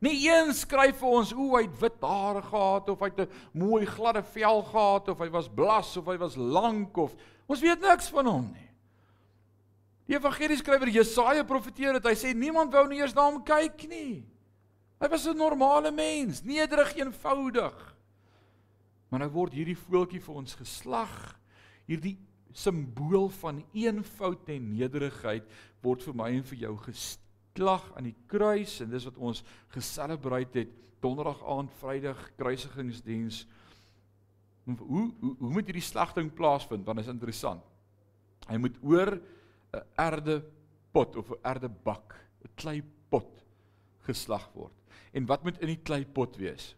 Nie 0.00 0.14
een 0.30 0.54
skryf 0.56 1.00
vir 1.00 1.16
ons 1.18 1.32
hoe 1.36 1.50
hy 1.58 1.66
wit 1.80 2.04
hare 2.04 2.40
gehad 2.44 2.88
of 2.88 3.02
hy 3.04 3.10
'n 3.16 3.28
mooi 3.52 3.84
gladde 3.84 4.22
vel 4.22 4.62
gehad 4.62 5.08
of 5.08 5.18
hy 5.18 5.28
was 5.28 5.48
blas 5.48 5.96
of 5.96 6.06
hy 6.06 6.16
was 6.16 6.36
lank 6.36 6.96
of 6.96 7.14
ons 7.46 7.60
weet 7.60 7.80
niks 7.80 8.08
van 8.08 8.26
hom 8.26 8.48
nie. 8.52 8.69
Die 10.10 10.18
evangelieskrywer 10.18 10.90
Jesaja 10.90 11.44
profeteer 11.46 11.94
dat 11.94 12.08
hy 12.10 12.16
sê 12.18 12.32
niemand 12.34 12.72
wou 12.74 12.82
nie 12.90 12.98
eers 12.98 13.14
na 13.14 13.28
hom 13.28 13.44
kyk 13.46 13.84
nie. 13.86 14.24
Hy 14.98 15.08
was 15.08 15.26
'n 15.26 15.38
normale 15.38 15.92
mens, 15.94 16.42
nederig, 16.42 16.96
eenvoudig. 16.98 17.94
Maar 19.08 19.20
nou 19.20 19.30
word 19.30 19.54
hierdie 19.54 19.78
voeltjie 19.78 20.20
vir 20.20 20.34
ons 20.34 20.54
geslag. 20.54 21.38
Hierdie 21.86 22.18
simbool 22.52 23.28
van 23.28 23.64
eenvoud 23.72 24.48
en 24.48 24.72
nederigheid 24.74 25.46
word 25.80 26.02
vir 26.02 26.14
my 26.14 26.30
en 26.30 26.42
vir 26.42 26.58
jou 26.58 26.76
geslag 26.76 27.96
aan 27.96 28.04
die 28.04 28.16
kruis 28.26 28.80
en 28.80 28.90
dis 28.90 29.04
wat 29.04 29.16
ons 29.16 29.44
geselebreer 29.68 30.48
het 30.52 30.68
donderdag 31.00 31.40
aand 31.46 31.70
Vrydag 31.80 32.32
kruisigingsdiens. 32.36 33.46
Hoe 34.64 34.76
hoe 34.76 35.36
hoe 35.38 35.50
moet 35.50 35.66
hierdie 35.66 35.82
slagting 35.82 36.34
plaasvind? 36.34 36.84
Want 36.84 36.98
dit 36.98 37.06
is 37.06 37.12
interessant. 37.12 37.62
Hy 38.48 38.56
moet 38.56 38.76
oor 38.82 39.20
'n 39.72 39.84
erdepot 39.96 41.16
of 41.16 41.30
'n 41.30 41.42
erdebak, 41.42 42.14
'n 42.44 42.54
kleipot 42.54 43.44
geslag 44.06 44.50
word. 44.52 44.74
En 45.12 45.26
wat 45.26 45.42
moet 45.42 45.58
in 45.60 45.66
die 45.66 45.82
kleipot 45.82 46.36
wees? 46.36 46.74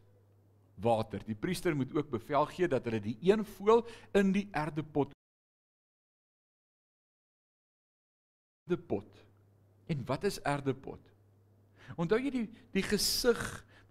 Water. 0.75 1.23
Die 1.25 1.37
priester 1.37 1.77
moet 1.77 1.95
ook 1.95 2.11
bevel 2.11 2.47
gee 2.47 2.69
dat 2.69 2.85
hulle 2.85 3.01
die 3.01 3.19
een 3.21 3.45
voël 3.45 3.87
in 4.13 4.33
die 4.33 4.49
erdepot 4.51 5.13
die 8.73 8.77
pot. 8.77 9.25
En 9.87 10.05
wat 10.07 10.25
is 10.25 10.41
erdepot? 10.47 11.01
Onthou 11.97 12.19
jy 12.23 12.31
die 12.31 12.47
die 12.73 12.85
gesig 12.87 13.41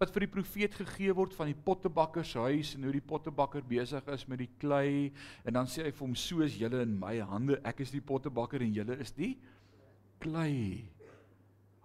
wat 0.02 0.10
vir 0.16 0.26
die 0.26 0.34
profeet 0.34 0.74
gegee 0.80 1.14
word 1.14 1.36
van 1.38 1.52
die 1.52 1.58
pottebakker 1.68 2.26
se 2.26 2.42
huis 2.42 2.74
en 2.74 2.88
hoe 2.88 2.96
die 2.96 3.04
pottebakker 3.06 3.62
besig 3.70 4.08
is 4.10 4.24
met 4.30 4.42
die 4.42 4.50
klei 4.62 5.12
en 5.46 5.54
dan 5.60 5.70
sê 5.70 5.86
hy 5.86 5.92
vir 5.94 6.06
hom 6.08 6.16
soos 6.18 6.56
julle 6.58 6.82
in 6.82 6.96
my 6.98 7.20
hande 7.30 7.60
ek 7.70 7.84
is 7.86 7.94
die 7.94 8.02
pottebakker 8.02 8.66
en 8.66 8.74
julle 8.74 8.98
is 9.04 9.14
die 9.14 9.36
klei. 10.22 10.90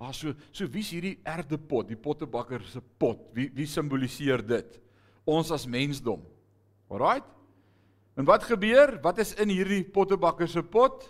Ah 0.00 0.14
so 0.16 0.33
so 0.48 0.68
wie's 0.72 0.94
hierdie 0.94 1.18
erdepot, 1.29 1.90
die 1.90 2.00
pottebakker 2.00 2.64
se 2.68 2.81
pot? 3.00 3.20
Wie 3.37 3.50
wie 3.57 3.68
simboliseer 3.68 4.44
dit? 4.44 4.81
Ons 5.29 5.52
as 5.52 5.68
mensdom. 5.68 6.24
Alraight? 6.88 7.29
En 8.16 8.24
wat 8.24 8.48
gebeur? 8.48 8.96
Wat 9.05 9.20
is 9.20 9.35
in 9.40 9.52
hierdie 9.52 9.83
pottebakker 9.92 10.48
se 10.48 10.62
pot? 10.64 11.05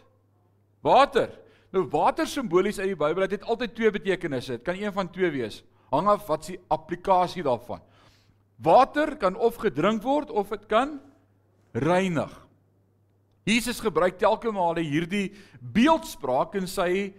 Water. 0.82 1.30
Nou 1.70 1.84
water 1.90 2.26
simbolies 2.26 2.80
uit 2.80 2.90
die 2.94 2.98
Bybel, 2.98 3.26
het 3.30 3.46
altyd 3.46 3.74
twee 3.78 3.94
betekenisse. 3.94 4.58
Dit 4.58 4.66
kan 4.66 4.78
een 4.78 4.94
van 4.94 5.10
twee 5.12 5.30
wees. 5.34 5.62
Hang 5.92 6.08
af 6.10 6.26
wat 6.28 6.48
se 6.48 6.58
applikasie 6.72 7.44
daarvan. 7.46 7.82
Water 8.62 9.16
kan 9.20 9.36
of 9.36 9.58
gedrink 9.60 10.02
word 10.02 10.30
of 10.30 10.50
dit 10.50 10.66
kan 10.70 10.96
reinig. 11.76 12.32
Jesus 13.46 13.78
gebruik 13.80 14.18
telke 14.18 14.50
male 14.50 14.82
hierdie 14.82 15.30
beeldspraak 15.60 16.56
in 16.58 16.66
sy 16.66 17.12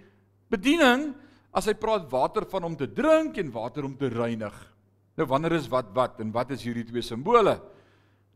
bediening 0.52 1.14
as 1.56 1.70
hy 1.70 1.76
praat 1.78 2.10
water 2.12 2.44
van 2.52 2.68
om 2.68 2.76
te 2.76 2.90
drink 2.90 3.38
en 3.40 3.54
water 3.54 3.86
om 3.88 3.96
te 3.96 4.10
reinig. 4.12 4.56
Nou 5.18 5.28
wanneer 5.30 5.56
is 5.58 5.70
wat 5.72 5.94
wat 5.96 6.20
en 6.22 6.34
wat 6.36 6.52
is 6.54 6.66
hierdie 6.68 6.86
twee 6.90 7.06
simbole? 7.06 7.56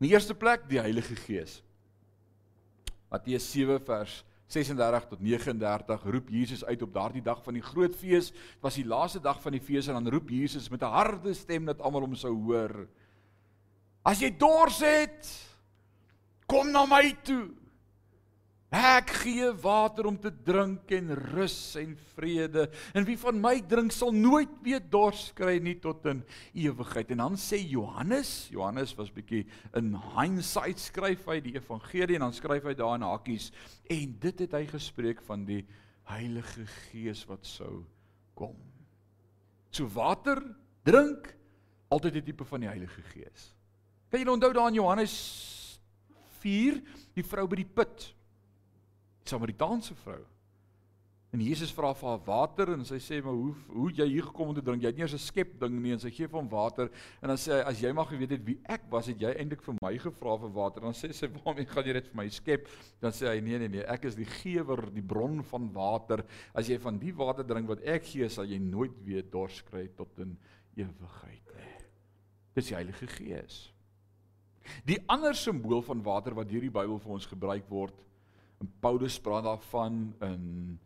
In 0.00 0.08
die 0.08 0.14
eerste 0.14 0.34
plek 0.34 0.64
die 0.70 0.80
Heilige 0.80 1.14
Gees. 1.20 1.60
Matteus 3.12 3.44
7 3.52 3.78
vers 3.84 4.22
36 4.52 5.06
tot 5.08 5.20
39 5.24 6.04
roep 6.04 6.28
Jesus 6.32 6.64
uit 6.64 6.82
op 6.84 6.92
daardie 6.94 7.22
dag 7.24 7.40
van 7.44 7.56
die 7.56 7.64
groot 7.64 7.96
fees. 7.96 8.30
Dit 8.32 8.64
was 8.64 8.76
die 8.76 8.86
laaste 8.86 9.20
dag 9.20 9.40
van 9.42 9.56
die 9.56 9.62
fees 9.64 9.88
en 9.88 9.96
dan 9.98 10.12
roep 10.12 10.28
Jesus 10.30 10.68
met 10.68 10.82
'n 10.82 10.92
harde 10.92 11.34
stem 11.34 11.64
dat 11.64 11.80
almal 11.80 12.04
hom 12.04 12.14
sou 12.14 12.34
hoor. 12.34 12.88
As 14.04 14.20
jy 14.20 14.30
dors 14.36 14.80
het, 14.80 15.30
kom 16.46 16.70
na 16.70 16.86
my 16.86 17.16
toe. 17.22 17.61
Ek 18.72 19.10
gee 19.20 19.50
water 19.60 20.06
om 20.08 20.14
te 20.16 20.30
drink 20.32 20.88
en 20.96 21.12
rus 21.34 21.74
en 21.76 21.90
vrede. 22.14 22.64
En 22.96 23.04
wie 23.04 23.18
van 23.20 23.36
my 23.36 23.58
drink 23.68 23.92
sal 23.92 24.14
nooit 24.16 24.54
weer 24.64 24.80
dors 24.80 25.26
kry 25.36 25.58
nie 25.60 25.74
tot 25.76 26.06
in 26.08 26.22
ewigheid. 26.56 27.12
En 27.12 27.20
dan 27.20 27.36
sê 27.36 27.60
Johannes, 27.60 28.48
Johannes 28.54 28.94
was 28.96 29.12
bietjie 29.12 29.42
in 29.76 29.90
hindsight 30.14 30.80
skryf 30.80 31.26
hy 31.28 31.36
die 31.44 31.52
evangelie 31.58 32.16
en 32.16 32.24
dan 32.24 32.32
skryf 32.32 32.64
hy 32.70 32.72
daar 32.78 32.96
in 32.96 33.04
hakkies 33.04 33.50
en 33.92 34.16
dit 34.24 34.40
het 34.46 34.56
hy 34.56 34.64
gespreek 34.72 35.20
van 35.28 35.44
die 35.44 35.60
Heilige 36.08 36.64
Gees 36.88 37.26
wat 37.28 37.44
sou 37.44 37.84
kom. 38.34 38.56
So 39.68 39.84
water, 39.92 40.40
drink, 40.84 41.28
altyd 41.92 42.16
'n 42.16 42.24
tipe 42.24 42.44
van 42.48 42.60
die 42.60 42.72
Heilige 42.72 43.04
Gees. 43.12 43.52
Kan 44.08 44.20
jy 44.20 44.32
onthou 44.32 44.52
daar 44.52 44.68
in 44.68 44.80
Johannes 44.80 45.78
4, 46.40 46.80
die 47.14 47.24
vrou 47.24 47.46
by 47.46 47.56
die 47.56 47.68
put? 47.68 48.14
Samaritaanse 49.28 49.94
vrou. 50.02 50.22
En 51.32 51.40
Jesus 51.40 51.70
vra 51.72 51.94
vir 51.96 52.10
haar 52.10 52.24
water 52.26 52.70
en 52.74 52.82
sy 52.84 52.98
sê 53.00 53.22
maar 53.24 53.32
hoe 53.32 53.54
hoe 53.72 53.86
jy 53.96 54.04
hier 54.10 54.26
gekom 54.26 54.50
om 54.52 54.56
te 54.56 54.64
drink? 54.64 54.82
Jy 54.84 54.90
het 54.90 54.98
nie 54.98 55.04
eens 55.06 55.14
'n 55.16 55.22
skep 55.22 55.54
ding 55.62 55.78
nie 55.80 55.92
en 55.94 55.98
sy 55.98 56.10
gee 56.12 56.28
vir 56.28 56.38
hom 56.38 56.48
water 56.48 56.90
en 57.22 57.28
dan 57.32 57.38
sê 57.40 57.56
hy 57.56 57.62
as 57.70 57.80
jy 57.80 57.92
mag 57.92 58.10
geweet 58.10 58.34
het 58.36 58.44
wie 58.44 58.58
ek 58.68 58.82
was, 58.90 59.06
het 59.06 59.18
jy 59.18 59.32
eintlik 59.32 59.62
vir 59.62 59.74
my 59.80 59.96
gevra 59.96 60.36
vir 60.42 60.52
water. 60.52 60.82
Dan 60.82 60.92
sê 60.92 61.10
sy 61.10 61.28
waarmee 61.38 61.64
gaan 61.64 61.86
jy 61.86 61.92
dit 61.94 62.06
vir 62.06 62.16
my 62.16 62.28
skep? 62.28 62.68
Dan 63.00 63.12
sê 63.12 63.32
hy 63.32 63.40
nee 63.40 63.58
nee 63.58 63.68
nee, 63.68 63.80
ek 63.88 64.04
is 64.04 64.14
die 64.14 64.28
gewer, 64.28 64.90
die 64.92 65.02
bron 65.02 65.42
van 65.42 65.72
water. 65.72 66.22
As 66.54 66.68
jy 66.68 66.78
van 66.78 66.98
die 66.98 67.12
water 67.12 67.44
drink 67.44 67.66
wat 67.66 67.80
ek 67.80 68.04
gee, 68.04 68.28
sal 68.28 68.44
jy 68.44 68.58
nooit 68.58 68.92
weer 69.02 69.22
dors 69.22 69.62
kry 69.62 69.88
tot 69.96 70.18
in 70.18 70.36
ewigheid 70.76 71.56
nie. 71.56 71.76
Dis 72.54 72.68
die 72.68 72.76
Heilige 72.76 73.06
Gees. 73.06 73.72
Die 74.84 75.00
ander 75.08 75.34
simbool 75.34 75.80
van 75.80 76.02
water 76.04 76.34
wat 76.34 76.50
deur 76.50 76.60
die 76.60 76.70
Bybel 76.70 76.98
vir 77.00 77.12
ons 77.16 77.26
gebruik 77.26 77.70
word, 77.70 77.94
En 78.62 78.70
Paulus 78.80 79.18
praat 79.18 79.44
daarvan 79.44 80.14
in 80.22 80.78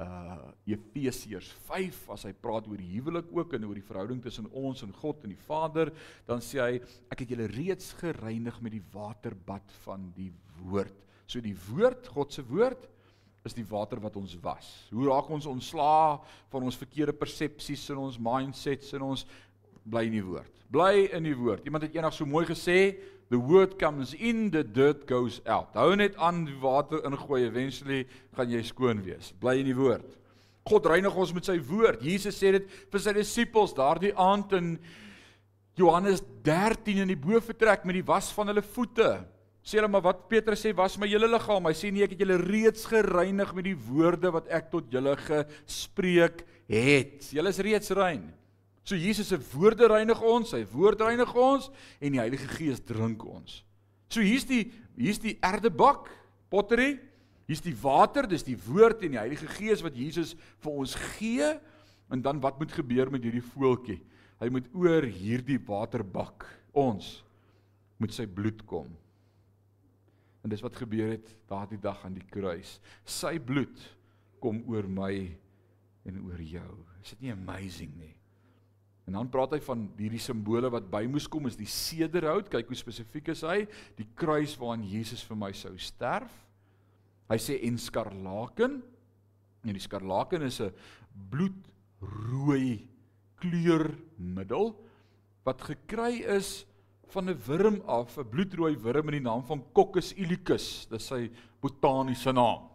uh 0.00 0.50
Efesiërs 0.64 1.50
5 1.68 1.98
as 2.14 2.24
hy 2.26 2.32
praat 2.32 2.66
oor 2.68 2.80
die 2.80 2.94
huwelik 2.94 3.28
ook 3.32 3.52
en 3.56 3.66
oor 3.68 3.76
die 3.76 3.84
verhouding 3.84 4.22
tussen 4.24 4.48
ons 4.56 4.82
en 4.84 4.92
God 5.02 5.24
en 5.24 5.32
die 5.32 5.44
Vader, 5.46 5.90
dan 6.28 6.40
sê 6.44 6.60
hy 6.60 6.78
ek 7.12 7.22
het 7.22 7.32
julle 7.32 7.48
reeds 7.52 7.92
gereinig 8.00 8.56
met 8.64 8.74
die 8.76 8.84
waterbad 8.92 9.74
van 9.84 10.08
die 10.16 10.30
woord. 10.64 10.96
So 11.28 11.44
die 11.44 11.56
woord, 11.68 12.08
God 12.12 12.32
se 12.32 12.44
woord 12.48 12.88
is 13.48 13.56
die 13.56 13.66
water 13.68 14.00
wat 14.02 14.16
ons 14.20 14.34
was. 14.44 14.68
Hoe 14.92 15.08
raak 15.08 15.30
ons 15.32 15.48
ontslaa 15.50 16.20
van 16.52 16.68
ons 16.68 16.78
verkeerde 16.78 17.16
persepsies 17.16 17.88
en 17.92 18.04
ons 18.06 18.20
mindsets 18.20 18.92
en 18.96 19.08
ons 19.12 19.26
bly 19.82 20.06
in 20.08 20.18
die 20.18 20.24
woord. 20.24 20.64
Bly 20.72 21.08
in 21.12 21.26
die 21.26 21.36
woord. 21.36 21.64
Iemand 21.68 21.88
het 21.88 21.96
eendag 21.96 22.16
so 22.16 22.28
mooi 22.28 22.46
gesê, 22.48 22.94
the 23.30 23.38
word 23.38 23.78
comes 23.78 24.14
in 24.14 24.50
the 24.50 24.62
dirt 24.64 25.06
goes 25.06 25.40
out. 25.46 25.74
Hou 25.78 25.94
net 25.96 26.16
aan 26.16 26.44
die 26.48 26.58
water 26.60 27.02
ingooi 27.08 27.44
eventually 27.46 28.06
gaan 28.36 28.50
jy 28.52 28.62
skoon 28.66 29.04
wees. 29.04 29.32
Bly 29.40 29.60
in 29.62 29.70
die 29.70 29.76
woord. 29.78 30.18
God 30.68 30.86
reinig 30.86 31.14
ons 31.18 31.32
met 31.34 31.48
sy 31.48 31.56
woord. 31.66 32.02
Jesus 32.06 32.38
sê 32.38 32.52
dit 32.54 32.66
vir 32.92 33.02
sy 33.02 33.14
disippels 33.16 33.74
daardie 33.74 34.12
aand 34.14 34.52
in 34.58 34.74
Johannes 35.78 36.20
13 36.44 37.00
in 37.02 37.10
die 37.10 37.18
boefretrek 37.18 37.86
met 37.88 37.96
die 37.98 38.06
was 38.06 38.30
van 38.36 38.52
hulle 38.52 38.62
voete. 38.62 39.14
Sê 39.62 39.78
hulle 39.78 39.90
maar 39.90 40.04
wat 40.04 40.26
Petrus 40.30 40.62
sê 40.64 40.72
was 40.76 40.98
my 40.98 41.08
hele 41.10 41.30
liggaam. 41.30 41.66
Hy 41.70 41.74
sê 41.78 41.90
nee 41.94 42.04
ek 42.06 42.16
het 42.16 42.22
julle 42.24 42.38
reeds 42.42 42.86
gereinig 42.90 43.54
met 43.56 43.68
die 43.70 43.78
woorde 43.88 44.32
wat 44.34 44.50
ek 44.50 44.70
tot 44.74 44.90
julle 44.92 45.14
gespreek 45.22 46.42
het. 46.70 47.30
Julle 47.34 47.52
is 47.54 47.62
reeds 47.62 47.94
rein. 47.96 48.26
So 48.82 48.98
Jesus 48.98 49.30
se 49.30 49.38
woorde 49.52 49.86
reinig 49.90 50.20
ons, 50.26 50.50
sy 50.50 50.64
woord 50.72 51.04
reinig 51.04 51.30
ons 51.38 51.68
en 52.02 52.14
die 52.16 52.20
Heilige 52.20 52.48
Gees 52.56 52.82
drink 52.82 53.22
ons. 53.24 53.60
So 54.10 54.24
hier's 54.24 54.46
die 54.48 54.66
hier's 54.98 55.20
die 55.22 55.38
erdebak, 55.40 56.10
pottery. 56.52 56.96
Hier's 57.48 57.62
die 57.64 57.74
water, 57.76 58.26
dis 58.28 58.44
die 58.46 58.58
woord 58.68 59.02
en 59.06 59.14
die 59.14 59.20
Heilige 59.20 59.48
Gees 59.56 59.82
wat 59.84 59.96
Jesus 59.98 60.34
vir 60.62 60.72
ons 60.82 60.96
gee. 61.16 61.52
En 62.12 62.22
dan 62.24 62.42
wat 62.42 62.58
moet 62.60 62.74
gebeur 62.74 63.10
met 63.12 63.24
hierdie 63.24 63.44
voeltjie? 63.54 64.00
Hy 64.42 64.50
moet 64.52 64.66
oor 64.74 65.06
hierdie 65.06 65.60
waterbak 65.62 66.44
ons 66.74 67.20
met 68.02 68.12
sy 68.14 68.26
bloed 68.26 68.64
kom. 68.66 68.88
En 70.42 70.50
dis 70.50 70.62
wat 70.64 70.76
gebeur 70.76 71.14
het 71.14 71.28
daardie 71.50 71.78
dag 71.80 72.00
aan 72.04 72.16
die 72.18 72.26
kruis. 72.26 72.80
Sy 73.06 73.36
bloed 73.38 73.78
kom 74.42 74.58
oor 74.66 74.88
my 74.90 75.14
en 76.08 76.18
oor 76.26 76.42
jou. 76.42 76.72
Is 77.04 77.14
dit 77.14 77.28
nie 77.28 77.36
amazing 77.36 77.94
nie? 78.00 78.16
En 79.06 79.16
dan 79.18 79.30
praat 79.32 79.56
hy 79.56 79.60
van 79.64 79.88
hierdie 79.98 80.22
simbole 80.22 80.70
wat 80.70 80.86
by 80.90 81.02
moes 81.10 81.26
kom 81.30 81.48
is 81.50 81.58
die 81.58 81.68
sederhout. 81.68 82.50
Kyk 82.52 82.70
hoe 82.70 82.78
spesifiek 82.78 83.32
is 83.34 83.42
hy, 83.46 83.64
die 83.98 84.06
kruis 84.18 84.54
waaraan 84.60 84.86
Jesus 84.86 85.24
vir 85.26 85.40
my 85.40 85.50
sou 85.56 85.74
sterf. 85.80 86.32
Hy 87.30 87.38
sê 87.40 87.58
en 87.66 87.78
skarlaken. 87.80 88.80
En 89.62 89.78
die 89.78 89.82
skarlaken 89.82 90.42
is 90.46 90.60
'n 90.60 90.72
bloedrooi 91.30 92.88
kleurmiddel 93.42 94.74
wat 95.44 95.62
gekry 95.62 96.22
is 96.22 96.64
van 97.12 97.28
'n 97.28 97.38
wurm 97.46 97.82
af, 97.86 98.18
'n 98.18 98.28
bloedrooi 98.28 98.76
wurm 98.76 99.08
in 99.08 99.22
die 99.22 99.28
naam 99.28 99.44
van 99.44 99.64
Coccus 99.72 100.12
ilicis. 100.14 100.86
Dis 100.86 101.06
sy 101.06 101.30
botaniese 101.60 102.32
naam. 102.32 102.71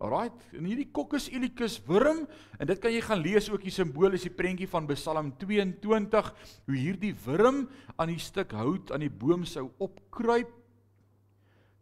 Alraight, 0.00 0.46
en 0.56 0.64
hierdie 0.64 0.88
kokkus 0.96 1.26
ilikus 1.28 1.74
wurm 1.84 2.22
en 2.56 2.68
dit 2.70 2.78
kan 2.80 2.92
jy 2.94 3.02
gaan 3.04 3.20
lees 3.20 3.50
ook 3.52 3.66
die 3.66 3.74
simbool 3.74 4.16
is 4.16 4.24
die 4.24 4.32
prentjie 4.32 4.68
van 4.70 4.86
Psalm 4.88 5.34
22 5.42 6.30
hoe 6.70 6.76
hierdie 6.78 7.12
wurm 7.26 7.66
aan 8.00 8.08
die 8.08 8.22
stuk 8.22 8.54
hout 8.56 8.94
aan 8.94 9.04
die 9.04 9.12
boom 9.12 9.44
sou 9.44 9.66
opkruip 9.76 10.56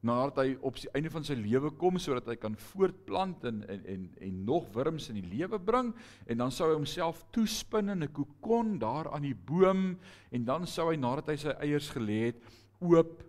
nadat 0.02 0.40
hy 0.42 0.56
op 0.66 0.76
die 0.78 0.90
einde 0.98 1.10
van 1.14 1.26
sy 1.26 1.36
lewe 1.38 1.70
kom 1.78 1.98
sodat 2.02 2.26
hy 2.30 2.36
kan 2.42 2.58
voortplant 2.68 3.46
en 3.50 3.62
en 3.70 3.86
en 3.94 4.10
en 4.26 4.42
nog 4.50 4.66
wurms 4.74 5.08
in 5.10 5.18
die 5.20 5.30
lewe 5.38 5.58
bring 5.58 5.94
en 6.26 6.42
dan 6.42 6.54
sou 6.54 6.72
hy 6.72 6.76
homself 6.78 7.22
toespin 7.34 7.94
in 7.94 8.02
'n 8.02 8.12
kokon 8.12 8.78
daar 8.78 9.12
aan 9.14 9.26
die 9.26 9.34
boom 9.34 9.98
en 10.30 10.44
dan 10.44 10.66
sou 10.66 10.90
hy 10.90 10.96
nadat 10.96 11.28
hy 11.28 11.36
sy 11.36 11.54
eiers 11.58 11.90
gelê 11.90 12.20
het 12.26 12.42
oop 12.80 13.22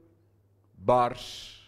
bars 0.77 1.58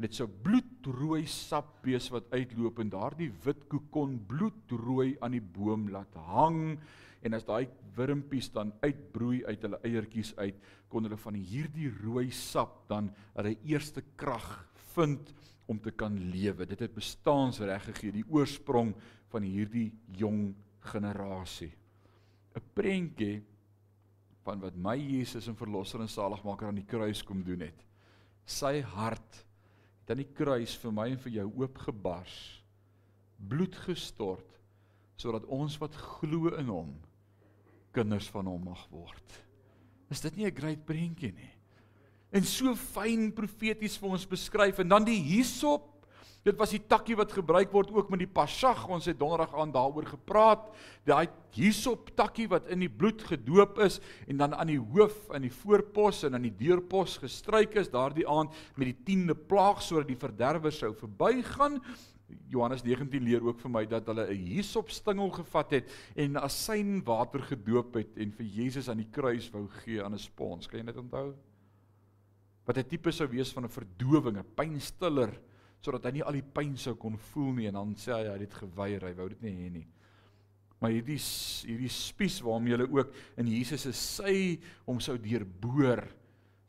dit 0.00 0.16
sou 0.16 0.26
bloedrooi 0.28 1.26
sap 1.28 1.80
wees 1.84 2.08
wat 2.12 2.30
uitloop 2.32 2.80
en 2.80 2.92
daardie 2.92 3.30
wit 3.44 3.66
kokon 3.68 4.16
bloedrooi 4.28 5.16
aan 5.20 5.36
die 5.36 5.44
boom 5.44 5.88
laat 5.92 6.14
hang 6.30 6.78
en 7.20 7.36
as 7.36 7.44
daai 7.44 7.68
wurmpies 7.96 8.48
dan 8.54 8.72
uitbroei 8.80 9.42
uit 9.44 9.66
hulle 9.66 9.80
eiertjies 9.84 10.32
uit 10.38 10.60
kon 10.88 11.04
hulle 11.04 11.20
van 11.20 11.36
hierdie 11.36 11.90
rooi 12.00 12.30
sap 12.34 12.86
dan 12.88 13.10
hulle 13.36 13.56
eerste 13.68 14.02
krag 14.16 14.48
vind 14.94 15.34
om 15.70 15.78
te 15.78 15.92
kan 15.94 16.16
lewe. 16.32 16.66
Dit 16.66 16.80
het 16.82 16.94
bestaansreg 16.94 17.84
gegee 17.92 18.16
die 18.16 18.26
oorsprong 18.26 18.94
van 19.30 19.46
hierdie 19.46 19.90
jong 20.18 20.50
generasie. 20.90 21.70
'n 22.56 22.62
prentjie 22.74 23.42
van 24.42 24.60
wat 24.60 24.74
my 24.74 24.96
Jesus 24.96 25.46
en 25.46 25.54
verlosser 25.54 26.00
en 26.00 26.08
saligmaker 26.08 26.66
aan 26.66 26.80
die 26.80 26.88
kruis 26.88 27.22
kom 27.22 27.44
doen 27.44 27.60
het. 27.60 27.84
Sy 28.44 28.80
hart 28.82 29.44
aan 30.10 30.22
die 30.22 30.32
kruis 30.34 30.74
vir 30.82 30.92
my 30.94 31.08
en 31.12 31.20
vir 31.22 31.40
jou 31.40 31.46
oopgebars. 31.62 32.36
Bloed 33.38 33.76
gestort 33.86 34.46
sodat 35.20 35.44
ons 35.52 35.76
wat 35.80 35.96
glo 35.96 36.54
in 36.56 36.70
hom 36.72 36.92
kinders 37.92 38.28
van 38.32 38.46
hom 38.48 38.62
mag 38.70 38.82
word. 38.92 39.38
Is 40.10 40.20
dit 40.20 40.36
nie 40.36 40.46
'n 40.46 40.54
great 40.54 40.84
prentjie 40.86 41.32
nie? 41.32 41.50
En 42.32 42.42
so 42.42 42.74
fyn 42.74 43.32
profeties 43.32 43.96
vir 43.98 44.10
ons 44.10 44.26
beskryf 44.26 44.78
en 44.78 44.88
dan 44.88 45.04
die 45.04 45.18
hysop 45.18 45.99
Dit 46.40 46.56
was 46.56 46.72
die 46.72 46.80
takkie 46.88 47.18
wat 47.18 47.34
gebruik 47.36 47.68
word 47.74 47.90
ook 47.92 48.08
met 48.12 48.22
die 48.22 48.30
Pasag. 48.30 48.86
Ons 48.88 49.10
het 49.10 49.18
donderdag 49.20 49.52
aan 49.60 49.72
daaroor 49.74 50.06
gepraat. 50.08 50.70
Daai 51.04 51.28
hysop 51.52 52.14
takkie 52.16 52.46
wat 52.48 52.70
in 52.72 52.80
die 52.80 52.88
bloed 52.88 53.20
gedoop 53.28 53.80
is 53.84 53.98
en 54.24 54.40
dan 54.40 54.54
aan 54.56 54.72
die 54.72 54.80
hoof 54.80 55.28
in 55.36 55.44
die 55.44 55.52
voorpos 55.52 56.22
en 56.24 56.38
aan 56.38 56.46
die 56.48 56.54
deurpos 56.56 57.18
gestryk 57.20 57.76
is 57.80 57.92
daardie 57.92 58.24
aand 58.24 58.56
met 58.80 58.88
die 58.88 58.96
10de 59.10 59.36
plaag 59.36 59.82
sodat 59.84 60.08
die 60.08 60.16
verderwer 60.20 60.72
sou 60.72 60.94
verbygaan. 60.96 61.76
Johannes 62.48 62.86
19 62.86 63.26
leer 63.26 63.44
ook 63.44 63.60
vir 63.60 63.74
my 63.74 63.84
dat 63.90 64.08
hulle 64.08 64.24
'n 64.30 64.46
hysop 64.54 64.90
stingel 64.90 65.30
gevat 65.34 65.70
het 65.70 65.90
en 66.16 66.36
asyn 66.36 67.04
water 67.04 67.42
gedoop 67.42 67.94
het 67.94 68.16
en 68.16 68.32
vir 68.32 68.46
Jesus 68.46 68.88
aan 68.88 69.02
die 69.02 69.10
kruis 69.12 69.50
wou 69.50 69.68
gee 69.84 70.02
aan 70.02 70.14
'n 70.14 70.18
spons. 70.18 70.66
Kan 70.66 70.80
jy 70.80 70.86
dit 70.86 70.96
onthou? 70.96 71.34
Wat 72.64 72.78
'n 72.78 72.88
tipe 72.88 73.10
sou 73.10 73.28
wees 73.28 73.52
van 73.52 73.64
'n 73.64 73.68
verdowing, 73.68 74.38
'n 74.38 74.54
pynstiller 74.54 75.49
sodat 75.80 76.08
hy 76.08 76.18
nie 76.18 76.26
al 76.26 76.36
die 76.36 76.44
pyn 76.44 76.76
sou 76.80 76.94
kon 77.00 77.16
voel 77.30 77.54
nie 77.56 77.68
en 77.70 77.78
dan 77.78 77.96
sê 77.98 78.12
hy 78.14 78.26
hy 78.28 78.36
het 78.36 78.44
dit 78.44 78.56
geweier, 78.62 79.06
hy 79.08 79.14
wou 79.16 79.28
dit 79.32 79.44
nie 79.46 79.56
hê 79.56 79.68
nie. 79.78 79.86
Maar 80.80 80.94
hierdie 80.94 81.18
hierdie 81.68 81.92
spies 81.92 82.38
waarmee 82.44 82.76
hulle 82.76 82.88
ook 82.88 83.12
in 83.40 83.50
Jesus 83.52 83.84
se 83.84 83.92
sy 83.96 84.34
hom 84.86 85.00
sou 85.04 85.16
deurboor, 85.20 86.06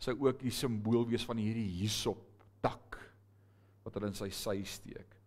sou 0.02 0.16
ook 0.26 0.42
die 0.42 0.54
simbool 0.56 1.06
wees 1.08 1.26
van 1.28 1.40
hierdie 1.40 1.80
hysop 1.80 2.24
tak 2.64 3.00
wat 3.86 3.98
hulle 3.98 4.12
in 4.12 4.18
sy 4.18 4.30
sy 4.36 4.58
steek. 4.68 5.18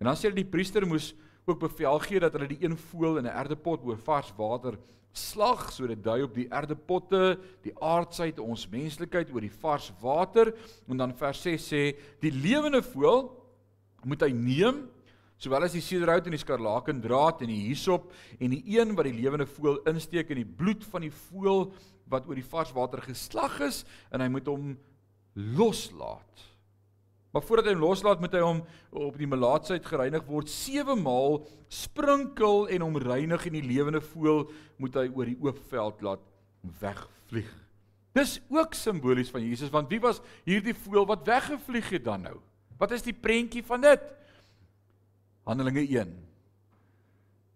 En 0.00 0.08
dan 0.10 0.18
sê 0.18 0.28
hulle 0.28 0.42
die 0.42 0.48
priester 0.48 0.84
moes 0.88 1.12
ook 1.44 1.58
bevel 1.58 1.98
gee 2.06 2.20
dat 2.22 2.32
hulle 2.36 2.50
die 2.50 2.62
een 2.62 2.76
voël 2.76 3.18
in 3.18 3.26
'n 3.26 3.36
erdepot 3.42 3.82
oor 3.84 3.98
vars 3.98 4.32
water 4.36 4.78
slag 5.12 5.68
so 5.72 5.86
dit 5.86 6.00
dui 6.02 6.22
op 6.24 6.34
die 6.34 6.48
erdepotte, 6.48 7.38
die 7.64 7.74
aardsheid, 7.84 8.40
ons 8.40 8.64
menslikheid 8.72 9.30
oor 9.32 9.44
die 9.44 9.52
vars 9.60 9.90
water 10.00 10.54
en 10.88 10.96
dan 10.96 11.14
vers 11.16 11.42
6 11.42 11.68
sê 11.68 11.82
die 12.20 12.32
lewende 12.32 12.82
voël 12.82 13.28
moet 14.08 14.24
hy 14.24 14.32
neem 14.32 14.86
sowel 15.42 15.66
as 15.66 15.74
die 15.76 15.84
siederhout 15.84 16.26
en 16.26 16.36
die 16.36 16.40
skarlakendraad 16.40 17.42
en 17.42 17.50
die 17.52 17.66
hisop 17.68 18.12
en 18.38 18.54
die 18.54 18.62
een 18.78 18.94
wat 18.96 19.08
die 19.10 19.18
lewende 19.18 19.46
voël 19.46 19.82
insteek 19.90 20.30
in 20.30 20.40
die 20.44 20.48
bloed 20.48 20.84
van 20.92 21.04
die 21.04 21.12
voël 21.28 21.68
wat 22.12 22.26
oor 22.28 22.38
die 22.38 22.46
vars 22.46 22.72
water 22.76 23.02
geslag 23.04 23.58
is 23.66 23.82
en 24.12 24.24
hy 24.24 24.30
moet 24.32 24.48
hom 24.48 24.72
loslaat. 25.34 26.51
Maar 27.32 27.44
voordat 27.48 27.70
hy 27.70 27.72
hom 27.72 27.84
loslaat, 27.86 28.20
moet 28.20 28.34
hy 28.36 28.42
hom 28.44 28.60
op 28.92 29.16
die 29.16 29.28
melaatsheid 29.28 29.86
gereinig 29.88 30.24
word 30.28 30.50
7 30.52 30.98
maal 31.00 31.40
sprinkel 31.72 32.66
en 32.68 32.84
hom 32.84 32.98
reinig 33.00 33.46
en 33.48 33.56
die 33.56 33.64
lewende 33.64 34.02
voël 34.04 34.44
moet 34.82 34.98
hy 35.00 35.06
oor 35.08 35.30
die 35.30 35.38
oop 35.40 35.60
veld 35.70 36.04
laat 36.04 36.26
wegvlieg. 36.82 37.48
Dis 38.12 38.36
ook 38.52 38.76
simbolies 38.76 39.32
van 39.32 39.44
Jesus 39.46 39.72
want 39.72 39.88
wie 39.92 40.02
was 40.04 40.20
hierdie 40.44 40.76
voël 40.76 41.08
wat 41.08 41.24
weggevlieg 41.26 41.88
het 41.96 42.04
dan 42.04 42.28
nou? 42.28 42.36
Wat 42.76 42.92
is 42.92 43.04
die 43.06 43.16
prentjie 43.16 43.64
van 43.64 43.80
dit? 43.80 44.04
Handelinge 45.48 45.86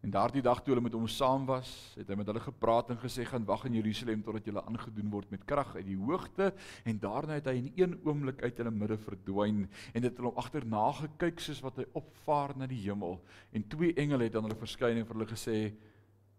En 0.05 0.13
daardie 0.13 0.43
dag 0.45 0.61
toe 0.63 0.75
hulle 0.75 0.85
met 0.85 0.95
hom 0.95 1.07
saam 1.11 1.47
was, 1.49 1.71
het 1.97 2.09
hy 2.11 2.17
met 2.21 2.29
hulle 2.29 2.43
gepraat 2.45 2.91
en 2.93 2.99
gesê 3.01 3.25
gaan 3.27 3.47
wag 3.49 3.65
in 3.67 3.79
Jerusalem 3.79 4.23
totdat 4.23 4.47
julle 4.47 4.63
aangedoen 4.69 5.09
word 5.11 5.33
met 5.33 5.47
krag 5.49 5.73
uit 5.79 5.87
die 5.89 5.97
hoogte 5.99 6.53
en 6.85 7.01
daarna 7.03 7.39
het 7.41 7.49
hy 7.51 7.57
in 7.63 7.71
een 7.75 7.97
oomblik 8.05 8.43
uit 8.45 8.61
hulle 8.61 8.71
midde 8.75 8.99
verdwyn 9.03 9.65
en 9.67 10.05
dit 10.05 10.11
het 10.11 10.23
hom 10.23 10.39
agterna 10.39 10.85
gekyk 11.01 11.43
soos 11.43 11.63
wat 11.65 11.81
hy 11.81 11.89
opvaar 11.99 12.55
na 12.61 12.69
die 12.71 12.83
hemel 12.85 13.19
en 13.57 13.67
twee 13.73 13.97
engele 13.99 14.29
het 14.29 14.37
aan 14.37 14.47
hulle 14.47 14.61
verskyn 14.61 15.01
en 15.01 15.09
vir 15.09 15.19
hulle 15.19 15.31
gesê 15.33 15.59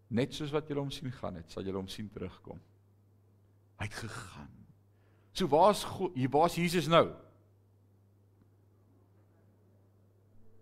net 0.07 0.37
soos 0.37 0.53
wat 0.55 0.69
julle 0.69 0.85
hom 0.85 0.93
sien 0.93 1.11
gaan 1.11 1.41
het, 1.41 1.49
sal 1.51 1.65
julle 1.67 1.81
hom 1.81 1.89
sien 1.91 2.07
terugkom. 2.13 2.61
Hy 3.81 3.89
het 3.89 3.97
gegaan. 3.99 4.53
So 5.35 5.49
waar's 5.51 5.83
hier 6.15 6.31
waar's 6.33 6.55
Jesus 6.57 6.87
nou? 6.87 7.09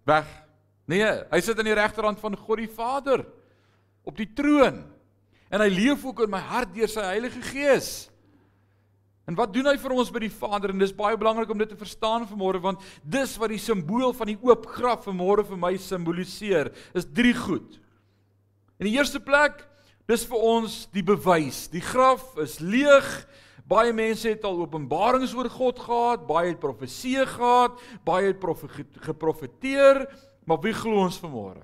Weg 0.05 0.44
Nee, 0.89 1.05
hy 1.31 1.39
sit 1.41 1.57
aan 1.57 1.67
die 1.67 1.77
regterhand 1.77 2.21
van 2.21 2.37
God 2.37 2.61
die 2.61 2.69
Vader 2.69 3.25
op 4.05 4.17
die 4.17 4.29
troon. 4.37 4.83
En 5.49 5.61
hy 5.61 5.69
leef 5.73 6.03
ook 6.05 6.25
in 6.25 6.33
my 6.33 6.41
hart 6.45 6.73
deur 6.75 6.91
sy 6.91 7.05
Heilige 7.05 7.41
Gees. 7.49 7.89
En 9.25 9.37
wat 9.37 9.53
doen 9.53 9.65
hy 9.65 9.73
vir 9.81 9.93
ons 9.95 10.11
by 10.13 10.21
die 10.21 10.33
Vader? 10.33 10.69
En 10.69 10.81
dis 10.81 10.93
baie 10.93 11.17
belangrik 11.17 11.49
om 11.49 11.61
dit 11.61 11.71
te 11.71 11.77
verstaan 11.79 12.27
vanmôre 12.29 12.61
want 12.61 12.83
dis 13.01 13.33
wat 13.41 13.49
die 13.53 13.61
simbool 13.61 14.13
van 14.13 14.29
die 14.29 14.37
oop 14.45 14.67
graf 14.75 15.07
vanmôre 15.07 15.47
vir 15.47 15.61
my 15.61 15.73
simboliseer. 15.81 16.69
Is 16.93 17.09
drie 17.09 17.33
goed. 17.33 17.79
In 18.77 18.89
die 18.89 18.93
eerste 18.97 19.21
plek, 19.23 19.63
dis 20.05 20.27
vir 20.29 20.45
ons 20.45 20.83
die 20.93 21.03
bewys. 21.05 21.65
Die 21.73 21.81
graf 21.81 22.35
is 22.41 22.59
leeg. 22.61 23.09
Baie 23.65 23.95
mense 23.97 24.29
het 24.29 24.43
al 24.45 24.59
openbarings 24.61 25.33
oor 25.33 25.47
God 25.49 25.79
gehad, 25.81 26.27
baie 26.29 26.51
het 26.51 26.59
profeseë 26.61 27.23
gehad, 27.31 27.79
baie 28.05 28.27
het 28.29 28.43
geprofeteer, 29.07 30.03
Maar 30.45 30.61
wie 30.61 30.73
glo 30.77 31.01
ons 31.05 31.17
vanmôre? 31.21 31.63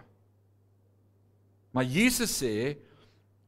Maar 1.71 1.87
Jesus 1.87 2.33
sê 2.41 2.77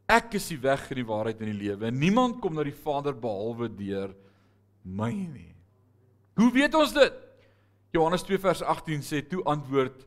ek 0.09 0.37
is 0.37 0.47
die 0.51 0.59
weg 0.61 0.85
en 0.91 0.99
die 0.99 1.07
waarheid 1.07 1.41
en 1.41 1.49
die 1.51 1.61
lewe. 1.65 1.89
Niemand 1.91 2.39
kom 2.43 2.55
na 2.55 2.65
die 2.65 2.75
Vader 2.75 3.15
behalwe 3.17 3.69
deur 3.71 4.13
my 4.83 5.11
nie. 5.11 5.51
Hoe 6.37 6.49
weet 6.53 6.75
ons 6.77 6.93
dit? 6.95 7.19
Johannes 7.93 8.25
2 8.25 8.39
vers 8.41 8.63
18 8.65 9.03
sê 9.05 9.21
toe 9.25 9.43
antwoord 9.49 10.05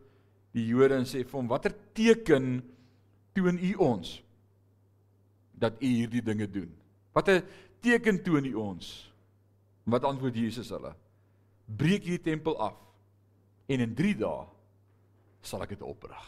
die 0.57 0.65
Jode 0.71 0.99
en 0.99 1.07
sê 1.09 1.23
vir 1.23 1.37
hom 1.37 1.51
watter 1.51 1.75
teken 1.97 2.61
toon 3.37 3.61
u 3.61 3.73
ons 3.85 4.17
dat 5.57 5.77
u 5.81 5.89
hierdie 5.89 6.25
dinge 6.25 6.49
doen? 6.51 6.71
Watter 7.17 7.43
teken 7.85 8.23
toon 8.25 8.49
u 8.49 8.55
ons? 8.61 8.91
Wat 9.87 10.05
antwoord 10.09 10.37
Jesus 10.37 10.73
hulle? 10.75 10.93
Breek 11.67 12.09
hierdie 12.09 12.33
tempel 12.33 12.59
af 12.63 12.77
en 13.71 13.83
in 13.83 13.95
3 13.99 14.17
dae 14.23 14.45
sal 15.47 15.65
ek 15.65 15.77
dit 15.77 15.85
oprig. 15.87 16.25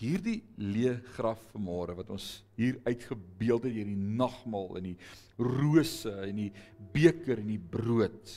Hierdie 0.00 0.40
leë 0.58 0.96
graf 1.14 1.42
vanmôre 1.52 1.94
wat 1.98 2.10
ons 2.10 2.28
hier 2.58 2.80
uitgebeeld 2.86 3.68
het 3.68 3.76
hierdie 3.76 4.16
nagmaal 4.18 4.80
en 4.80 4.88
die 4.90 4.96
rose 5.38 6.12
en 6.26 6.40
die 6.44 6.50
beker 6.94 7.42
en 7.42 7.52
die 7.52 7.60
brood. 7.60 8.32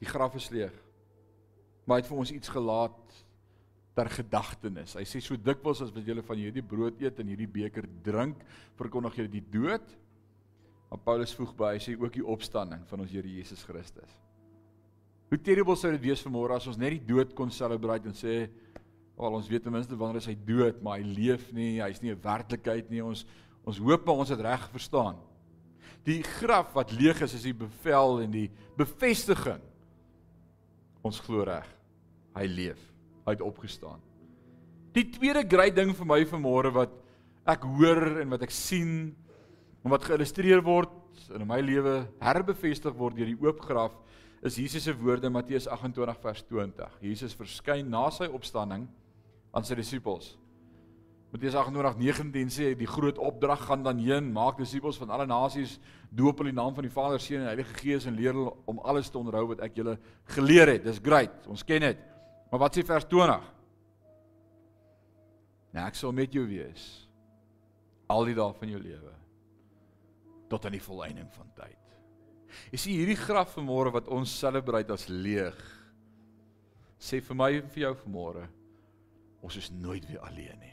Die 0.00 0.08
graf 0.08 0.36
is 0.38 0.50
leeg. 0.54 0.74
Maar 1.86 1.98
hy 1.98 2.04
het 2.04 2.10
vir 2.10 2.20
ons 2.22 2.34
iets 2.34 2.52
gelaat 2.52 3.16
ter 3.96 4.10
gedagtenis. 4.12 4.94
Hy 4.98 5.06
sê 5.08 5.22
so 5.24 5.40
dikwels 5.40 5.80
as 5.86 5.94
wat 5.94 6.06
julle 6.06 6.24
van 6.26 6.40
hierdie 6.40 6.64
brood 6.64 7.00
eet 7.00 7.22
en 7.22 7.32
hierdie 7.32 7.48
beker 7.48 7.88
drink, 8.04 8.42
verkondig 8.76 9.22
julle 9.22 9.32
die 9.32 9.46
dood. 9.54 9.94
Maar 10.90 11.02
Paulus 11.06 11.34
voeg 11.34 11.54
by, 11.56 11.72
hy 11.74 11.82
sê 11.82 11.96
ook 11.96 12.14
die 12.14 12.26
opstanding 12.36 12.84
van 12.90 13.02
ons 13.02 13.14
Here 13.14 13.30
Jesus 13.30 13.64
Christus. 13.66 14.25
Hoe 15.26 15.38
terrible 15.42 15.74
sou 15.78 15.90
dit 15.90 16.04
wees 16.06 16.22
vanmôre 16.22 16.54
as 16.54 16.66
ons 16.70 16.78
net 16.78 16.94
die 16.94 17.06
dood 17.08 17.32
kon 17.34 17.50
celebrate 17.50 18.06
en 18.06 18.14
sê, 18.14 18.48
"Wel, 19.18 19.34
ons 19.34 19.48
weet 19.48 19.62
ten 19.62 19.72
minste 19.72 19.96
wanneer 19.96 20.18
is 20.18 20.26
hy 20.26 20.36
dood, 20.46 20.82
maar 20.82 20.98
hy 20.98 21.04
leef 21.04 21.52
nie, 21.52 21.80
hy's 21.80 22.02
nie 22.02 22.12
'n 22.12 22.20
werklikheid 22.22 22.90
nie. 22.90 23.02
Ons 23.02 23.26
ons 23.64 23.78
hoop 23.78 24.06
maar 24.06 24.16
ons 24.16 24.28
het 24.28 24.40
reg 24.40 24.70
verstaan." 24.70 25.16
Die 26.04 26.22
graf 26.22 26.72
wat 26.72 26.92
leeg 26.92 27.20
is, 27.22 27.34
is 27.34 27.42
die 27.42 27.54
bevel 27.54 28.20
en 28.20 28.30
die 28.30 28.50
bevestiging. 28.76 29.60
Ons 31.02 31.18
glo 31.20 31.42
reg. 31.42 31.66
Hy 32.36 32.46
leef. 32.46 32.78
Hy 33.26 33.32
het 33.32 33.42
opgestaan. 33.42 34.00
Die 34.92 35.10
tweede 35.10 35.42
groot 35.48 35.74
ding 35.74 35.94
vir 35.96 36.06
my 36.06 36.24
vanmôre 36.24 36.72
wat 36.72 36.92
ek 37.46 37.62
hoor 37.62 38.20
en 38.20 38.30
wat 38.30 38.42
ek 38.42 38.50
sien 38.50 39.14
en 39.84 39.90
wat 39.90 40.04
geillustreer 40.04 40.62
word 40.62 40.90
in 41.34 41.46
my 41.46 41.60
lewe 41.60 42.08
herbevestig 42.22 42.94
word 42.98 43.16
deur 43.16 43.26
die 43.26 43.38
oop 43.40 43.60
graf 43.60 43.94
is 44.42 44.56
Jesus 44.56 44.84
se 44.84 44.94
woorde 44.96 45.30
Matteus 45.30 45.66
28 45.68 46.18
vers 46.22 46.42
20. 46.48 46.98
Jesus 47.00 47.34
verskyn 47.34 47.88
na 47.90 48.08
sy 48.10 48.28
opstanding 48.28 48.86
aan 49.56 49.64
sy 49.64 49.78
disippels. 49.78 50.34
Matteus 51.32 51.56
28:19 51.58 52.52
sê 52.52 52.74
die 52.78 52.88
groot 52.88 53.18
opdrag 53.18 53.66
gaan 53.66 53.82
dan 53.82 53.98
heen, 53.98 54.32
maak 54.32 54.58
disippels 54.58 54.98
van 54.98 55.10
alle 55.10 55.26
nasies, 55.26 55.78
doop 56.10 56.38
hulle 56.38 56.52
in 56.52 56.56
die 56.56 56.62
naam 56.62 56.74
van 56.74 56.86
die 56.86 56.92
Vader, 56.92 57.20
Seun 57.20 57.40
en 57.40 57.50
Heilige 57.50 57.74
Gees 57.80 58.06
en 58.06 58.14
leer 58.14 58.32
hulle 58.32 58.52
om 58.64 58.78
alles 58.78 59.10
te 59.10 59.18
onderhou 59.18 59.48
wat 59.48 59.60
ek 59.60 59.76
julle 59.76 59.98
geleer 60.36 60.68
het. 60.76 60.84
Dis 60.84 61.02
great. 61.02 61.46
Ons 61.50 61.64
ken 61.64 61.80
dit. 61.80 61.98
Maar 62.50 62.60
wat 62.60 62.76
sê 62.76 62.84
vers 62.86 63.04
20? 63.04 63.52
Nou 65.76 65.86
ek 65.86 65.98
sal 65.98 66.12
met 66.12 66.32
jou 66.32 66.46
wees 66.48 67.08
al 68.08 68.24
die 68.24 68.36
dae 68.38 68.52
van 68.54 68.70
jou 68.70 68.80
lewe 68.80 69.12
tot 70.48 70.64
aan 70.64 70.76
die 70.76 70.84
volëinding 70.84 71.28
van 71.34 71.50
tyd. 71.58 71.85
Jy 72.72 72.80
sien 72.80 73.00
hierdie 73.00 73.18
graf 73.18 73.56
vanmôre 73.56 73.92
wat 73.94 74.08
ons 74.12 74.38
celebrate 74.40 74.92
as 74.92 75.08
leeg. 75.10 75.58
Sê 76.98 77.20
vir 77.22 77.38
my 77.38 77.50
en 77.58 77.68
vir 77.74 77.86
jou 77.86 77.92
vanmôre, 78.04 78.46
ons 79.44 79.58
is 79.60 79.70
nooit 79.74 80.06
weer 80.08 80.24
alleen 80.26 80.58
nie. 80.62 80.72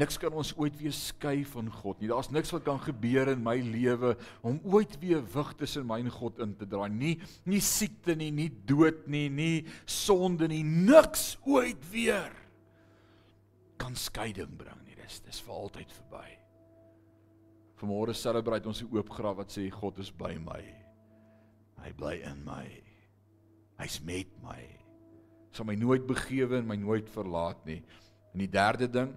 Niks 0.00 0.16
kan 0.18 0.34
ons 0.34 0.50
ooit 0.58 0.74
weer 0.80 0.94
skei 0.94 1.44
van 1.46 1.68
God 1.70 2.00
nie. 2.02 2.08
Daar's 2.10 2.32
niks 2.34 2.50
wat 2.50 2.64
kan 2.66 2.80
gebeur 2.82 3.30
in 3.30 3.42
my 3.46 3.54
lewe 3.62 4.16
om 4.42 4.56
ooit 4.66 4.96
weer 4.98 5.20
wig 5.22 5.52
tussen 5.60 5.86
my 5.86 6.00
en 6.02 6.10
God 6.10 6.40
in 6.42 6.56
te 6.58 6.66
draai 6.66 6.88
nie. 6.90 7.14
Nie 7.46 7.62
siekte 7.62 8.16
nie, 8.18 8.32
nie 8.34 8.48
dood 8.66 9.04
nie, 9.06 9.28
nie 9.30 9.66
sonde 9.86 10.50
nie, 10.50 10.64
niks 10.66 11.36
ooit 11.46 11.82
weer 11.92 12.32
kan 13.78 13.94
skeiding 13.98 14.56
bring 14.58 14.80
nie. 14.82 14.98
Dis 14.98 15.20
dis 15.22 15.42
vir 15.44 15.62
altyd 15.62 15.94
verby. 16.00 16.26
Vanmôre 17.84 18.14
celebrate 18.16 18.64
ons 18.64 18.78
die 18.80 18.88
oop 18.96 19.10
graf 19.12 19.36
wat 19.36 19.52
sê 19.52 19.66
God 19.68 19.98
is 20.00 20.08
by 20.08 20.32
my. 20.40 20.62
Hy 21.84 21.90
bly 21.98 22.14
in 22.24 22.38
my. 22.46 22.64
Hy's 23.76 23.98
met 24.00 24.30
my. 24.40 24.62
sal 25.54 25.68
my 25.68 25.76
nooit 25.78 26.02
begewe 26.08 26.56
en 26.58 26.66
my 26.66 26.74
nooit 26.80 27.06
verlaat 27.12 27.60
nie. 27.68 27.76
En 28.34 28.40
die 28.42 28.48
derde 28.50 28.88
ding, 28.90 29.12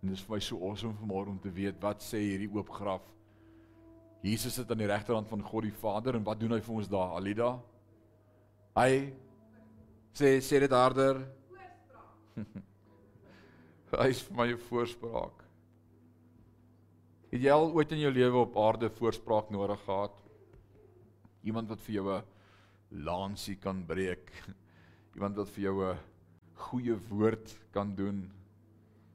en 0.00 0.08
dit 0.08 0.16
is 0.16 0.22
vir 0.26 0.34
my 0.34 0.38
so 0.42 0.56
awesome 0.66 0.96
vanmôre 0.98 1.30
om 1.30 1.36
te 1.38 1.52
weet 1.54 1.76
wat 1.84 2.00
sê 2.02 2.18
hierdie 2.24 2.48
oop 2.50 2.72
graf. 2.74 3.04
Jesus 4.24 4.56
sit 4.56 4.72
aan 4.72 4.80
die 4.80 4.88
regterhand 4.90 5.28
van 5.30 5.44
God 5.44 5.68
die 5.68 5.76
Vader 5.82 6.16
en 6.18 6.24
wat 6.26 6.40
doen 6.40 6.56
hy 6.56 6.58
vir 6.64 6.80
ons 6.80 6.90
daar, 6.90 7.12
Alida? 7.20 7.52
Hy 8.80 9.12
sê 10.16 10.32
sê 10.42 10.64
dit 10.64 10.74
harder. 10.74 11.20
hy 14.00 14.10
is 14.10 14.24
vir 14.26 14.40
my 14.40 14.48
'n 14.50 14.64
voorspraak. 14.70 15.49
Het 17.30 17.44
jy 17.44 17.50
al 17.54 17.68
ooit 17.78 17.92
in 17.94 18.00
jou 18.02 18.10
lewe 18.10 18.40
op 18.42 18.56
aarde 18.58 18.88
voorspraak 18.90 19.52
nodig 19.54 19.78
gehad? 19.86 20.16
Iemand 21.46 21.68
wat 21.70 21.82
vir 21.84 21.94
jou 21.94 22.06
'n 22.10 22.24
lansie 23.06 23.54
kan 23.54 23.84
breek. 23.86 24.32
Iemand 25.14 25.36
wat 25.38 25.48
vir 25.54 25.62
jou 25.62 25.76
'n 25.84 25.98
goeie 26.54 26.96
woord 27.08 27.54
kan 27.70 27.94
doen. 27.94 28.32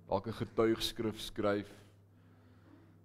Dalk 0.07 0.27
'n 0.27 0.39
getuigskrif 0.39 1.19
skryf. 1.19 1.67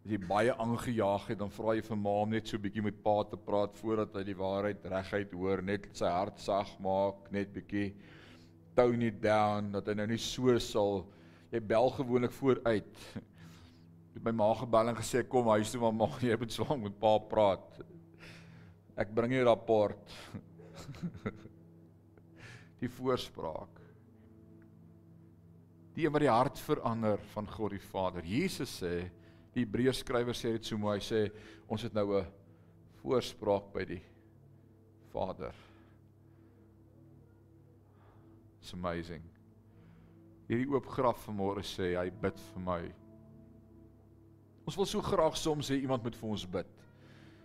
As 0.05 0.13
jy 0.13 0.19
baie 0.19 0.55
aangejaag 0.55 1.27
het, 1.27 1.39
dan 1.39 1.51
vra 1.51 1.75
jy 1.75 1.83
vir 1.83 1.97
ma 1.97 2.11
om 2.23 2.31
net 2.31 2.47
so 2.47 2.57
'n 2.57 2.63
bietjie 2.63 2.83
met 2.83 3.03
pa 3.03 3.25
te 3.25 3.37
praat 3.37 3.75
voordat 3.83 4.15
hy 4.15 4.23
die 4.23 4.39
waarheid 4.39 4.87
reguit 4.87 5.33
hoor, 5.33 5.61
net 5.63 5.89
sy 5.93 6.07
hart 6.07 6.39
sag 6.39 6.79
maak, 6.79 7.33
net 7.33 7.53
bietjie 7.53 7.95
tone 8.77 9.07
it 9.07 9.21
down 9.21 9.73
dat 9.73 9.89
hy 9.89 9.95
nou 9.95 10.07
nie 10.07 10.19
so 10.19 10.57
sal 10.59 11.05
jy 11.51 11.59
bel 11.59 11.91
gewoonlik 11.91 12.33
vooruit. 12.33 12.95
Het 14.15 14.25
my 14.27 14.33
ma 14.35 14.49
gebel 14.59 14.91
en 14.91 14.99
gesê 14.99 15.23
kom 15.29 15.51
huis 15.55 15.71
toe 15.71 15.81
mamma, 15.85 16.09
jy 16.27 16.37
moet 16.41 16.55
swaar 16.55 16.79
met 16.81 16.97
pa 17.01 17.15
praat. 17.31 17.81
Ek 19.01 19.15
bring 19.15 19.33
jou 19.37 19.45
rapport. 19.47 20.17
die 22.81 22.91
voorspraak. 22.91 23.79
Die 25.95 26.07
een 26.07 26.15
wat 26.15 26.25
die 26.25 26.33
hart 26.33 26.61
verander 26.65 27.21
van 27.35 27.49
God 27.51 27.75
die 27.77 27.83
Vader. 27.91 28.27
Jesus 28.27 28.73
sê, 28.83 28.95
die 29.55 29.65
Hebreërs 29.65 30.05
skrywer 30.05 30.37
sê 30.37 30.55
dit 30.57 30.69
so 30.69 30.79
mooi, 30.81 30.99
hy 30.99 31.05
sê 31.05 31.25
ons 31.71 31.83
het 31.83 31.95
nou 31.95 32.21
'n 32.21 32.27
voorspraak 33.03 33.73
by 33.75 33.85
die 33.85 34.03
Vader. 35.13 35.55
It's 38.61 38.73
amazing. 38.73 39.23
Hierdie 40.49 40.69
oop 40.69 40.87
graf 40.87 41.27
vanmôre 41.27 41.63
sê 41.63 41.97
hy 41.97 42.11
bid 42.11 42.39
vir 42.53 42.63
my. 42.63 42.83
Ons 44.71 44.79
wil 44.79 44.87
so 44.87 45.03
graag 45.03 45.35
soms 45.35 45.73
hê 45.73 45.81
iemand 45.83 46.05
moet 46.07 46.15
vir 46.15 46.31
ons 46.31 46.47
bid. 46.47 46.69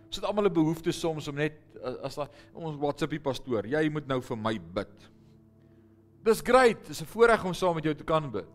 Ons 0.06 0.20
het 0.20 0.26
almal 0.28 0.46
'n 0.46 0.54
behoefte 0.54 0.92
soms 0.94 1.26
om 1.28 1.34
net 1.34 1.58
as 2.06 2.14
daar 2.14 2.30
ons 2.54 2.78
WhatsAppie 2.78 3.18
pastoor, 3.18 3.66
jy 3.66 3.88
moet 3.90 4.06
nou 4.06 4.20
vir 4.22 4.36
my 4.36 4.58
bid. 4.58 5.10
Dis 6.22 6.40
great, 6.40 6.86
dis 6.86 7.02
'n 7.02 7.06
voorreg 7.06 7.44
om 7.44 7.54
saam 7.54 7.74
met 7.74 7.84
jou 7.84 7.94
te 7.94 8.04
kan 8.04 8.30
bid. 8.30 8.46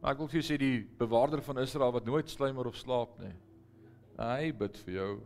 Maar 0.00 0.12
ek 0.12 0.18
wil 0.18 0.28
vir 0.28 0.40
jou 0.40 0.54
sê 0.54 0.58
die 0.58 0.88
bewaarder 0.98 1.42
van 1.42 1.58
Israel 1.58 1.92
wat 1.92 2.06
nooit 2.06 2.28
sluimer 2.30 2.66
of 2.66 2.76
slaap 2.76 3.18
nie. 3.20 3.34
Hy 4.18 4.52
bid 4.52 4.76
vir 4.78 4.94
jou. 4.94 5.20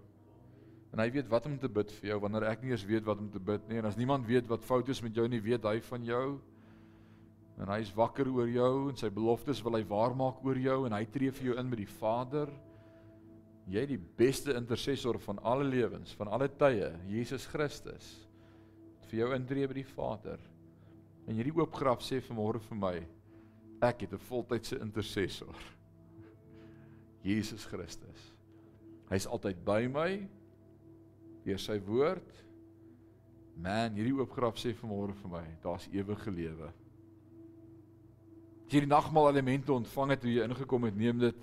En 0.92 0.98
hy 0.98 1.10
weet 1.10 1.28
wat 1.28 1.46
om 1.46 1.58
te 1.58 1.68
bid 1.68 1.92
vir 1.92 2.10
jou 2.10 2.20
wanneer 2.20 2.42
ek 2.50 2.62
nie 2.62 2.72
eens 2.72 2.84
weet 2.84 3.04
wat 3.04 3.18
om 3.18 3.30
te 3.30 3.38
bid 3.38 3.68
nie 3.68 3.78
en 3.78 3.84
as 3.84 3.96
niemand 3.96 4.26
weet 4.26 4.48
wat 4.48 4.64
fout 4.64 4.88
is 4.88 5.02
met 5.02 5.14
jou 5.14 5.28
nie, 5.28 5.40
weet 5.40 5.62
hy 5.62 5.80
van 5.80 6.04
jou. 6.04 6.40
En 7.60 7.68
hy 7.68 7.82
is 7.84 7.92
wakker 7.92 8.28
oor 8.32 8.48
jou 8.48 8.88
en 8.88 8.96
sy 8.96 9.10
beloftes 9.12 9.60
wil 9.62 9.76
hy 9.76 9.84
waarmaak 9.88 10.40
oor 10.46 10.58
jou 10.58 10.86
en 10.86 10.96
hy 10.96 11.04
tree 11.12 11.32
vir 11.36 11.50
jou 11.50 11.56
in 11.60 11.68
met 11.68 11.82
die 11.82 11.92
Vader 12.00 12.48
jy 13.70 13.84
die 13.86 14.00
beste 14.18 14.54
intercessor 14.58 15.18
van 15.22 15.38
alle 15.46 15.66
lewens, 15.68 16.14
van 16.18 16.30
alle 16.32 16.48
tye, 16.48 16.90
Jesus 17.10 17.46
Christus. 17.46 18.16
vir 19.10 19.24
jou 19.24 19.28
intree 19.34 19.66
by 19.66 19.74
die 19.74 19.90
Vader. 19.90 20.38
En 21.26 21.34
hierdie 21.34 21.54
oop 21.56 21.72
graf 21.74 21.98
sê 22.06 22.20
vanmôre 22.22 22.60
vir 22.62 22.78
my, 22.78 22.92
ek 23.82 24.04
het 24.04 24.12
'n 24.12 24.22
voltydse 24.28 24.78
intercessor. 24.78 25.56
Jesus 27.26 27.66
Christus. 27.66 28.20
Hy's 29.10 29.26
altyd 29.26 29.64
by 29.64 29.88
my 29.88 30.28
deur 31.42 31.58
sy 31.58 31.80
woord. 31.80 32.30
Man, 33.56 33.98
hierdie 33.98 34.14
oop 34.14 34.30
graf 34.30 34.56
sê 34.62 34.72
vanmôre 34.72 35.12
vir 35.12 35.30
my, 35.30 35.44
daar's 35.62 35.88
ewige 35.90 36.30
lewe. 36.30 36.70
As 38.70 38.76
jy 38.76 38.84
die 38.84 38.92
nagmaal 38.92 39.32
elemente 39.32 39.72
ontvang 39.74 40.12
het 40.12 40.20
toe 40.22 40.30
jy 40.30 40.44
ingekom 40.46 40.84
het, 40.86 40.94
neem 40.94 41.18
dit 41.18 41.38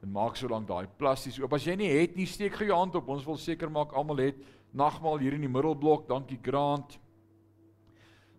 en 0.00 0.08
maak 0.08 0.38
so 0.40 0.48
lank 0.48 0.64
daai 0.70 0.86
plasties 0.96 1.36
oop. 1.36 1.52
As 1.52 1.66
jy 1.68 1.74
nie 1.76 1.90
het 1.90 2.14
nie, 2.16 2.24
steek 2.24 2.54
gou 2.56 2.64
jou 2.64 2.78
hand 2.78 2.94
op. 2.96 3.10
Ons 3.12 3.26
wil 3.28 3.36
seker 3.36 3.68
maak 3.68 3.92
almal 3.92 4.22
het 4.22 4.38
nagmaal 4.72 5.20
hier 5.20 5.36
in 5.36 5.44
die 5.44 5.50
middelblok. 5.52 6.06
Dankie 6.08 6.38
Grant. 6.40 6.94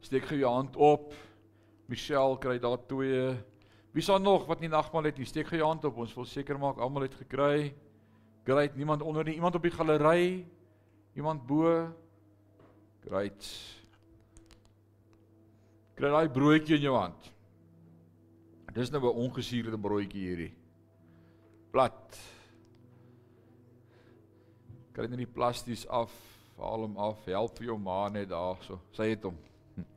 Steek 0.02 0.26
gou 0.32 0.40
jou 0.40 0.50
hand 0.50 0.80
op. 0.82 1.14
Michelle 1.86 2.40
kry 2.42 2.56
daar 2.64 2.82
twee. 2.90 3.36
Wie 3.94 4.06
sal 4.08 4.18
nog 4.18 4.50
wat 4.50 4.66
nie 4.66 4.72
nagmaal 4.74 5.12
het 5.12 5.22
nie? 5.22 5.30
Steek 5.30 5.54
gou 5.54 5.62
jou 5.62 5.70
hand 5.70 5.86
op. 5.86 6.02
Ons 6.02 6.18
wil 6.18 6.26
seker 6.26 6.58
maak 6.58 6.82
almal 6.82 7.06
het 7.06 7.20
gekry. 7.22 7.70
Great, 8.50 8.74
niemand 8.82 9.06
onder 9.06 9.30
nie. 9.30 9.38
Iemand 9.38 9.62
op 9.62 9.70
die 9.70 9.76
galery? 9.78 10.26
Iemand 11.14 11.46
bo? 11.46 11.78
Great. 13.06 13.54
Kry 16.02 16.14
daai 16.18 16.34
broodjie 16.34 16.82
in 16.82 16.90
jou 16.90 16.98
hand. 16.98 17.35
Dis 18.76 18.92
nou 18.92 19.02
'n 19.02 19.16
ongesuurde 19.24 19.78
broodjie 19.78 20.28
hierdie 20.28 20.54
plat. 21.72 22.20
Kry 24.96 25.08
net 25.08 25.20
die 25.20 25.28
plasties 25.28 25.86
af, 25.88 26.12
haal 26.56 26.86
hom 26.86 26.98
af, 26.98 27.26
help 27.26 27.58
vir 27.60 27.68
jou 27.68 27.78
ma 27.80 28.10
net 28.10 28.30
daar 28.30 28.62
so. 28.64 28.80
Sy 28.96 29.10
het 29.12 29.24
hom. 29.28 29.36
Hm. 29.76 29.88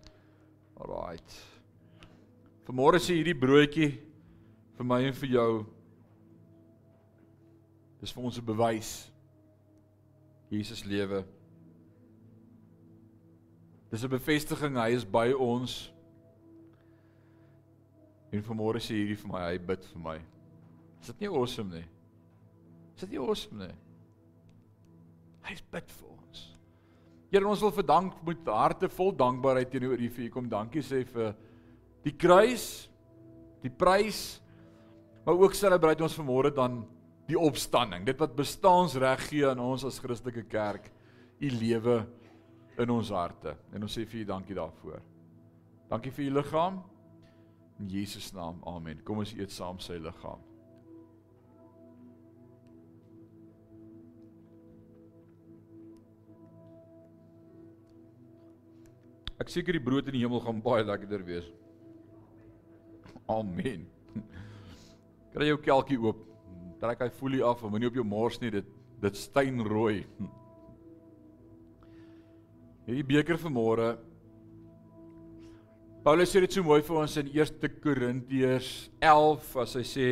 Alraight. 0.81 1.37
Vanmôre 2.67 2.99
sê 2.99 3.15
hierdie 3.15 3.39
broodjie 3.39 3.93
vir 4.77 4.87
my 4.87 5.01
en 5.07 5.15
vir 5.21 5.31
jou. 5.37 5.53
Dis 8.01 8.13
vir 8.15 8.25
ons 8.25 8.39
'n 8.39 8.45
bewys. 8.45 9.11
Jesus 10.51 10.85
lewe. 10.85 11.25
Dis 13.91 14.05
'n 14.05 14.11
bevestiging 14.11 14.77
hy 14.77 14.91
is 14.95 15.05
by 15.05 15.33
ons. 15.33 15.93
En 18.33 18.45
vanmôre 18.45 18.81
sê 18.83 18.99
hierdie 18.99 19.17
vir 19.17 19.31
my, 19.33 19.45
hy 19.53 19.61
bid 19.71 19.85
vir 19.93 20.03
my. 20.05 20.17
Is 21.01 21.13
dit 21.13 21.25
nie 21.25 21.31
awesome 21.33 21.73
nie? 21.73 21.87
Is 22.97 23.05
dit 23.05 23.15
nie 23.15 23.23
awesome 23.23 23.63
nie? 23.63 23.75
Hy 25.49 25.57
bid 25.73 25.95
vir 25.97 26.11
ons. 26.13 26.45
Here, 27.29 27.45
ons 27.45 27.63
wil 27.65 27.73
verdank 27.77 28.19
met 28.25 28.51
harte 28.53 28.89
vol 28.93 29.15
dankbaarheid 29.17 29.71
teenoor 29.73 30.01
U 30.01 30.11
vir 30.17 30.27
U 30.27 30.29
kom 30.33 30.49
dankie 30.49 30.85
sê 30.85 31.03
vir 31.09 31.35
die 32.05 32.15
kruis, 32.17 32.89
die 33.65 33.73
prys, 33.73 34.39
maar 35.25 35.37
ook 35.37 35.57
celebrate 35.57 36.05
ons 36.05 36.17
vanmôre 36.17 36.53
dan 36.57 36.83
die 37.29 37.37
opstanding. 37.37 38.07
Dit 38.09 38.21
wat 38.21 38.37
bestaansreg 38.37 39.27
gee 39.29 39.49
aan 39.49 39.61
ons 39.61 39.85
as 39.85 40.01
Christelike 40.01 40.47
kerk, 40.49 40.89
U 41.39 41.51
lewe 41.53 41.99
in 42.81 42.91
ons 42.91 43.11
harte. 43.13 43.55
En 43.75 43.85
ons 43.85 43.93
sê 43.93 44.07
vir 44.09 44.23
U 44.23 44.29
dankie 44.33 44.57
daarvoor. 44.57 45.03
Dankie 45.91 46.13
vir 46.15 46.29
U 46.29 46.31
liggaam. 46.39 46.81
In 47.79 47.89
Jesus 47.89 48.33
naam. 48.35 48.59
Amen. 48.67 49.03
Kom 49.07 49.23
ons 49.23 49.35
eet 49.39 49.55
saam 49.55 49.79
sy 49.83 49.99
liggaam. 50.03 50.43
Ek 59.39 59.53
seker 59.55 59.77
die 59.77 59.83
brood 59.83 60.09
in 60.11 60.17
die 60.17 60.25
hemel 60.25 60.43
gaan 60.43 60.59
baie 60.63 60.83
lekkerder 60.83 61.23
wees. 61.25 61.47
Amen. 63.31 63.87
Kry 65.33 65.47
jou 65.53 65.61
kelkie 65.63 66.01
oop. 66.03 66.25
Trek 66.83 67.05
hy 67.05 67.09
folie 67.15 67.43
af, 67.47 67.63
moenie 67.63 67.91
op 67.91 67.97
jou 67.99 68.07
mors 68.07 68.39
nie, 68.43 68.51
dit 68.55 68.75
dit 68.99 69.15
steenrooi. 69.15 70.03
Hierdie 72.89 73.07
beker 73.07 73.39
vanmôre. 73.39 73.93
Paulus 75.99 76.31
sê 76.31 76.39
dit 76.45 76.55
so 76.55 76.63
mooi 76.63 76.79
vir 76.87 76.97
ons 77.01 77.15
in 77.19 77.31
1 77.35 77.73
Korintiërs 77.83 78.69
11 79.03 79.55
as 79.65 79.73
hy 79.81 79.83
sê 79.83 80.11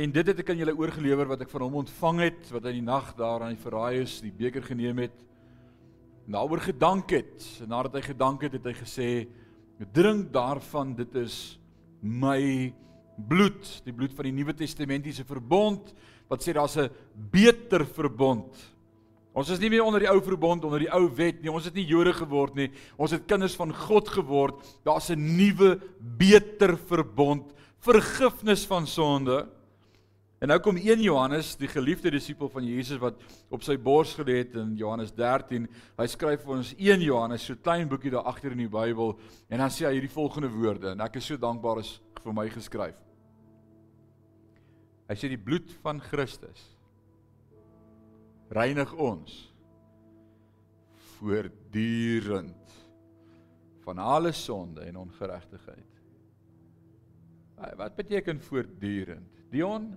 en 0.00 0.14
dit 0.14 0.30
het 0.32 0.38
ek 0.40 0.52
aan 0.54 0.62
julle 0.62 0.72
oorgelewer 0.78 1.28
wat 1.28 1.44
ek 1.44 1.50
van 1.52 1.66
hom 1.66 1.76
ontvang 1.82 2.22
het 2.24 2.48
wat 2.54 2.64
hy 2.64 2.72
die 2.78 2.86
nag 2.86 3.10
daar 3.18 3.44
aan 3.44 3.52
die 3.52 3.60
verraai 3.60 4.00
is, 4.00 4.14
die 4.24 4.32
beker 4.32 4.64
geneem 4.64 5.02
het 5.04 5.18
daaroor 6.30 6.62
gedank 6.64 7.12
het. 7.12 7.44
En 7.60 7.72
nadat 7.74 7.98
hy 7.98 8.02
gedank 8.06 8.46
het, 8.46 8.56
het 8.56 8.70
hy 8.70 8.74
gesê: 8.78 9.08
"Drink 9.92 10.32
daarvan, 10.32 10.94
dit 10.96 11.14
is 11.18 11.58
my 12.00 12.72
bloed, 13.28 13.82
die 13.84 13.92
bloed 13.92 14.14
van 14.16 14.30
die 14.30 14.36
Nuwe 14.38 14.54
Testamentiese 14.56 15.26
verbond 15.28 15.92
wat 16.30 16.40
sê 16.40 16.54
daar's 16.56 16.78
'n 16.78 16.88
beter 17.30 17.84
verbond. 17.84 18.56
Ons 19.32 19.52
is 19.54 19.60
nie 19.62 19.70
meer 19.70 19.84
onder 19.86 20.02
die 20.02 20.10
ou 20.10 20.18
verbond, 20.22 20.64
onder 20.64 20.82
die 20.82 20.90
ou 20.90 21.04
wet 21.14 21.42
nie. 21.42 21.52
Ons 21.52 21.68
het 21.70 21.74
nie 21.74 21.86
Jode 21.86 22.12
geword 22.12 22.56
nie. 22.58 22.70
Ons 22.98 23.14
het 23.14 23.28
kinders 23.30 23.54
van 23.56 23.72
God 23.74 24.08
geword. 24.08 24.66
Daar's 24.84 25.10
'n 25.10 25.36
nuwe, 25.36 25.78
beter 26.00 26.76
verbond, 26.76 27.52
vergifnis 27.78 28.66
van 28.66 28.86
sonde 28.86 29.46
En 30.40 30.48
nou 30.48 30.56
kom 30.64 30.78
1 30.80 31.02
Johannes, 31.04 31.52
die 31.60 31.68
geliefde 31.68 32.08
disipel 32.14 32.48
van 32.48 32.64
Jesus 32.64 32.96
wat 33.02 33.18
op 33.52 33.60
sy 33.60 33.74
bors 33.76 34.14
gelê 34.16 34.38
het 34.38 34.54
in 34.56 34.70
Johannes 34.78 35.12
13. 35.12 35.66
Hy 35.98 36.06
skryf 36.08 36.46
vir 36.46 36.54
ons 36.54 36.70
1 36.78 37.02
Johannes, 37.04 37.44
so 37.44 37.60
klein 37.60 37.90
boekie 37.90 38.12
daar 38.14 38.24
agter 38.30 38.54
in 38.56 38.62
die 38.62 38.70
Bybel 38.72 39.12
en 39.52 39.60
dan 39.60 39.74
sê 39.74 39.84
hy 39.84 39.98
hierdie 39.98 40.14
volgende 40.14 40.48
woorde 40.54 40.94
en 40.94 41.04
ek 41.04 41.18
is 41.20 41.28
so 41.28 41.36
dankbaar 41.40 41.82
is 41.82 41.92
vir 42.24 42.36
my 42.38 42.46
geskryf. 42.48 42.96
Hy 45.12 45.18
sê 45.20 45.28
die 45.28 45.40
bloed 45.44 45.76
van 45.84 46.00
Christus 46.00 46.64
reinig 48.50 48.92
ons 48.98 49.38
voortdurend 51.18 52.76
van 53.84 53.98
alle 53.98 54.32
sonde 54.32 54.80
en 54.80 54.96
ongeregtigheid. 54.96 55.86
Wat 57.76 57.94
beteken 57.94 58.40
voortdurend? 58.40 59.42
Dion 59.50 59.92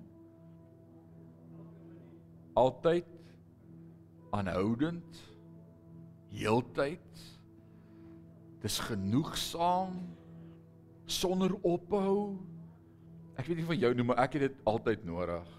altyd 2.54 3.10
aanhoudend 4.34 5.22
heeltyd 6.34 7.24
dis 8.64 8.80
genoegsaam 8.88 9.98
sonder 11.06 11.54
ophou 11.62 12.38
ek 13.38 13.50
weet 13.50 13.60
nie 13.60 13.68
van 13.70 13.82
jou 13.82 13.92
nie 13.98 14.06
maar 14.08 14.24
ek 14.26 14.38
het 14.38 14.48
dit 14.48 14.64
altyd 14.70 15.06
nodig 15.06 15.50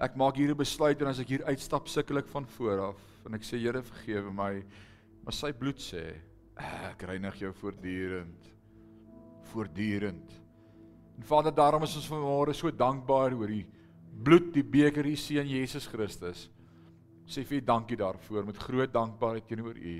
ek 0.00 0.16
maak 0.16 0.36
hier 0.36 0.50
'n 0.50 0.56
besluit 0.56 1.00
en 1.00 1.08
as 1.08 1.20
ek 1.20 1.28
hier 1.28 1.44
uitstap 1.44 1.88
sukkel 1.88 2.18
ek 2.18 2.28
van 2.28 2.46
voor 2.46 2.80
af 2.90 3.00
en 3.26 3.34
ek 3.34 3.42
sê 3.42 3.58
Here 3.58 3.82
vergewe 3.82 4.32
my 4.32 4.62
maar 5.24 5.32
sy 5.32 5.52
bloed 5.52 5.78
sê 5.78 6.14
ek 6.90 7.02
reinig 7.02 7.40
jou 7.40 7.52
voortdurend 7.52 8.52
voortdurend 9.52 10.30
en 11.16 11.22
Vader 11.22 11.52
daarom 11.52 11.82
is 11.82 11.96
ons 11.96 12.08
vanmôre 12.08 12.54
so 12.54 12.70
dankbaar 12.70 13.34
oor 13.34 13.48
die 13.48 13.66
bloed 14.24 14.52
die 14.54 14.64
beker 14.64 15.06
u 15.06 15.16
seun 15.16 15.48
Jesus 15.48 15.86
Christus. 15.88 16.48
Sê 17.30 17.44
vir 17.46 17.62
dankie 17.62 17.98
daarvoor 17.98 18.46
met 18.48 18.58
groot 18.58 18.92
dankbaarheid 18.92 19.46
teenoor 19.48 19.76
u 19.76 19.96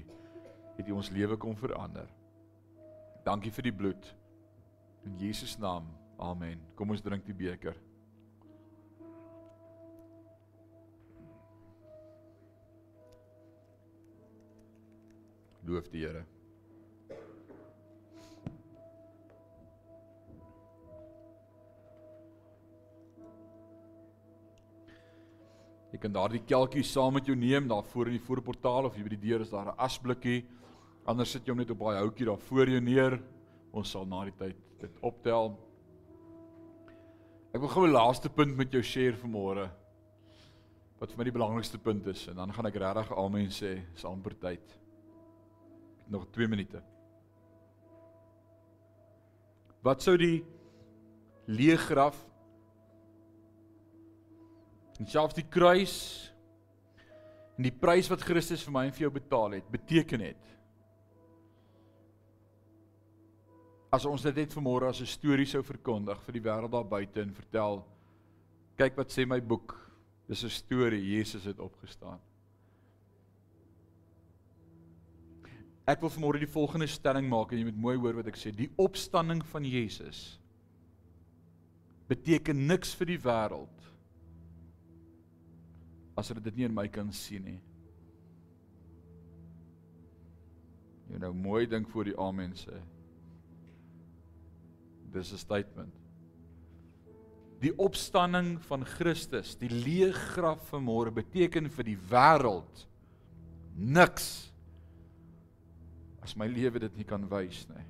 het 0.77 0.89
u 0.89 0.97
ons 0.97 1.11
lewe 1.15 1.37
kom 1.37 1.57
verander. 1.57 2.09
Dankie 3.25 3.53
vir 3.53 3.69
die 3.69 3.77
bloed. 3.77 4.11
In 5.07 5.17
Jesus 5.21 5.59
naam. 5.61 5.87
Amen. 6.21 6.61
Kom 6.77 6.91
ons 6.91 7.05
drink 7.05 7.25
die 7.27 7.37
beker. 7.37 7.77
Loof 15.67 15.89
die 15.93 16.05
Here. 16.07 16.25
Jy 25.91 25.99
kan 25.99 26.13
daardie 26.15 26.41
kelkie 26.47 26.85
saam 26.87 27.17
met 27.19 27.27
jou 27.27 27.35
neem 27.37 27.67
daar 27.69 27.83
voor 27.93 28.09
in 28.09 28.15
die 28.17 28.25
voorportaal 28.25 28.87
of 28.89 28.97
jy 28.97 29.05
by 29.05 29.15
die 29.17 29.25
deur 29.27 29.43
is 29.43 29.51
daar 29.51 29.73
'n 29.73 29.79
asblikkie. 29.79 30.47
Anders 31.05 31.31
sit 31.31 31.45
jy 31.45 31.51
hom 31.51 31.59
net 31.59 31.71
op 31.71 31.79
daai 31.79 31.99
houtjie 31.99 32.27
daar 32.27 32.39
voor 32.39 32.69
jou 32.69 32.81
neer. 32.81 33.21
Ons 33.73 33.91
sal 33.91 34.07
na 34.07 34.25
die 34.25 34.37
tyd 34.39 34.57
dit 34.81 34.91
optel. 35.03 35.59
Ek 37.53 37.61
wil 37.61 37.69
gou 37.69 37.87
'n 37.87 37.93
laaste 37.93 38.29
punt 38.29 38.57
met 38.57 38.73
jou 38.73 38.83
share 38.83 39.17
vanmôre. 39.17 39.69
Wat 41.01 41.11
vir 41.11 41.19
my 41.19 41.25
die 41.25 41.33
belangrikste 41.33 41.79
punt 41.79 42.07
is 42.07 42.29
en 42.29 42.37
dan 42.37 42.53
gaan 42.53 42.67
ek 42.67 42.77
regtig 42.77 43.13
almal 43.13 43.51
sê 43.51 43.83
saam 43.95 44.23
per 44.23 44.39
tyd. 44.39 44.81
Nog 46.11 46.27
2 46.35 46.49
minute. 46.51 46.83
Wat 49.87 50.03
sou 50.03 50.17
die 50.21 50.43
leë 51.49 51.79
graf 51.87 52.19
En 55.01 55.09
selfs 55.09 55.37
die 55.39 55.47
kruis 55.49 55.97
en 57.57 57.65
die 57.65 57.73
prys 57.73 58.09
wat 58.13 58.25
Christus 58.25 58.63
vir 58.67 58.75
my 58.75 58.83
en 58.89 58.95
vir 58.97 59.07
jou 59.07 59.13
betaal 59.15 59.57
het, 59.57 59.69
beteken 59.73 60.25
het? 60.27 60.51
As 63.97 64.05
ons 64.07 64.23
dit 64.29 64.37
net 64.37 64.53
vanmôre 64.55 64.91
as 64.93 65.01
'n 65.01 65.09
storie 65.09 65.47
sou 65.49 65.63
verkondig 65.65 66.21
vir 66.27 66.33
die 66.37 66.45
wêreld 66.45 66.73
daar 66.73 66.85
buite 66.85 67.23
en 67.23 67.35
vertel 67.35 67.85
kyk 68.77 68.97
wat 68.97 69.11
sê 69.11 69.27
my 69.27 69.41
boek. 69.41 69.75
Dis 70.29 70.45
'n 70.45 70.49
storie. 70.49 71.17
Jesus 71.17 71.45
het 71.45 71.59
opgestaan 71.59 72.21
Ek 75.91 76.03
wil 76.05 76.13
vanmôre 76.13 76.39
die 76.43 76.51
volgende 76.51 76.87
stelling 76.91 77.27
maak 77.31 77.51
en 77.51 77.61
jy 77.61 77.67
moet 77.67 77.83
mooi 77.83 77.97
hoor 77.99 78.21
wat 78.21 78.29
ek 78.31 78.39
sê 78.39 78.53
die 78.55 78.71
opstanding 78.79 79.41
van 79.51 79.65
Jesus 79.67 80.37
beteken 82.11 82.67
niks 82.69 82.93
vir 82.99 83.13
die 83.13 83.21
wêreld 83.23 83.87
as 86.21 86.31
hulle 86.31 86.43
dit 86.45 86.59
nie 86.59 86.67
in 86.69 86.75
my 86.77 86.87
kan 86.93 87.11
sien 87.17 87.47
nie. 87.47 87.59
Jy 91.11 91.21
nou 91.23 91.33
mooi 91.35 91.65
dink 91.71 91.89
voor 91.91 92.11
die 92.11 92.17
amen 92.19 92.53
sê. 92.59 92.77
Dis 95.15 95.33
'n 95.33 95.39
statement. 95.39 95.95
Die 97.61 97.73
opstanding 97.79 98.61
van 98.69 98.85
Christus, 98.85 99.57
die 99.57 99.69
leë 99.69 100.13
graf 100.13 100.69
van 100.71 100.85
môre 100.85 101.11
beteken 101.11 101.69
vir 101.69 101.85
die 101.85 101.99
wêreld 102.11 102.87
niks 103.75 104.50
as 106.23 106.37
my 106.37 106.47
lewe 106.51 106.83
dit 106.87 107.01
nie 107.01 107.09
kan 107.09 107.25
wys 107.31 107.65
nie. 107.71 107.87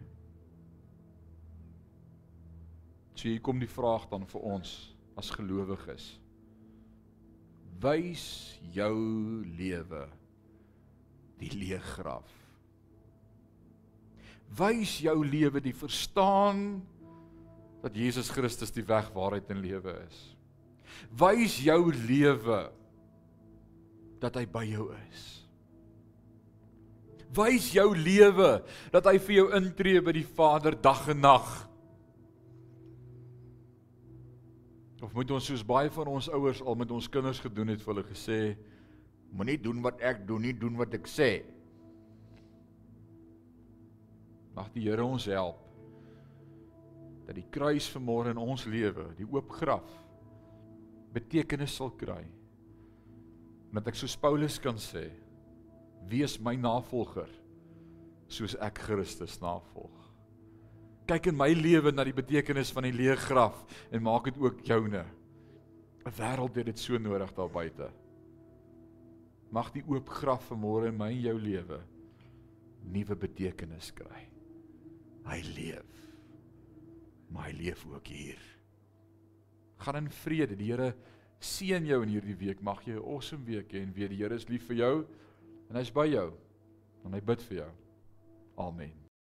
So 3.15 3.29
hier 3.29 3.43
kom 3.45 3.61
die 3.61 3.69
vraag 3.69 4.09
dan 4.11 4.25
vir 4.31 4.45
ons 4.55 4.75
as 5.21 5.33
gelowiges 5.35 6.15
wys 7.81 8.25
jou 8.75 8.95
lewe 9.57 10.05
die 11.41 11.51
leë 11.57 11.81
graf. 11.95 12.29
Wys 14.59 14.99
jou 15.01 15.17
lewe 15.25 15.63
die 15.65 15.77
verstaan 15.77 16.83
dat 17.81 17.97
Jesus 17.97 18.29
Christus 18.35 18.75
die 18.75 18.85
weg, 18.85 19.09
waarheid 19.15 19.49
en 19.53 19.63
lewe 19.65 19.95
is. 20.05 20.19
Wys 21.17 21.57
jou 21.65 21.81
lewe 21.95 22.67
dat 24.21 24.37
hy 24.37 24.45
by 24.45 24.67
jou 24.69 24.91
is. 25.09 25.29
Wys 27.37 27.71
jou 27.77 27.89
lewe 27.95 28.59
dat 28.91 29.07
hy 29.07 29.17
vir 29.23 29.37
jou 29.37 29.47
intree 29.59 30.03
by 30.03 30.15
die 30.17 30.27
Vader 30.27 30.75
dag 30.75 31.05
en 31.13 31.21
nag. 31.23 31.51
Of 35.01 35.15
moet 35.17 35.31
ons 35.33 35.47
soos 35.49 35.63
baie 35.65 35.91
van 35.95 36.11
ons 36.11 36.29
ouers 36.29 36.61
al 36.61 36.77
met 36.77 36.91
ons 36.93 37.09
kinders 37.09 37.41
gedoen 37.41 37.73
het 37.73 37.81
vir 37.81 37.95
hulle 37.95 38.09
gesê 38.11 38.41
moenie 39.31 39.61
doen 39.63 39.79
wat 39.85 40.03
ek 40.03 40.25
doen 40.27 40.43
nie, 40.43 40.53
doen 40.59 40.75
wat 40.77 40.95
ek 40.99 41.07
sê. 41.09 41.31
Mag 44.57 44.73
die 44.75 44.89
Here 44.89 45.07
ons 45.07 45.29
help 45.31 45.67
dat 47.29 47.37
die 47.39 47.47
kruis 47.55 47.87
vanmôre 47.95 48.33
in 48.35 48.41
ons 48.43 48.65
lewe, 48.67 49.05
die 49.15 49.27
oop 49.31 49.53
graf 49.55 49.87
betekenis 51.15 51.77
sal 51.79 51.93
kry. 51.95 52.25
En 53.71 53.79
dat 53.79 53.93
ek 53.93 53.99
soos 54.01 54.17
Paulus 54.19 54.59
kan 54.63 54.79
sê, 54.83 55.05
wees 56.09 56.39
my 56.39 56.57
navolger 56.57 57.29
soos 58.29 58.57
ek 58.61 58.79
Christus 58.79 59.41
navolg 59.41 60.01
kyk 61.11 61.33
in 61.33 61.39
my 61.39 61.51
lewe 61.57 61.91
na 61.91 62.05
die 62.07 62.15
betekenis 62.15 62.71
van 62.71 62.87
die 62.87 62.95
leë 62.95 63.17
graf 63.19 63.65
en 63.91 64.05
maak 64.07 64.29
dit 64.29 64.37
ook 64.39 64.61
joune. 64.63 65.03
'n 66.07 66.13
Wêreld 66.17 66.55
het 66.57 66.67
dit 66.71 66.79
so 66.79 66.99
nodig 66.99 67.33
daar 67.35 67.51
buite. 67.51 67.91
Mag 69.51 69.73
die 69.73 69.83
oop 69.83 70.09
graf 70.09 70.47
vanmôre 70.51 70.89
in 70.89 70.97
my 70.99 71.11
en 71.11 71.21
jou 71.21 71.39
lewe 71.39 71.81
nuwe 72.81 73.17
betekenis 73.17 73.91
kry. 73.93 74.23
Hy 75.27 75.41
leef. 75.57 75.91
Maar 77.29 77.51
hy 77.51 77.57
leef 77.59 77.85
ook 77.87 78.07
hier. 78.07 78.39
Gaan 79.79 79.97
in 79.97 80.11
vrede. 80.11 80.57
Die 80.57 80.71
Here 80.71 80.95
seën 81.41 81.87
jou 81.87 82.03
in 82.03 82.09
hierdie 82.09 82.39
week. 82.39 82.63
Mag 82.63 82.87
jy 82.87 82.95
'n 82.95 83.05
awesome 83.05 83.45
week 83.45 83.73
hê 83.73 83.83
en 83.83 83.93
weet 83.93 84.11
die 84.11 84.23
Here 84.23 84.35
is 84.35 84.49
lief 84.49 84.67
vir 84.69 84.77
jou 84.77 85.07
en 85.71 85.79
hy's 85.79 85.93
by 85.95 86.09
jou. 86.11 86.31
En 87.07 87.15
hy 87.17 87.23
bid 87.25 87.47
vir 87.49 87.63
jou. 87.63 87.71
Amen. 88.61 89.00